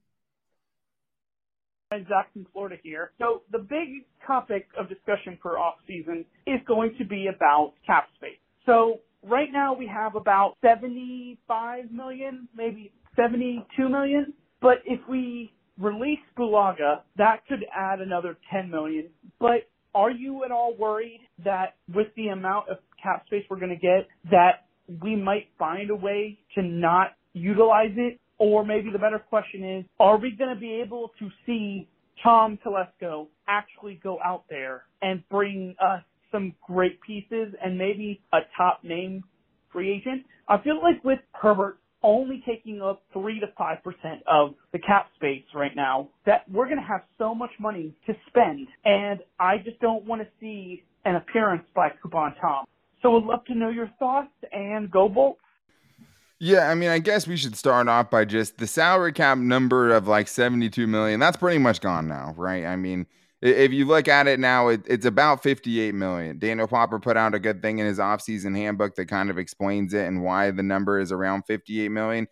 Zach 1.92 2.32
from 2.32 2.46
Florida 2.52 2.76
here. 2.82 3.12
So 3.18 3.42
the 3.52 3.58
big 3.58 4.04
topic 4.26 4.66
of 4.78 4.88
discussion 4.88 5.38
for 5.40 5.58
off 5.58 5.76
season 5.86 6.24
is 6.46 6.60
going 6.66 6.96
to 6.98 7.04
be 7.04 7.28
about 7.28 7.74
cap 7.86 8.08
space. 8.16 8.38
So 8.66 9.00
right 9.22 9.52
now 9.52 9.74
we 9.74 9.86
have 9.86 10.16
about 10.16 10.56
75 10.64 11.92
million, 11.92 12.48
maybe 12.56 12.92
72 13.16 13.88
million. 13.88 14.32
But 14.60 14.78
if 14.84 15.00
we 15.08 15.52
release 15.78 16.20
Bulaga, 16.38 17.02
that 17.16 17.46
could 17.48 17.64
add 17.74 18.00
another 18.00 18.36
10 18.52 18.70
million. 18.70 19.08
But 19.40 19.68
are 19.94 20.10
you 20.10 20.44
at 20.44 20.50
all 20.50 20.74
worried 20.76 21.20
that 21.44 21.74
with 21.92 22.08
the 22.16 22.28
amount 22.28 22.68
of 22.68 22.78
cap 23.02 23.24
space 23.26 23.44
we're 23.48 23.58
going 23.58 23.70
to 23.70 23.76
get, 23.76 24.08
that 24.30 24.66
we 25.02 25.16
might 25.16 25.48
find 25.58 25.90
a 25.90 25.94
way 25.94 26.38
to 26.54 26.62
not 26.62 27.12
utilize 27.32 27.92
it 27.96 28.20
or 28.38 28.64
maybe 28.64 28.90
the 28.90 28.98
better 28.98 29.18
question 29.18 29.78
is, 29.78 29.84
are 30.00 30.18
we 30.18 30.32
going 30.36 30.52
to 30.52 30.60
be 30.60 30.80
able 30.84 31.12
to 31.18 31.28
see 31.46 31.88
Tom 32.22 32.58
Telesco 32.64 33.28
actually 33.48 34.00
go 34.02 34.18
out 34.24 34.44
there 34.48 34.84
and 35.02 35.22
bring 35.30 35.74
us 35.80 36.02
some 36.32 36.54
great 36.66 37.00
pieces 37.00 37.54
and 37.62 37.78
maybe 37.78 38.20
a 38.32 38.38
top 38.56 38.80
name 38.82 39.22
free 39.72 39.92
agent? 39.92 40.26
I 40.48 40.58
feel 40.62 40.82
like 40.82 41.02
with 41.04 41.20
Herbert 41.32 41.78
only 42.04 42.44
taking 42.46 42.80
up 42.80 43.02
three 43.12 43.40
to 43.40 43.46
five 43.58 43.82
percent 43.82 44.22
of 44.28 44.54
the 44.72 44.78
cap 44.78 45.08
space 45.16 45.42
right 45.54 45.74
now, 45.74 46.08
that 46.26 46.44
we're 46.52 46.66
going 46.66 46.78
to 46.78 46.86
have 46.86 47.00
so 47.18 47.34
much 47.34 47.50
money 47.58 47.92
to 48.06 48.14
spend, 48.28 48.68
and 48.84 49.20
I 49.40 49.58
just 49.58 49.80
don't 49.80 50.04
want 50.04 50.22
to 50.22 50.28
see 50.38 50.84
an 51.04 51.16
appearance 51.16 51.64
by 51.74 51.88
Coupon 52.00 52.34
Tom. 52.40 52.66
So, 53.02 53.10
would 53.10 53.24
love 53.24 53.44
to 53.46 53.54
know 53.54 53.70
your 53.70 53.90
thoughts 53.98 54.32
and 54.52 54.90
go 54.90 55.08
Bolts. 55.08 55.40
Yeah, 56.38 56.68
I 56.70 56.74
mean, 56.74 56.90
I 56.90 56.98
guess 56.98 57.26
we 57.26 57.36
should 57.36 57.56
start 57.56 57.88
off 57.88 58.10
by 58.10 58.24
just 58.24 58.58
the 58.58 58.66
salary 58.66 59.12
cap 59.12 59.38
number 59.38 59.94
of 59.94 60.06
like 60.06 60.28
72 60.28 60.86
million. 60.86 61.20
That's 61.20 61.36
pretty 61.36 61.58
much 61.58 61.80
gone 61.80 62.08
now, 62.08 62.34
right? 62.36 62.66
I 62.66 62.76
mean, 62.76 63.06
if 63.44 63.72
you 63.72 63.84
look 63.84 64.08
at 64.08 64.26
it 64.26 64.40
now, 64.40 64.68
it, 64.68 64.80
it's 64.86 65.04
about 65.04 65.42
58 65.42 65.94
million. 65.94 66.38
Daniel 66.38 66.66
Popper 66.66 66.98
put 66.98 67.18
out 67.18 67.34
a 67.34 67.38
good 67.38 67.60
thing 67.60 67.78
in 67.78 67.86
his 67.86 67.98
offseason 67.98 68.56
handbook 68.56 68.94
that 68.94 69.06
kind 69.06 69.28
of 69.28 69.36
explains 69.36 69.92
it 69.92 70.06
and 70.06 70.22
why 70.22 70.50
the 70.50 70.62
number 70.62 70.98
is 70.98 71.12
around 71.12 71.42
58 71.42 71.90
million. 71.90 72.26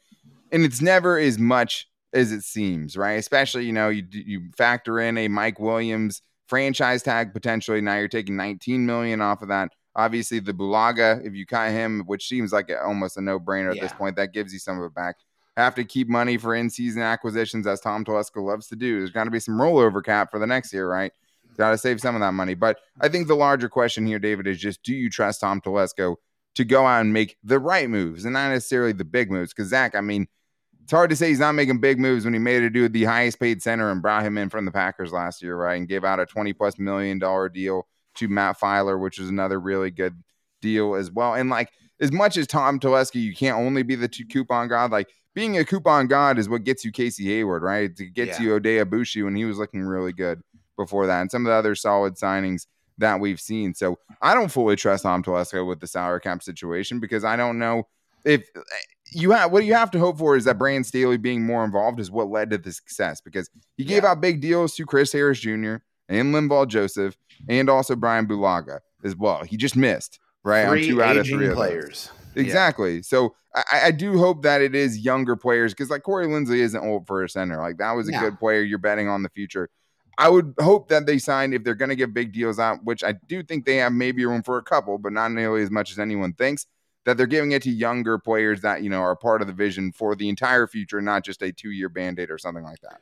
And 0.51 0.64
it's 0.64 0.81
never 0.81 1.18
as 1.18 1.38
much 1.38 1.87
as 2.14 2.33
it 2.33 2.42
seems, 2.42 2.96
right? 2.96 3.12
Especially, 3.12 3.66
you 3.66 3.72
know, 3.72 3.90
you 3.90 4.05
you 4.11 4.51
factor 4.57 5.01
in 5.01 5.18
a 5.18 5.29
Mike 5.29 5.61
Williams 5.61 6.22
franchise 6.46 7.03
tag 7.03 7.35
potentially. 7.35 7.83
Now 7.83 7.98
you're 7.98 8.09
taking 8.09 8.37
19 8.37 8.87
million 8.87 9.20
off 9.20 9.42
of 9.42 9.48
that. 9.48 9.70
Obviously, 9.94 10.38
the 10.38 10.55
Bulaga, 10.55 11.25
if 11.27 11.35
you 11.35 11.44
cut 11.44 11.72
him, 11.72 12.05
which 12.07 12.27
seems 12.27 12.53
like 12.53 12.70
almost 12.83 13.18
a 13.18 13.20
no 13.20 13.38
brainer 13.38 13.75
yeah. 13.75 13.83
at 13.83 13.88
this 13.88 13.92
point, 13.92 14.16
that 14.16 14.33
gives 14.33 14.53
you 14.55 14.59
some 14.59 14.79
of 14.79 14.85
it 14.85 14.94
back. 14.94 15.16
Have 15.57 15.75
to 15.75 15.85
keep 15.85 16.09
money 16.09 16.38
for 16.38 16.55
in 16.55 16.71
season 16.71 17.03
acquisitions, 17.03 17.67
as 17.67 17.81
Tom 17.81 18.05
Telesco 18.05 18.43
loves 18.43 18.69
to 18.69 18.77
do. 18.77 18.99
There's 18.99 19.11
got 19.11 19.25
to 19.25 19.31
be 19.31 19.41
some 19.41 19.59
rollover 19.59 20.03
cap 20.03 20.31
for 20.31 20.38
the 20.38 20.47
next 20.47 20.73
year, 20.73 20.88
right? 20.88 21.12
Got 21.59 21.73
to 21.73 21.79
save 21.79 22.01
some 22.01 22.15
of 22.15 22.23
that 22.23 22.33
money. 22.33 22.55
But 22.55 22.79
I 23.01 23.09
think 23.09 23.29
the 23.29 23.35
larger 23.35 23.69
question 23.69 24.07
here, 24.07 24.19
David, 24.19 24.47
is 24.47 24.59
just 24.59 24.83
do 24.83 24.95
you 24.95 25.11
trust 25.11 25.41
Tom 25.41 25.61
Telesco 25.61 26.17
to 26.55 26.65
go 26.65 26.87
out 26.87 27.03
and 27.03 27.12
make 27.12 27.37
the 27.45 27.59
right 27.59 27.88
moves 27.91 28.25
and 28.25 28.33
not 28.33 28.49
necessarily 28.49 28.93
the 28.93 29.05
big 29.05 29.31
moves? 29.31 29.53
Because, 29.53 29.69
Zach, 29.69 29.95
I 29.95 30.01
mean, 30.01 30.27
it's 30.83 30.93
hard 30.93 31.11
to 31.11 31.17
say 31.17 31.29
he's 31.29 31.38
not 31.38 31.53
making 31.53 31.79
big 31.79 31.99
moves 31.99 32.25
when 32.25 32.35
he 32.35 32.41
made 32.41 32.62
a 32.62 32.71
dude 32.71 32.93
the 32.93 33.05
highest 33.05 33.38
paid 33.38 33.62
center 33.62 33.91
and 33.91 34.03
brought 34.03 34.25
him 34.25 34.38
in 34.38 34.49
from 34.49 34.65
the 34.65 34.73
Packers 34.73 35.12
last 35.12 35.43
year, 35.43 35.57
right? 35.57 35.75
And 35.75 35.88
gave 35.88 36.05
out 36.05 36.21
a 36.21 36.27
20 36.27 36.53
plus 36.55 36.79
million 36.79 37.19
dollar 37.19 37.49
deal 37.49 37.87
to 38.17 38.29
Matt 38.29 38.59
Feiler, 38.59 39.01
which 39.01 39.19
is 39.19 39.29
another 39.29 39.61
really 39.61 39.91
good 39.91 40.23
deal 40.61 40.95
as 40.95 41.11
well. 41.11 41.35
And 41.35 41.51
like 41.51 41.71
as 42.03 42.12
much 42.12 42.37
as 42.37 42.47
Tom 42.47 42.79
Telesco, 42.79 43.15
you 43.15 43.35
can't 43.35 43.57
only 43.57 43.83
be 43.83 43.95
the 43.95 44.09
two 44.09 44.27
coupon 44.27 44.69
god. 44.69 44.91
Like 44.91 45.09
being 45.35 45.57
a 45.57 45.65
coupon 45.65 46.09
god 46.09 46.38
is 46.38 46.49
what 46.49 46.65
gets 46.65 46.85
you 46.85 46.93
Casey 46.93 47.25
Hayward, 47.27 47.62
right? 47.62 47.91
It 47.99 48.12
gets 48.12 48.38
yeah. 48.38 48.47
you 48.47 48.61
Oday 48.61 48.85
Aboushi 48.85 49.25
when 49.25 49.37
he 49.37 49.45
was 49.45 49.57
looking 49.57 49.83
really 49.83 50.12
good 50.12 50.43
before 50.77 51.07
that, 51.07 51.21
and 51.21 51.31
some 51.31 51.47
of 51.47 51.51
the 51.51 51.55
other 51.55 51.75
solid 51.75 52.17
signings 52.17 52.67
that 52.99 53.21
we've 53.21 53.41
seen. 53.41 53.73
So 53.75 53.99
I 54.21 54.35
don't 54.35 54.51
fully 54.51 54.77
trust 54.77 55.05
Tom 55.05 55.23
Telesco 55.23 55.67
with 55.67 55.81
the 55.81 55.87
salary 55.87 56.21
cap 56.21 56.43
situation 56.43 57.01
because 57.01 57.25
I 57.25 57.37
don't 57.37 57.59
know 57.59 57.85
if 58.25 58.43
eh, 58.55 58.61
you 59.12 59.31
have 59.31 59.53
what 59.53 59.65
you 59.65 59.75
have 59.75 59.91
to 59.93 59.99
hope 59.99 60.19
for 60.19 60.37
is 60.37 60.45
that 60.45 60.59
Brand 60.59 60.85
Staley 60.85 61.17
being 61.17 61.47
more 61.47 61.65
involved 61.65 62.01
is 62.01 62.11
what 62.11 62.29
led 62.29 62.51
to 62.51 62.59
the 62.59 62.73
success 62.73 63.21
because 63.21 63.49
he 63.77 63.85
gave 63.85 64.03
yeah. 64.03 64.11
out 64.11 64.21
big 64.21 64.41
deals 64.41 64.75
to 64.75 64.85
Chris 64.85 65.12
Harris 65.12 65.41
Jr 65.41 65.77
and 66.09 66.35
Linval 66.35 66.69
Joseph 66.69 67.17
and 67.49 67.69
also 67.71 67.97
Brian 67.97 68.27
Bulaga 68.27 68.81
as 69.05 69.17
well. 69.17 69.45
He 69.45 69.57
just 69.57 69.77
missed 69.77 70.19
right 70.45 70.69
three 70.69 70.83
on 70.83 70.89
two 70.89 71.03
out 71.03 71.17
of 71.17 71.27
three 71.27 71.51
players. 71.51 72.11
Exactly. 72.35 72.97
Yeah. 72.97 73.03
So 73.03 73.35
I, 73.55 73.87
I, 73.87 73.91
do 73.91 74.19
hope 74.19 74.43
that 74.43 74.63
it 74.63 74.75
is 74.75 74.99
younger 74.99 75.37
players 75.37 75.75
because 75.75 75.91
like 75.91 76.03
Corey 76.03 76.27
Linsley 76.27 76.59
isn't 76.59 76.83
old 76.83 77.07
for 77.07 77.23
a 77.23 77.29
center. 77.29 77.59
Like 77.59 77.77
that 77.79 77.93
was 77.93 78.09
a 78.09 78.13
good 78.13 78.39
player. 78.39 78.63
You're 78.63 78.79
betting 78.79 79.09
on 79.09 79.23
the 79.23 79.29
future. 79.29 79.69
I 80.19 80.29
would 80.29 80.55
hope 80.61 80.89
that 80.89 81.07
they 81.07 81.19
sign 81.19 81.53
if 81.53 81.65
they're 81.65 81.75
going 81.75 81.89
to 81.89 81.97
give 81.97 82.15
big 82.15 82.33
deals 82.33 82.59
out, 82.59 82.85
which 82.85 83.03
I 83.03 83.13
do 83.29 83.43
think 83.43 83.65
they 83.65 83.77
have 83.77 83.93
maybe 83.93 84.25
room 84.25 84.43
for 84.43 84.59
a 84.59 84.63
couple, 84.63 84.99
but 84.99 85.13
not 85.13 85.33
nearly 85.33 85.63
as 85.63 85.71
much 85.71 85.91
as 85.91 85.99
anyone 85.99 86.33
thinks. 86.35 86.67
That 87.05 87.17
they're 87.17 87.27
giving 87.27 87.51
it 87.51 87.63
to 87.63 87.71
younger 87.71 88.17
players 88.17 88.61
that 88.61 88.85
you 88.85 88.89
know 88.89 89.01
are 89.01 89.17
part 89.17 89.41
of 89.41 89.49
the 89.49 89.53
vision 89.53 89.91
for 89.91 90.15
the 90.15 90.29
entire 90.29 90.69
future, 90.69 91.03
not 91.03 91.25
just 91.25 91.43
a 91.43 91.51
two 91.53 91.73
year 91.73 91.89
band 91.89 92.21
aid 92.21 92.31
or 92.31 92.39
something 92.39 92.63
like 92.63 92.81
that. 92.83 93.01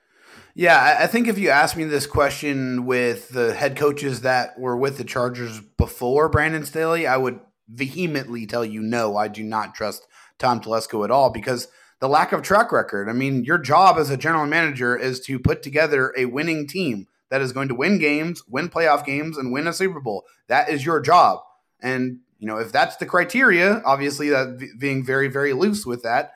Yeah, 0.54 0.98
I 1.00 1.06
think 1.06 1.28
if 1.28 1.38
you 1.38 1.48
asked 1.48 1.76
me 1.76 1.84
this 1.84 2.06
question 2.06 2.84
with 2.84 3.28
the 3.30 3.54
head 3.54 3.76
coaches 3.76 4.22
that 4.22 4.58
were 4.58 4.76
with 4.76 4.98
the 4.98 5.04
Chargers 5.04 5.60
before 5.78 6.28
Brandon 6.28 6.64
Staley, 6.64 7.06
I 7.06 7.16
would 7.16 7.40
vehemently 7.68 8.46
tell 8.46 8.64
you 8.64 8.82
no, 8.82 9.16
I 9.16 9.28
do 9.28 9.44
not 9.44 9.74
trust 9.74 10.06
Tom 10.38 10.60
Telesco 10.60 11.04
at 11.04 11.10
all 11.10 11.30
because 11.30 11.68
the 12.00 12.08
lack 12.08 12.32
of 12.32 12.42
track 12.42 12.72
record. 12.72 13.08
I 13.08 13.12
mean, 13.12 13.44
your 13.44 13.58
job 13.58 13.96
as 13.98 14.10
a 14.10 14.16
general 14.16 14.46
manager 14.46 14.96
is 14.96 15.20
to 15.20 15.38
put 15.38 15.62
together 15.62 16.12
a 16.16 16.24
winning 16.24 16.66
team. 16.66 17.06
that 17.30 17.40
is 17.40 17.52
going 17.52 17.68
to 17.68 17.74
win 17.76 17.98
games, 17.98 18.42
win 18.48 18.68
playoff 18.68 19.06
games, 19.06 19.38
and 19.38 19.52
win 19.52 19.68
a 19.68 19.72
Super 19.72 20.00
Bowl. 20.00 20.24
That 20.48 20.68
is 20.68 20.84
your 20.84 21.00
job. 21.00 21.38
And, 21.80 22.18
you 22.40 22.48
know, 22.48 22.56
if 22.56 22.72
that's 22.72 22.96
the 22.96 23.06
criteria, 23.06 23.80
obviously 23.84 24.30
that 24.30 24.58
being 24.78 25.04
very, 25.04 25.28
very 25.28 25.52
loose 25.52 25.86
with 25.86 26.02
that, 26.02 26.32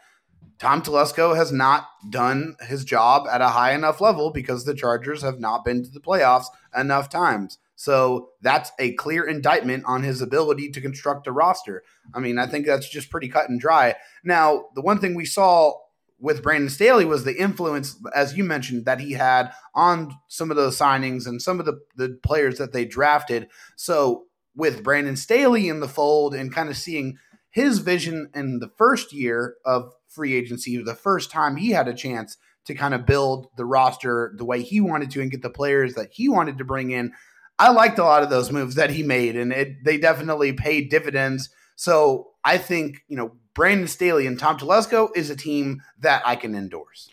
Tom 0.65 0.81
Telesco 0.81 1.37
has 1.37 1.53
not 1.53 1.91
done 2.09 2.57
his 2.67 2.87
job 2.87 3.27
at 3.31 3.43
a 3.43 3.49
high 3.49 3.75
enough 3.75 4.01
level 4.01 4.31
because 4.31 4.65
the 4.65 4.73
Chargers 4.73 5.21
have 5.21 5.39
not 5.39 5.63
been 5.63 5.85
to 5.85 5.91
the 5.91 6.01
playoffs 6.01 6.47
enough 6.75 7.11
times. 7.11 7.59
So 7.77 8.31
that's 8.41 8.73
a 8.79 8.95
clear 8.95 9.25
indictment 9.25 9.85
on 9.85 10.05
his 10.05 10.23
ability 10.23 10.71
to 10.71 10.81
construct 10.81 11.27
a 11.27 11.33
roster. 11.33 11.83
I 12.15 12.21
mean, 12.21 12.39
I 12.39 12.47
think 12.47 12.65
that's 12.65 12.89
just 12.89 13.11
pretty 13.11 13.29
cut 13.29 13.51
and 13.51 13.61
dry. 13.61 13.97
Now, 14.25 14.69
the 14.75 14.81
one 14.81 15.01
thing 15.01 15.15
we 15.15 15.27
saw 15.27 15.75
with 16.19 16.43
Brandon 16.43 16.71
Staley 16.71 17.05
was 17.05 17.25
the 17.25 17.37
influence, 17.37 17.99
as 18.15 18.35
you 18.35 18.43
mentioned, 18.43 18.87
that 18.87 19.01
he 19.01 19.13
had 19.13 19.53
on 19.75 20.17
some 20.29 20.51
of 20.51 20.57
those 20.57 20.79
signings 20.79 21.27
and 21.27 21.43
some 21.43 21.61
of 21.61 21.67
the, 21.67 21.79
the 21.95 22.19
players 22.23 22.57
that 22.57 22.73
they 22.73 22.87
drafted. 22.87 23.49
So 23.77 24.29
with 24.57 24.83
Brandon 24.83 25.17
Staley 25.17 25.69
in 25.69 25.81
the 25.81 25.89
fold 25.89 26.35
and 26.35 26.51
kind 26.51 26.71
of 26.71 26.79
seeing 26.79 27.19
his 27.51 27.79
vision 27.81 28.31
in 28.35 28.59
the 28.59 28.71
first 28.79 29.13
year 29.13 29.57
of 29.65 29.93
free 30.15 30.35
agency, 30.35 30.83
the 30.83 30.95
first 30.95 31.31
time 31.31 31.57
he 31.57 31.71
had 31.71 31.89
a 31.89 31.95
chance 31.95 32.37
to 32.67 32.75
kind 32.75 32.95
of 32.95 33.07
build 33.07 33.49
the 33.57 33.65
roster 33.65 34.33
the 34.37 34.45
way 34.45 34.63
he 34.63 34.81
wanted 34.81 35.11
to 35.11 35.21
and 35.21 35.31
get 35.31 35.43
the 35.43 35.51
players 35.51 35.95
that 35.95 36.11
he 36.13 36.29
wanted 36.29 36.59
to 36.59 36.65
bring 36.65 36.91
in. 36.91 37.13
I 37.59 37.71
liked 37.71 37.99
a 37.99 38.05
lot 38.05 38.23
of 38.23 38.31
those 38.31 38.51
moves 38.51 38.75
that 38.75 38.91
he 38.91 39.03
made, 39.03 39.37
and 39.37 39.53
it, 39.53 39.85
they 39.85 39.99
definitely 39.99 40.53
paid 40.53 40.91
dividends. 40.91 41.51
So 41.77 42.31
I 42.45 42.59
think, 42.59 43.03
you 43.09 43.17
know, 43.17 43.33
Brandon 43.55 43.87
Staley 43.87 44.27
and 44.27 44.39
Tom 44.39 44.59
Telesco 44.59 45.11
is 45.15 45.31
a 45.31 45.37
team 45.37 45.83
that 46.01 46.23
I 46.27 46.37
can 46.37 46.55
endorse. 46.55 47.11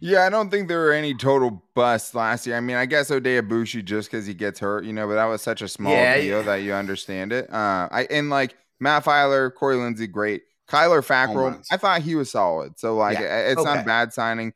Yeah, 0.00 0.24
I 0.24 0.28
don't 0.28 0.50
think 0.50 0.68
there 0.68 0.80
were 0.80 0.92
any 0.92 1.14
total 1.14 1.62
busts 1.74 2.14
last 2.14 2.46
year. 2.46 2.56
I 2.56 2.60
mean, 2.60 2.76
I 2.76 2.86
guess 2.86 3.10
Oday 3.10 3.40
Aboushi 3.40 3.84
just 3.84 4.10
because 4.10 4.26
he 4.26 4.34
gets 4.34 4.60
hurt, 4.60 4.84
you 4.84 4.92
know, 4.92 5.06
but 5.06 5.14
that 5.14 5.26
was 5.26 5.40
such 5.40 5.62
a 5.62 5.68
small 5.68 5.92
yeah, 5.92 6.16
deal 6.20 6.38
yeah. 6.38 6.42
that 6.42 6.56
you 6.56 6.72
understand 6.74 7.32
it. 7.32 7.52
Uh, 7.52 7.88
I 7.90 8.06
and 8.10 8.28
like 8.28 8.56
Matt 8.80 9.04
Feiler, 9.04 9.54
Corey 9.54 9.76
Linsley, 9.76 10.10
great. 10.10 10.42
Kyler 10.68 11.04
Fackrell, 11.04 11.64
I 11.70 11.76
thought 11.78 12.02
he 12.02 12.14
was 12.14 12.30
solid. 12.30 12.78
So 12.78 12.96
like, 12.96 13.18
yeah. 13.18 13.48
it's 13.48 13.60
okay. 13.60 13.74
not 13.74 13.86
bad 13.86 14.12
signing. 14.12 14.52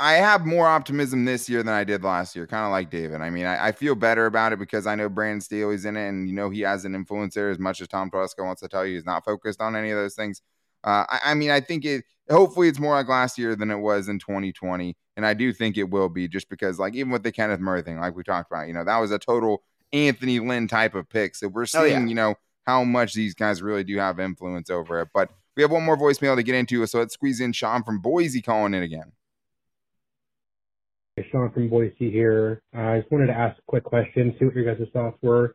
I 0.00 0.14
have 0.14 0.44
more 0.44 0.66
optimism 0.66 1.24
this 1.24 1.48
year 1.48 1.62
than 1.62 1.72
I 1.72 1.84
did 1.84 2.02
last 2.02 2.34
year, 2.34 2.44
kind 2.48 2.64
of 2.64 2.72
like 2.72 2.90
David. 2.90 3.20
I 3.20 3.30
mean, 3.30 3.46
I, 3.46 3.68
I, 3.68 3.72
feel 3.72 3.94
better 3.94 4.26
about 4.26 4.52
it 4.52 4.58
because 4.58 4.84
I 4.84 4.96
know 4.96 5.08
Brandon 5.08 5.40
Staley 5.40 5.76
is 5.76 5.84
in 5.84 5.96
it, 5.96 6.08
and 6.08 6.28
you 6.28 6.34
know 6.34 6.50
he 6.50 6.62
has 6.62 6.84
an 6.84 6.96
influence 6.96 7.34
there 7.34 7.50
as 7.50 7.60
much 7.60 7.80
as 7.80 7.86
Tom 7.86 8.10
Telesco 8.10 8.44
wants 8.44 8.60
to 8.62 8.68
tell 8.68 8.84
you 8.84 8.96
he's 8.96 9.06
not 9.06 9.24
focused 9.24 9.60
on 9.60 9.76
any 9.76 9.92
of 9.92 9.98
those 9.98 10.16
things. 10.16 10.42
Uh, 10.82 11.04
I, 11.08 11.20
I, 11.26 11.34
mean, 11.34 11.50
I 11.50 11.60
think 11.60 11.84
it. 11.84 12.04
Hopefully, 12.28 12.66
it's 12.66 12.80
more 12.80 12.94
like 12.94 13.06
last 13.06 13.38
year 13.38 13.54
than 13.54 13.70
it 13.70 13.76
was 13.76 14.08
in 14.08 14.18
2020, 14.18 14.96
and 15.16 15.24
I 15.24 15.34
do 15.34 15.52
think 15.52 15.76
it 15.76 15.88
will 15.88 16.08
be 16.08 16.26
just 16.26 16.48
because, 16.48 16.80
like, 16.80 16.96
even 16.96 17.12
with 17.12 17.22
the 17.22 17.30
Kenneth 17.30 17.60
Murray 17.60 17.82
thing, 17.82 18.00
like 18.00 18.16
we 18.16 18.24
talked 18.24 18.50
about, 18.50 18.66
you 18.66 18.74
know, 18.74 18.82
that 18.82 18.98
was 18.98 19.12
a 19.12 19.20
total 19.20 19.62
Anthony 19.92 20.40
Lynn 20.40 20.66
type 20.66 20.96
of 20.96 21.08
pick. 21.08 21.36
So 21.36 21.46
we're 21.46 21.66
seeing, 21.66 21.84
oh, 21.84 21.86
yeah. 21.86 22.06
you 22.06 22.14
know, 22.16 22.34
how 22.66 22.84
much 22.84 23.14
these 23.14 23.34
guys 23.34 23.62
really 23.62 23.84
do 23.84 23.98
have 23.98 24.20
influence 24.20 24.70
over 24.70 25.00
it. 25.00 25.08
But 25.12 25.30
we 25.56 25.62
have 25.62 25.70
one 25.70 25.84
more 25.84 25.96
voicemail 25.96 26.36
to 26.36 26.42
get 26.42 26.54
into, 26.54 26.84
so 26.86 26.98
let's 26.98 27.14
squeeze 27.14 27.40
in 27.40 27.52
Sean 27.52 27.82
from 27.82 27.98
Boise 28.00 28.40
calling 28.40 28.74
in 28.74 28.82
again. 28.82 29.12
Sean 31.30 31.50
from 31.52 31.68
Boise 31.68 32.10
here. 32.10 32.62
Uh, 32.74 32.80
I 32.80 33.00
just 33.00 33.12
wanted 33.12 33.26
to 33.26 33.34
ask 33.34 33.58
a 33.58 33.62
quick 33.66 33.84
question, 33.84 34.34
see 34.38 34.46
what 34.46 34.54
your 34.54 34.74
guys' 34.74 34.86
thoughts 34.92 35.18
were. 35.22 35.54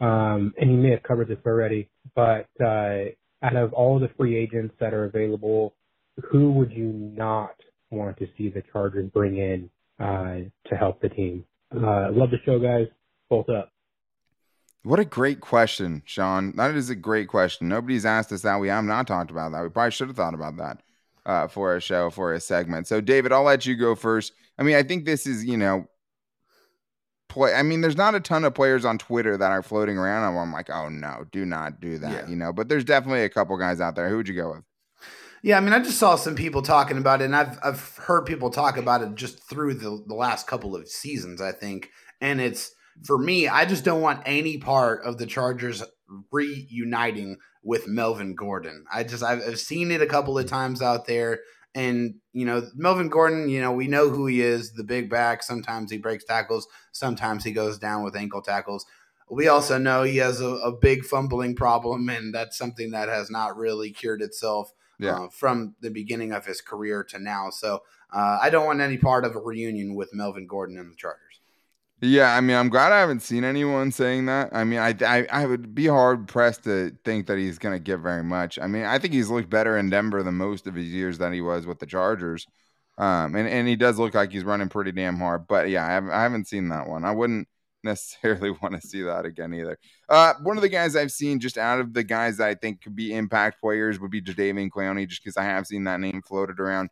Um, 0.00 0.54
and 0.58 0.70
you 0.70 0.76
may 0.76 0.90
have 0.90 1.02
covered 1.02 1.28
this 1.28 1.38
already, 1.44 1.88
but 2.14 2.48
uh, 2.60 3.04
out 3.42 3.56
of 3.56 3.72
all 3.72 3.98
the 3.98 4.10
free 4.16 4.36
agents 4.36 4.74
that 4.80 4.94
are 4.94 5.04
available, 5.04 5.74
who 6.30 6.52
would 6.52 6.72
you 6.72 6.86
not 6.86 7.54
want 7.90 8.16
to 8.18 8.26
see 8.36 8.48
the 8.48 8.62
Chargers 8.72 9.10
bring 9.10 9.38
in 9.38 9.70
uh, 10.00 10.48
to 10.68 10.76
help 10.76 11.00
the 11.00 11.08
team? 11.08 11.44
Uh, 11.74 12.10
love 12.12 12.30
the 12.30 12.38
show, 12.44 12.58
guys. 12.58 12.86
Both 13.28 13.48
up. 13.48 13.70
What 14.84 15.00
a 15.00 15.04
great 15.04 15.40
question, 15.40 16.02
Sean. 16.06 16.54
That 16.56 16.74
is 16.74 16.88
a 16.88 16.94
great 16.94 17.28
question. 17.28 17.68
Nobody's 17.68 18.06
asked 18.06 18.32
us 18.32 18.42
that. 18.42 18.60
We 18.60 18.68
have 18.68 18.84
not 18.84 19.06
talked 19.06 19.30
about 19.30 19.52
that. 19.52 19.62
We 19.62 19.68
probably 19.68 19.90
should 19.90 20.08
have 20.08 20.16
thought 20.16 20.34
about 20.34 20.56
that 20.58 20.82
uh, 21.26 21.48
for 21.48 21.76
a 21.76 21.80
show, 21.80 22.10
for 22.10 22.32
a 22.32 22.40
segment. 22.40 22.86
So, 22.86 23.00
David, 23.00 23.32
I'll 23.32 23.42
let 23.42 23.66
you 23.66 23.76
go 23.76 23.94
first. 23.94 24.32
I 24.58 24.62
mean, 24.62 24.76
I 24.76 24.82
think 24.82 25.04
this 25.04 25.26
is, 25.26 25.44
you 25.44 25.56
know, 25.56 25.86
play. 27.28 27.54
I 27.54 27.62
mean, 27.62 27.80
there's 27.80 27.96
not 27.96 28.14
a 28.14 28.20
ton 28.20 28.44
of 28.44 28.54
players 28.54 28.84
on 28.84 28.98
Twitter 28.98 29.36
that 29.36 29.50
are 29.50 29.62
floating 29.62 29.98
around. 29.98 30.36
I'm 30.36 30.52
like, 30.52 30.70
oh 30.70 30.88
no, 30.88 31.26
do 31.30 31.44
not 31.44 31.80
do 31.80 31.98
that. 31.98 32.12
Yeah. 32.12 32.28
You 32.28 32.36
know, 32.36 32.52
but 32.52 32.68
there's 32.68 32.84
definitely 32.84 33.24
a 33.24 33.28
couple 33.28 33.56
guys 33.58 33.80
out 33.80 33.94
there. 33.94 34.08
Who 34.08 34.16
would 34.16 34.28
you 34.28 34.34
go 34.34 34.52
with? 34.52 34.64
Yeah, 35.42 35.56
I 35.56 35.60
mean, 35.60 35.72
I 35.72 35.78
just 35.78 35.98
saw 35.98 36.16
some 36.16 36.34
people 36.34 36.62
talking 36.62 36.98
about 36.98 37.20
it, 37.20 37.26
and 37.26 37.36
I've 37.36 37.58
I've 37.62 37.96
heard 37.96 38.26
people 38.26 38.50
talk 38.50 38.76
about 38.76 39.02
it 39.02 39.14
just 39.14 39.48
through 39.48 39.74
the 39.74 40.02
the 40.06 40.14
last 40.14 40.46
couple 40.46 40.74
of 40.74 40.88
seasons. 40.88 41.40
I 41.40 41.52
think, 41.52 41.90
and 42.20 42.40
it's 42.40 42.72
for 43.04 43.18
me, 43.18 43.48
I 43.48 43.64
just 43.64 43.84
don't 43.84 44.00
want 44.00 44.22
any 44.26 44.58
part 44.58 45.04
of 45.04 45.18
the 45.18 45.26
Chargers 45.26 45.82
reuniting 46.30 47.36
with 47.62 47.86
Melvin 47.86 48.34
Gordon. 48.34 48.84
I 48.92 49.04
just 49.04 49.22
I've, 49.22 49.58
seen 49.58 49.90
it 49.90 50.02
a 50.02 50.06
couple 50.06 50.38
of 50.38 50.46
times 50.46 50.80
out 50.80 51.06
there. 51.06 51.40
And, 51.74 52.16
you 52.32 52.44
know, 52.44 52.66
Melvin 52.74 53.08
Gordon, 53.08 53.48
you 53.48 53.60
know, 53.60 53.72
we 53.72 53.88
know 53.88 54.08
who 54.08 54.26
he 54.26 54.40
is 54.40 54.72
the 54.72 54.84
big 54.84 55.10
back. 55.10 55.42
Sometimes 55.42 55.90
he 55.90 55.98
breaks 55.98 56.24
tackles, 56.24 56.66
sometimes 56.92 57.44
he 57.44 57.52
goes 57.52 57.78
down 57.78 58.02
with 58.02 58.16
ankle 58.16 58.42
tackles. 58.42 58.86
We 59.30 59.48
also 59.48 59.76
know 59.76 60.04
he 60.04 60.16
has 60.16 60.40
a, 60.40 60.46
a 60.46 60.72
big 60.72 61.04
fumbling 61.04 61.54
problem, 61.54 62.08
and 62.08 62.34
that's 62.34 62.56
something 62.56 62.92
that 62.92 63.10
has 63.10 63.30
not 63.30 63.58
really 63.58 63.90
cured 63.90 64.22
itself 64.22 64.72
yeah. 64.98 65.16
uh, 65.16 65.28
from 65.28 65.74
the 65.82 65.90
beginning 65.90 66.32
of 66.32 66.46
his 66.46 66.62
career 66.62 67.04
to 67.04 67.18
now. 67.18 67.50
So 67.50 67.82
uh, 68.10 68.38
I 68.40 68.48
don't 68.48 68.64
want 68.64 68.80
any 68.80 68.96
part 68.96 69.26
of 69.26 69.36
a 69.36 69.40
reunion 69.40 69.94
with 69.94 70.14
Melvin 70.14 70.46
Gordon 70.46 70.78
and 70.78 70.90
the 70.90 70.96
Chargers. 70.96 71.40
Yeah, 72.00 72.36
I 72.36 72.40
mean, 72.40 72.56
I'm 72.56 72.68
glad 72.68 72.92
I 72.92 73.00
haven't 73.00 73.22
seen 73.22 73.42
anyone 73.42 73.90
saying 73.90 74.26
that. 74.26 74.50
I 74.52 74.62
mean, 74.62 74.78
I 74.78 74.94
I, 75.04 75.26
I 75.32 75.46
would 75.46 75.74
be 75.74 75.86
hard 75.86 76.28
pressed 76.28 76.62
to 76.64 76.96
think 77.04 77.26
that 77.26 77.38
he's 77.38 77.58
going 77.58 77.74
to 77.74 77.80
get 77.80 77.98
very 77.98 78.22
much. 78.22 78.56
I 78.58 78.68
mean, 78.68 78.84
I 78.84 78.98
think 79.00 79.14
he's 79.14 79.30
looked 79.30 79.50
better 79.50 79.76
in 79.76 79.90
Denver 79.90 80.22
than 80.22 80.34
most 80.34 80.68
of 80.68 80.76
his 80.76 80.86
years 80.88 81.18
that 81.18 81.32
he 81.32 81.40
was 81.40 81.66
with 81.66 81.80
the 81.80 81.86
Chargers. 81.86 82.46
Um, 82.98 83.34
and, 83.36 83.48
and 83.48 83.66
he 83.68 83.74
does 83.76 83.98
look 83.98 84.14
like 84.14 84.30
he's 84.32 84.44
running 84.44 84.68
pretty 84.68 84.92
damn 84.92 85.18
hard. 85.18 85.48
But 85.48 85.70
yeah, 85.70 85.84
I 85.86 85.90
haven't, 85.90 86.10
I 86.12 86.22
haven't 86.22 86.46
seen 86.48 86.68
that 86.68 86.88
one. 86.88 87.04
I 87.04 87.10
wouldn't 87.12 87.48
necessarily 87.82 88.50
want 88.50 88.80
to 88.80 88.86
see 88.86 89.02
that 89.02 89.24
again 89.24 89.52
either. 89.54 89.76
Uh, 90.08 90.34
one 90.42 90.56
of 90.56 90.62
the 90.62 90.68
guys 90.68 90.94
I've 90.94 91.12
seen 91.12 91.40
just 91.40 91.58
out 91.58 91.80
of 91.80 91.94
the 91.94 92.04
guys 92.04 92.36
that 92.36 92.48
I 92.48 92.54
think 92.54 92.80
could 92.82 92.94
be 92.94 93.12
impact 93.14 93.60
players 93.60 93.98
would 93.98 94.10
be 94.12 94.22
Jadeveon 94.22 94.70
Clowney, 94.70 95.08
just 95.08 95.22
because 95.24 95.36
I 95.36 95.44
have 95.44 95.66
seen 95.66 95.84
that 95.84 96.00
name 96.00 96.22
floated 96.22 96.60
around. 96.60 96.90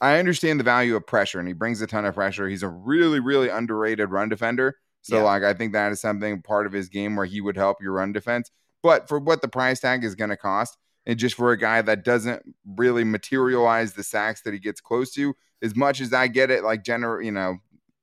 I 0.00 0.18
understand 0.18 0.58
the 0.58 0.64
value 0.64 0.96
of 0.96 1.06
pressure, 1.06 1.38
and 1.38 1.48
he 1.48 1.54
brings 1.54 1.80
a 1.80 1.86
ton 1.86 2.04
of 2.04 2.14
pressure. 2.14 2.48
He's 2.48 2.62
a 2.62 2.68
really, 2.68 3.20
really 3.20 3.48
underrated 3.48 4.10
run 4.10 4.28
defender. 4.28 4.76
So, 5.02 5.16
yeah. 5.16 5.22
like, 5.22 5.42
I 5.42 5.54
think 5.54 5.72
that 5.72 5.92
is 5.92 6.00
something 6.00 6.42
part 6.42 6.66
of 6.66 6.72
his 6.72 6.88
game 6.88 7.16
where 7.16 7.26
he 7.26 7.40
would 7.40 7.56
help 7.56 7.78
your 7.82 7.92
run 7.92 8.12
defense. 8.12 8.50
But 8.82 9.08
for 9.08 9.18
what 9.18 9.42
the 9.42 9.48
price 9.48 9.80
tag 9.80 10.04
is 10.04 10.14
going 10.14 10.30
to 10.30 10.36
cost, 10.36 10.78
and 11.06 11.18
just 11.18 11.34
for 11.34 11.52
a 11.52 11.58
guy 11.58 11.82
that 11.82 12.04
doesn't 12.04 12.42
really 12.76 13.04
materialize 13.04 13.94
the 13.94 14.02
sacks 14.02 14.42
that 14.42 14.52
he 14.52 14.60
gets 14.60 14.80
close 14.80 15.12
to, 15.14 15.34
as 15.62 15.74
much 15.76 16.00
as 16.00 16.12
I 16.12 16.28
get 16.28 16.50
it, 16.50 16.64
like 16.64 16.84
general, 16.84 17.22
you 17.22 17.32
know, 17.32 17.56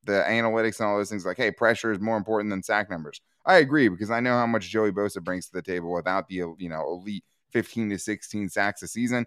the 0.04 0.24
analytics 0.28 0.80
and 0.80 0.88
all 0.88 0.98
those 0.98 1.10
things, 1.10 1.26
like, 1.26 1.38
hey, 1.38 1.52
pressure 1.52 1.92
is 1.92 2.00
more 2.00 2.18
important 2.18 2.50
than 2.50 2.64
sack 2.64 2.90
numbers. 2.90 3.22
I 3.46 3.58
agree 3.58 3.88
because 3.88 4.12
I 4.12 4.20
know 4.20 4.34
how 4.34 4.48
much 4.48 4.70
Joey 4.70 4.92
Bosa 4.92 5.24
brings 5.24 5.48
to 5.48 5.54
the 5.54 5.62
table 5.62 5.94
without 5.94 6.28
the, 6.28 6.36
you 6.36 6.70
know, 6.70 6.82
elite 6.82 7.24
15 7.52 7.90
to 7.92 8.00
16 8.00 8.50
sacks 8.50 8.82
a 8.82 8.88
season. 8.88 9.26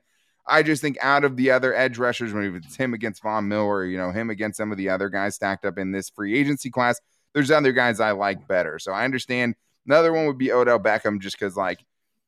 I 0.51 0.63
just 0.63 0.83
think 0.83 0.99
out 1.01 1.25
of 1.25 1.37
the 1.37 1.51
other 1.51 1.75
edge 1.75 1.99
rushers, 1.99 2.33
when 2.33 2.57
it's 2.57 2.77
him 2.77 2.93
against 2.93 3.23
Von 3.23 3.49
Miller, 3.49 3.85
you 3.85 3.97
know, 3.97 4.11
him 4.11 4.31
against 4.31 4.57
some 4.59 4.73
of 4.73 4.79
the 4.79 4.89
other 4.89 5.09
guys 5.09 5.37
stacked 5.37 5.65
up 5.65 5.79
in 5.79 5.93
this 5.93 6.11
free 6.11 6.37
agency 6.37 6.71
class, 6.71 7.01
there's 7.33 7.51
other 7.51 7.73
guys 7.73 8.01
I 8.01 8.11
like 8.11 8.49
better. 8.49 8.79
So 8.79 8.93
I 8.93 9.05
understand. 9.05 9.55
Another 9.87 10.13
one 10.13 10.27
would 10.27 10.39
be 10.39 10.53
Odell 10.53 10.79
Beckham, 10.79 11.21
just 11.21 11.39
because, 11.39 11.57
like, 11.57 11.81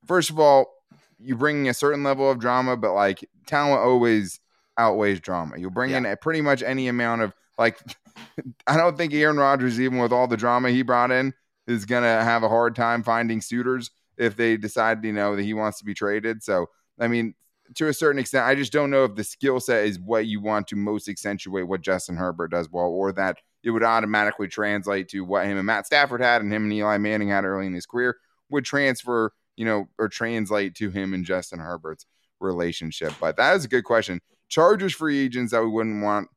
first 0.06 0.30
of 0.30 0.38
all, 0.38 0.72
you 1.18 1.36
bring 1.36 1.68
a 1.68 1.74
certain 1.74 2.02
level 2.02 2.30
of 2.30 2.38
drama, 2.38 2.76
but 2.76 2.92
like 2.92 3.28
talent 3.46 3.80
always 3.80 4.40
outweighs 4.76 5.20
drama. 5.20 5.58
You'll 5.58 5.70
bring 5.70 5.90
yeah. 5.90 5.98
in 5.98 6.06
a, 6.06 6.16
pretty 6.16 6.40
much 6.40 6.62
any 6.62 6.88
amount 6.88 7.22
of 7.22 7.32
like. 7.58 7.78
I 8.66 8.76
don't 8.76 8.96
think 8.96 9.14
Aaron 9.14 9.38
Rodgers, 9.38 9.80
even 9.80 9.98
with 9.98 10.12
all 10.12 10.26
the 10.26 10.36
drama 10.36 10.70
he 10.70 10.82
brought 10.82 11.10
in, 11.10 11.32
is 11.66 11.84
gonna 11.86 12.22
have 12.22 12.42
a 12.42 12.48
hard 12.48 12.76
time 12.76 13.02
finding 13.02 13.40
suitors 13.40 13.90
if 14.18 14.36
they 14.36 14.56
decide, 14.56 15.04
you 15.04 15.12
know, 15.12 15.34
that 15.34 15.42
he 15.42 15.54
wants 15.54 15.78
to 15.78 15.84
be 15.84 15.94
traded. 15.94 16.42
So 16.42 16.68
I 16.98 17.08
mean, 17.08 17.34
to 17.76 17.88
a 17.88 17.94
certain 17.94 18.18
extent. 18.18 18.46
I 18.46 18.54
just 18.54 18.72
don't 18.72 18.90
know 18.90 19.04
if 19.04 19.14
the 19.14 19.24
skill 19.24 19.60
set 19.60 19.84
is 19.84 19.98
what 19.98 20.26
you 20.26 20.40
want 20.40 20.68
to 20.68 20.76
most 20.76 21.08
accentuate 21.08 21.68
what 21.68 21.80
Justin 21.80 22.16
Herbert 22.16 22.50
does 22.50 22.70
well, 22.70 22.86
or 22.86 23.12
that 23.12 23.38
it 23.62 23.70
would 23.70 23.82
automatically 23.82 24.48
translate 24.48 25.08
to 25.10 25.24
what 25.24 25.46
him 25.46 25.56
and 25.56 25.66
Matt 25.66 25.86
Stafford 25.86 26.20
had 26.20 26.42
and 26.42 26.52
him 26.52 26.64
and 26.64 26.72
Eli 26.72 26.98
Manning 26.98 27.28
had 27.28 27.44
early 27.44 27.66
in 27.66 27.74
his 27.74 27.86
career 27.86 28.16
would 28.50 28.64
transfer, 28.64 29.32
you 29.56 29.64
know, 29.64 29.88
or 29.98 30.08
translate 30.08 30.74
to 30.76 30.90
him 30.90 31.14
and 31.14 31.24
Justin 31.24 31.58
Herbert's 31.58 32.06
relationship. 32.40 33.14
But 33.20 33.36
that 33.36 33.56
is 33.56 33.64
a 33.64 33.68
good 33.68 33.84
question. 33.84 34.20
Chargers 34.48 34.92
free 34.92 35.20
agents 35.24 35.52
that 35.52 35.62
we 35.62 35.70
wouldn't 35.70 36.02
want. 36.02 36.28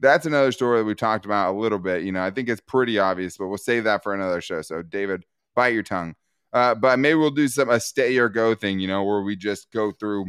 That's 0.00 0.26
another 0.26 0.52
story 0.52 0.78
that 0.78 0.84
we 0.84 0.94
talked 0.94 1.24
about 1.24 1.54
a 1.54 1.58
little 1.58 1.78
bit. 1.78 2.02
You 2.02 2.12
know, 2.12 2.22
I 2.22 2.30
think 2.30 2.48
it's 2.48 2.60
pretty 2.60 2.98
obvious, 2.98 3.36
but 3.36 3.48
we'll 3.48 3.58
save 3.58 3.84
that 3.84 4.02
for 4.02 4.14
another 4.14 4.40
show. 4.40 4.62
So, 4.62 4.82
David, 4.82 5.24
bite 5.54 5.74
your 5.74 5.82
tongue. 5.82 6.14
Uh, 6.52 6.74
but 6.74 6.98
maybe 6.98 7.14
we'll 7.14 7.30
do 7.30 7.48
some 7.48 7.70
a 7.70 7.80
stay 7.80 8.16
or 8.18 8.28
go 8.28 8.54
thing, 8.54 8.78
you 8.78 8.88
know, 8.88 9.04
where 9.04 9.22
we 9.22 9.36
just 9.36 9.70
go 9.72 9.92
through 9.92 10.26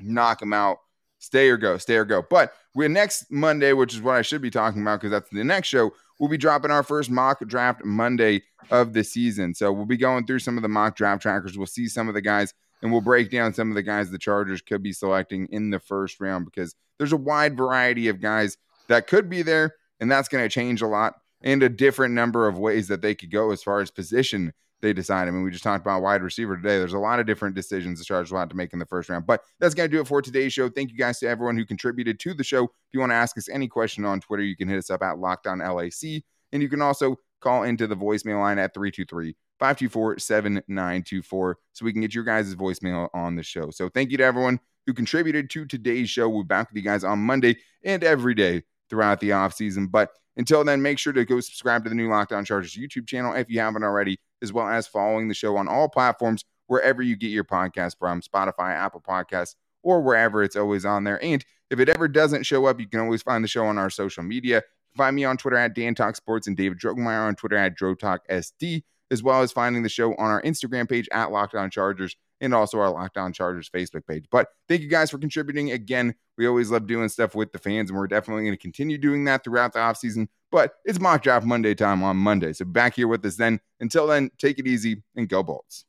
knock 0.00 0.40
them 0.40 0.52
out 0.52 0.78
stay 1.24 1.48
or 1.48 1.56
go, 1.56 1.78
stay 1.78 1.96
or 1.96 2.04
go. 2.04 2.22
But 2.28 2.52
we're 2.74 2.88
next 2.88 3.30
Monday, 3.30 3.72
which 3.72 3.94
is 3.94 4.02
what 4.02 4.16
I 4.16 4.22
should 4.22 4.42
be 4.42 4.50
talking 4.50 4.82
about 4.82 5.00
because 5.00 5.10
that's 5.10 5.30
the 5.30 5.42
next 5.42 5.68
show. 5.68 5.92
We'll 6.20 6.28
be 6.28 6.36
dropping 6.36 6.70
our 6.70 6.82
first 6.82 7.10
mock 7.10 7.44
draft 7.46 7.84
Monday 7.84 8.42
of 8.70 8.92
the 8.92 9.02
season. 9.02 9.54
So 9.54 9.72
we'll 9.72 9.86
be 9.86 9.96
going 9.96 10.26
through 10.26 10.40
some 10.40 10.56
of 10.56 10.62
the 10.62 10.68
mock 10.68 10.96
draft 10.96 11.22
trackers. 11.22 11.58
We'll 11.58 11.66
see 11.66 11.88
some 11.88 12.08
of 12.08 12.14
the 12.14 12.20
guys 12.20 12.54
and 12.82 12.92
we'll 12.92 13.00
break 13.00 13.30
down 13.30 13.54
some 13.54 13.70
of 13.70 13.74
the 13.74 13.82
guys 13.82 14.10
the 14.10 14.18
Chargers 14.18 14.60
could 14.60 14.82
be 14.82 14.92
selecting 14.92 15.48
in 15.50 15.70
the 15.70 15.80
first 15.80 16.20
round 16.20 16.44
because 16.44 16.74
there's 16.98 17.12
a 17.12 17.16
wide 17.16 17.56
variety 17.56 18.08
of 18.08 18.20
guys 18.20 18.58
that 18.88 19.06
could 19.06 19.30
be 19.30 19.40
there, 19.40 19.74
and 20.00 20.12
that's 20.12 20.28
going 20.28 20.44
to 20.44 20.50
change 20.50 20.82
a 20.82 20.86
lot 20.86 21.14
and 21.40 21.62
a 21.62 21.68
different 21.70 22.12
number 22.12 22.46
of 22.46 22.58
ways 22.58 22.88
that 22.88 23.00
they 23.00 23.14
could 23.14 23.30
go 23.30 23.50
as 23.50 23.62
far 23.62 23.80
as 23.80 23.90
position 23.90 24.52
they 24.84 24.92
decide. 24.92 25.26
I 25.26 25.30
mean, 25.30 25.42
we 25.42 25.50
just 25.50 25.64
talked 25.64 25.84
about 25.84 26.02
wide 26.02 26.22
receiver 26.22 26.56
today. 26.56 26.78
There's 26.78 26.92
a 26.92 26.98
lot 26.98 27.18
of 27.18 27.26
different 27.26 27.54
decisions 27.54 27.98
the 27.98 28.04
Chargers 28.04 28.30
will 28.30 28.38
have 28.38 28.50
to 28.50 28.56
make 28.56 28.72
in 28.72 28.78
the 28.78 28.86
first 28.86 29.08
round. 29.08 29.26
But 29.26 29.42
that's 29.58 29.74
going 29.74 29.90
to 29.90 29.96
do 29.96 30.00
it 30.00 30.06
for 30.06 30.22
today's 30.22 30.52
show. 30.52 30.68
Thank 30.68 30.92
you 30.92 30.98
guys 30.98 31.18
to 31.20 31.26
everyone 31.26 31.56
who 31.56 31.64
contributed 31.64 32.20
to 32.20 32.34
the 32.34 32.44
show. 32.44 32.64
If 32.64 32.70
you 32.92 33.00
want 33.00 33.10
to 33.10 33.16
ask 33.16 33.36
us 33.36 33.48
any 33.48 33.66
question 33.66 34.04
on 34.04 34.20
Twitter, 34.20 34.44
you 34.44 34.56
can 34.56 34.68
hit 34.68 34.78
us 34.78 34.90
up 34.90 35.02
at 35.02 35.16
Lockdown 35.16 35.58
LAC. 35.58 36.22
And 36.52 36.62
you 36.62 36.68
can 36.68 36.82
also 36.82 37.16
call 37.40 37.64
into 37.64 37.86
the 37.86 37.96
voicemail 37.96 38.38
line 38.40 38.58
at 38.58 38.74
323 38.74 39.34
524 39.58 40.18
7924 40.18 41.58
so 41.72 41.84
we 41.84 41.92
can 41.92 42.00
get 42.00 42.14
your 42.14 42.24
guys' 42.24 42.54
voicemail 42.54 43.08
on 43.14 43.34
the 43.34 43.42
show. 43.42 43.70
So 43.70 43.88
thank 43.88 44.10
you 44.10 44.18
to 44.18 44.24
everyone 44.24 44.60
who 44.86 44.92
contributed 44.92 45.50
to 45.50 45.64
today's 45.64 46.10
show. 46.10 46.28
We'll 46.28 46.44
back 46.44 46.70
with 46.70 46.76
you 46.76 46.82
guys 46.82 47.04
on 47.04 47.18
Monday 47.20 47.56
and 47.82 48.04
every 48.04 48.34
day 48.34 48.62
throughout 48.90 49.20
the 49.20 49.30
offseason. 49.30 49.90
But 49.90 50.10
until 50.36 50.64
then, 50.64 50.82
make 50.82 50.98
sure 50.98 51.12
to 51.12 51.24
go 51.24 51.40
subscribe 51.40 51.84
to 51.84 51.88
the 51.88 51.94
new 51.94 52.08
Lockdown 52.08 52.44
Chargers 52.44 52.76
YouTube 52.76 53.06
channel 53.06 53.34
if 53.34 53.48
you 53.48 53.60
haven't 53.60 53.84
already, 53.84 54.18
as 54.44 54.52
well 54.52 54.68
as 54.68 54.86
following 54.86 55.26
the 55.26 55.34
show 55.34 55.56
on 55.56 55.66
all 55.66 55.88
platforms 55.88 56.44
wherever 56.68 57.02
you 57.02 57.16
get 57.16 57.30
your 57.30 57.44
podcast 57.44 57.98
from 57.98 58.20
Spotify, 58.20 58.72
Apple 58.72 59.02
Podcasts, 59.06 59.56
or 59.82 60.00
wherever 60.00 60.42
it's 60.42 60.54
always 60.54 60.84
on 60.84 61.02
there. 61.02 61.22
And 61.22 61.44
if 61.70 61.80
it 61.80 61.88
ever 61.88 62.06
doesn't 62.06 62.44
show 62.44 62.66
up, 62.66 62.78
you 62.78 62.86
can 62.86 63.00
always 63.00 63.22
find 63.22 63.42
the 63.42 63.48
show 63.48 63.66
on 63.66 63.78
our 63.78 63.90
social 63.90 64.22
media. 64.22 64.62
Find 64.96 65.16
me 65.16 65.24
on 65.24 65.36
Twitter 65.36 65.56
at 65.56 65.74
Dan 65.74 65.94
Talk 65.94 66.14
Sports 66.14 66.46
and 66.46 66.56
David 66.56 66.78
Drogemeyer 66.78 67.26
on 67.26 67.34
Twitter 67.34 67.56
at 67.56 67.76
DroTalkSD, 67.76 68.84
as 69.10 69.22
well 69.22 69.42
as 69.42 69.50
finding 69.50 69.82
the 69.82 69.88
show 69.88 70.12
on 70.14 70.30
our 70.30 70.42
Instagram 70.42 70.88
page 70.88 71.08
at 71.10 71.30
Lockdown 71.30 71.72
Chargers 71.72 72.16
and 72.40 72.54
also 72.54 72.78
our 72.78 72.92
Lockdown 72.92 73.34
Chargers 73.34 73.68
Facebook 73.68 74.06
page. 74.06 74.26
But 74.30 74.48
thank 74.68 74.82
you 74.82 74.88
guys 74.88 75.10
for 75.10 75.18
contributing. 75.18 75.70
Again, 75.72 76.14
we 76.36 76.46
always 76.46 76.70
love 76.70 76.86
doing 76.86 77.08
stuff 77.08 77.34
with 77.34 77.52
the 77.52 77.58
fans, 77.58 77.90
and 77.90 77.98
we're 77.98 78.06
definitely 78.06 78.44
going 78.44 78.54
to 78.54 78.60
continue 78.60 78.98
doing 78.98 79.24
that 79.24 79.44
throughout 79.44 79.72
the 79.72 79.78
offseason. 79.78 80.28
But 80.50 80.74
it's 80.84 81.00
mock 81.00 81.22
draft 81.22 81.46
Monday 81.46 81.74
time 81.74 82.02
on 82.02 82.16
Monday. 82.16 82.52
So 82.52 82.64
back 82.64 82.94
here 82.94 83.08
with 83.08 83.24
us 83.24 83.36
then. 83.36 83.60
Until 83.80 84.06
then, 84.06 84.30
take 84.38 84.58
it 84.58 84.66
easy 84.66 85.02
and 85.16 85.28
go 85.28 85.42
Bolts. 85.42 85.84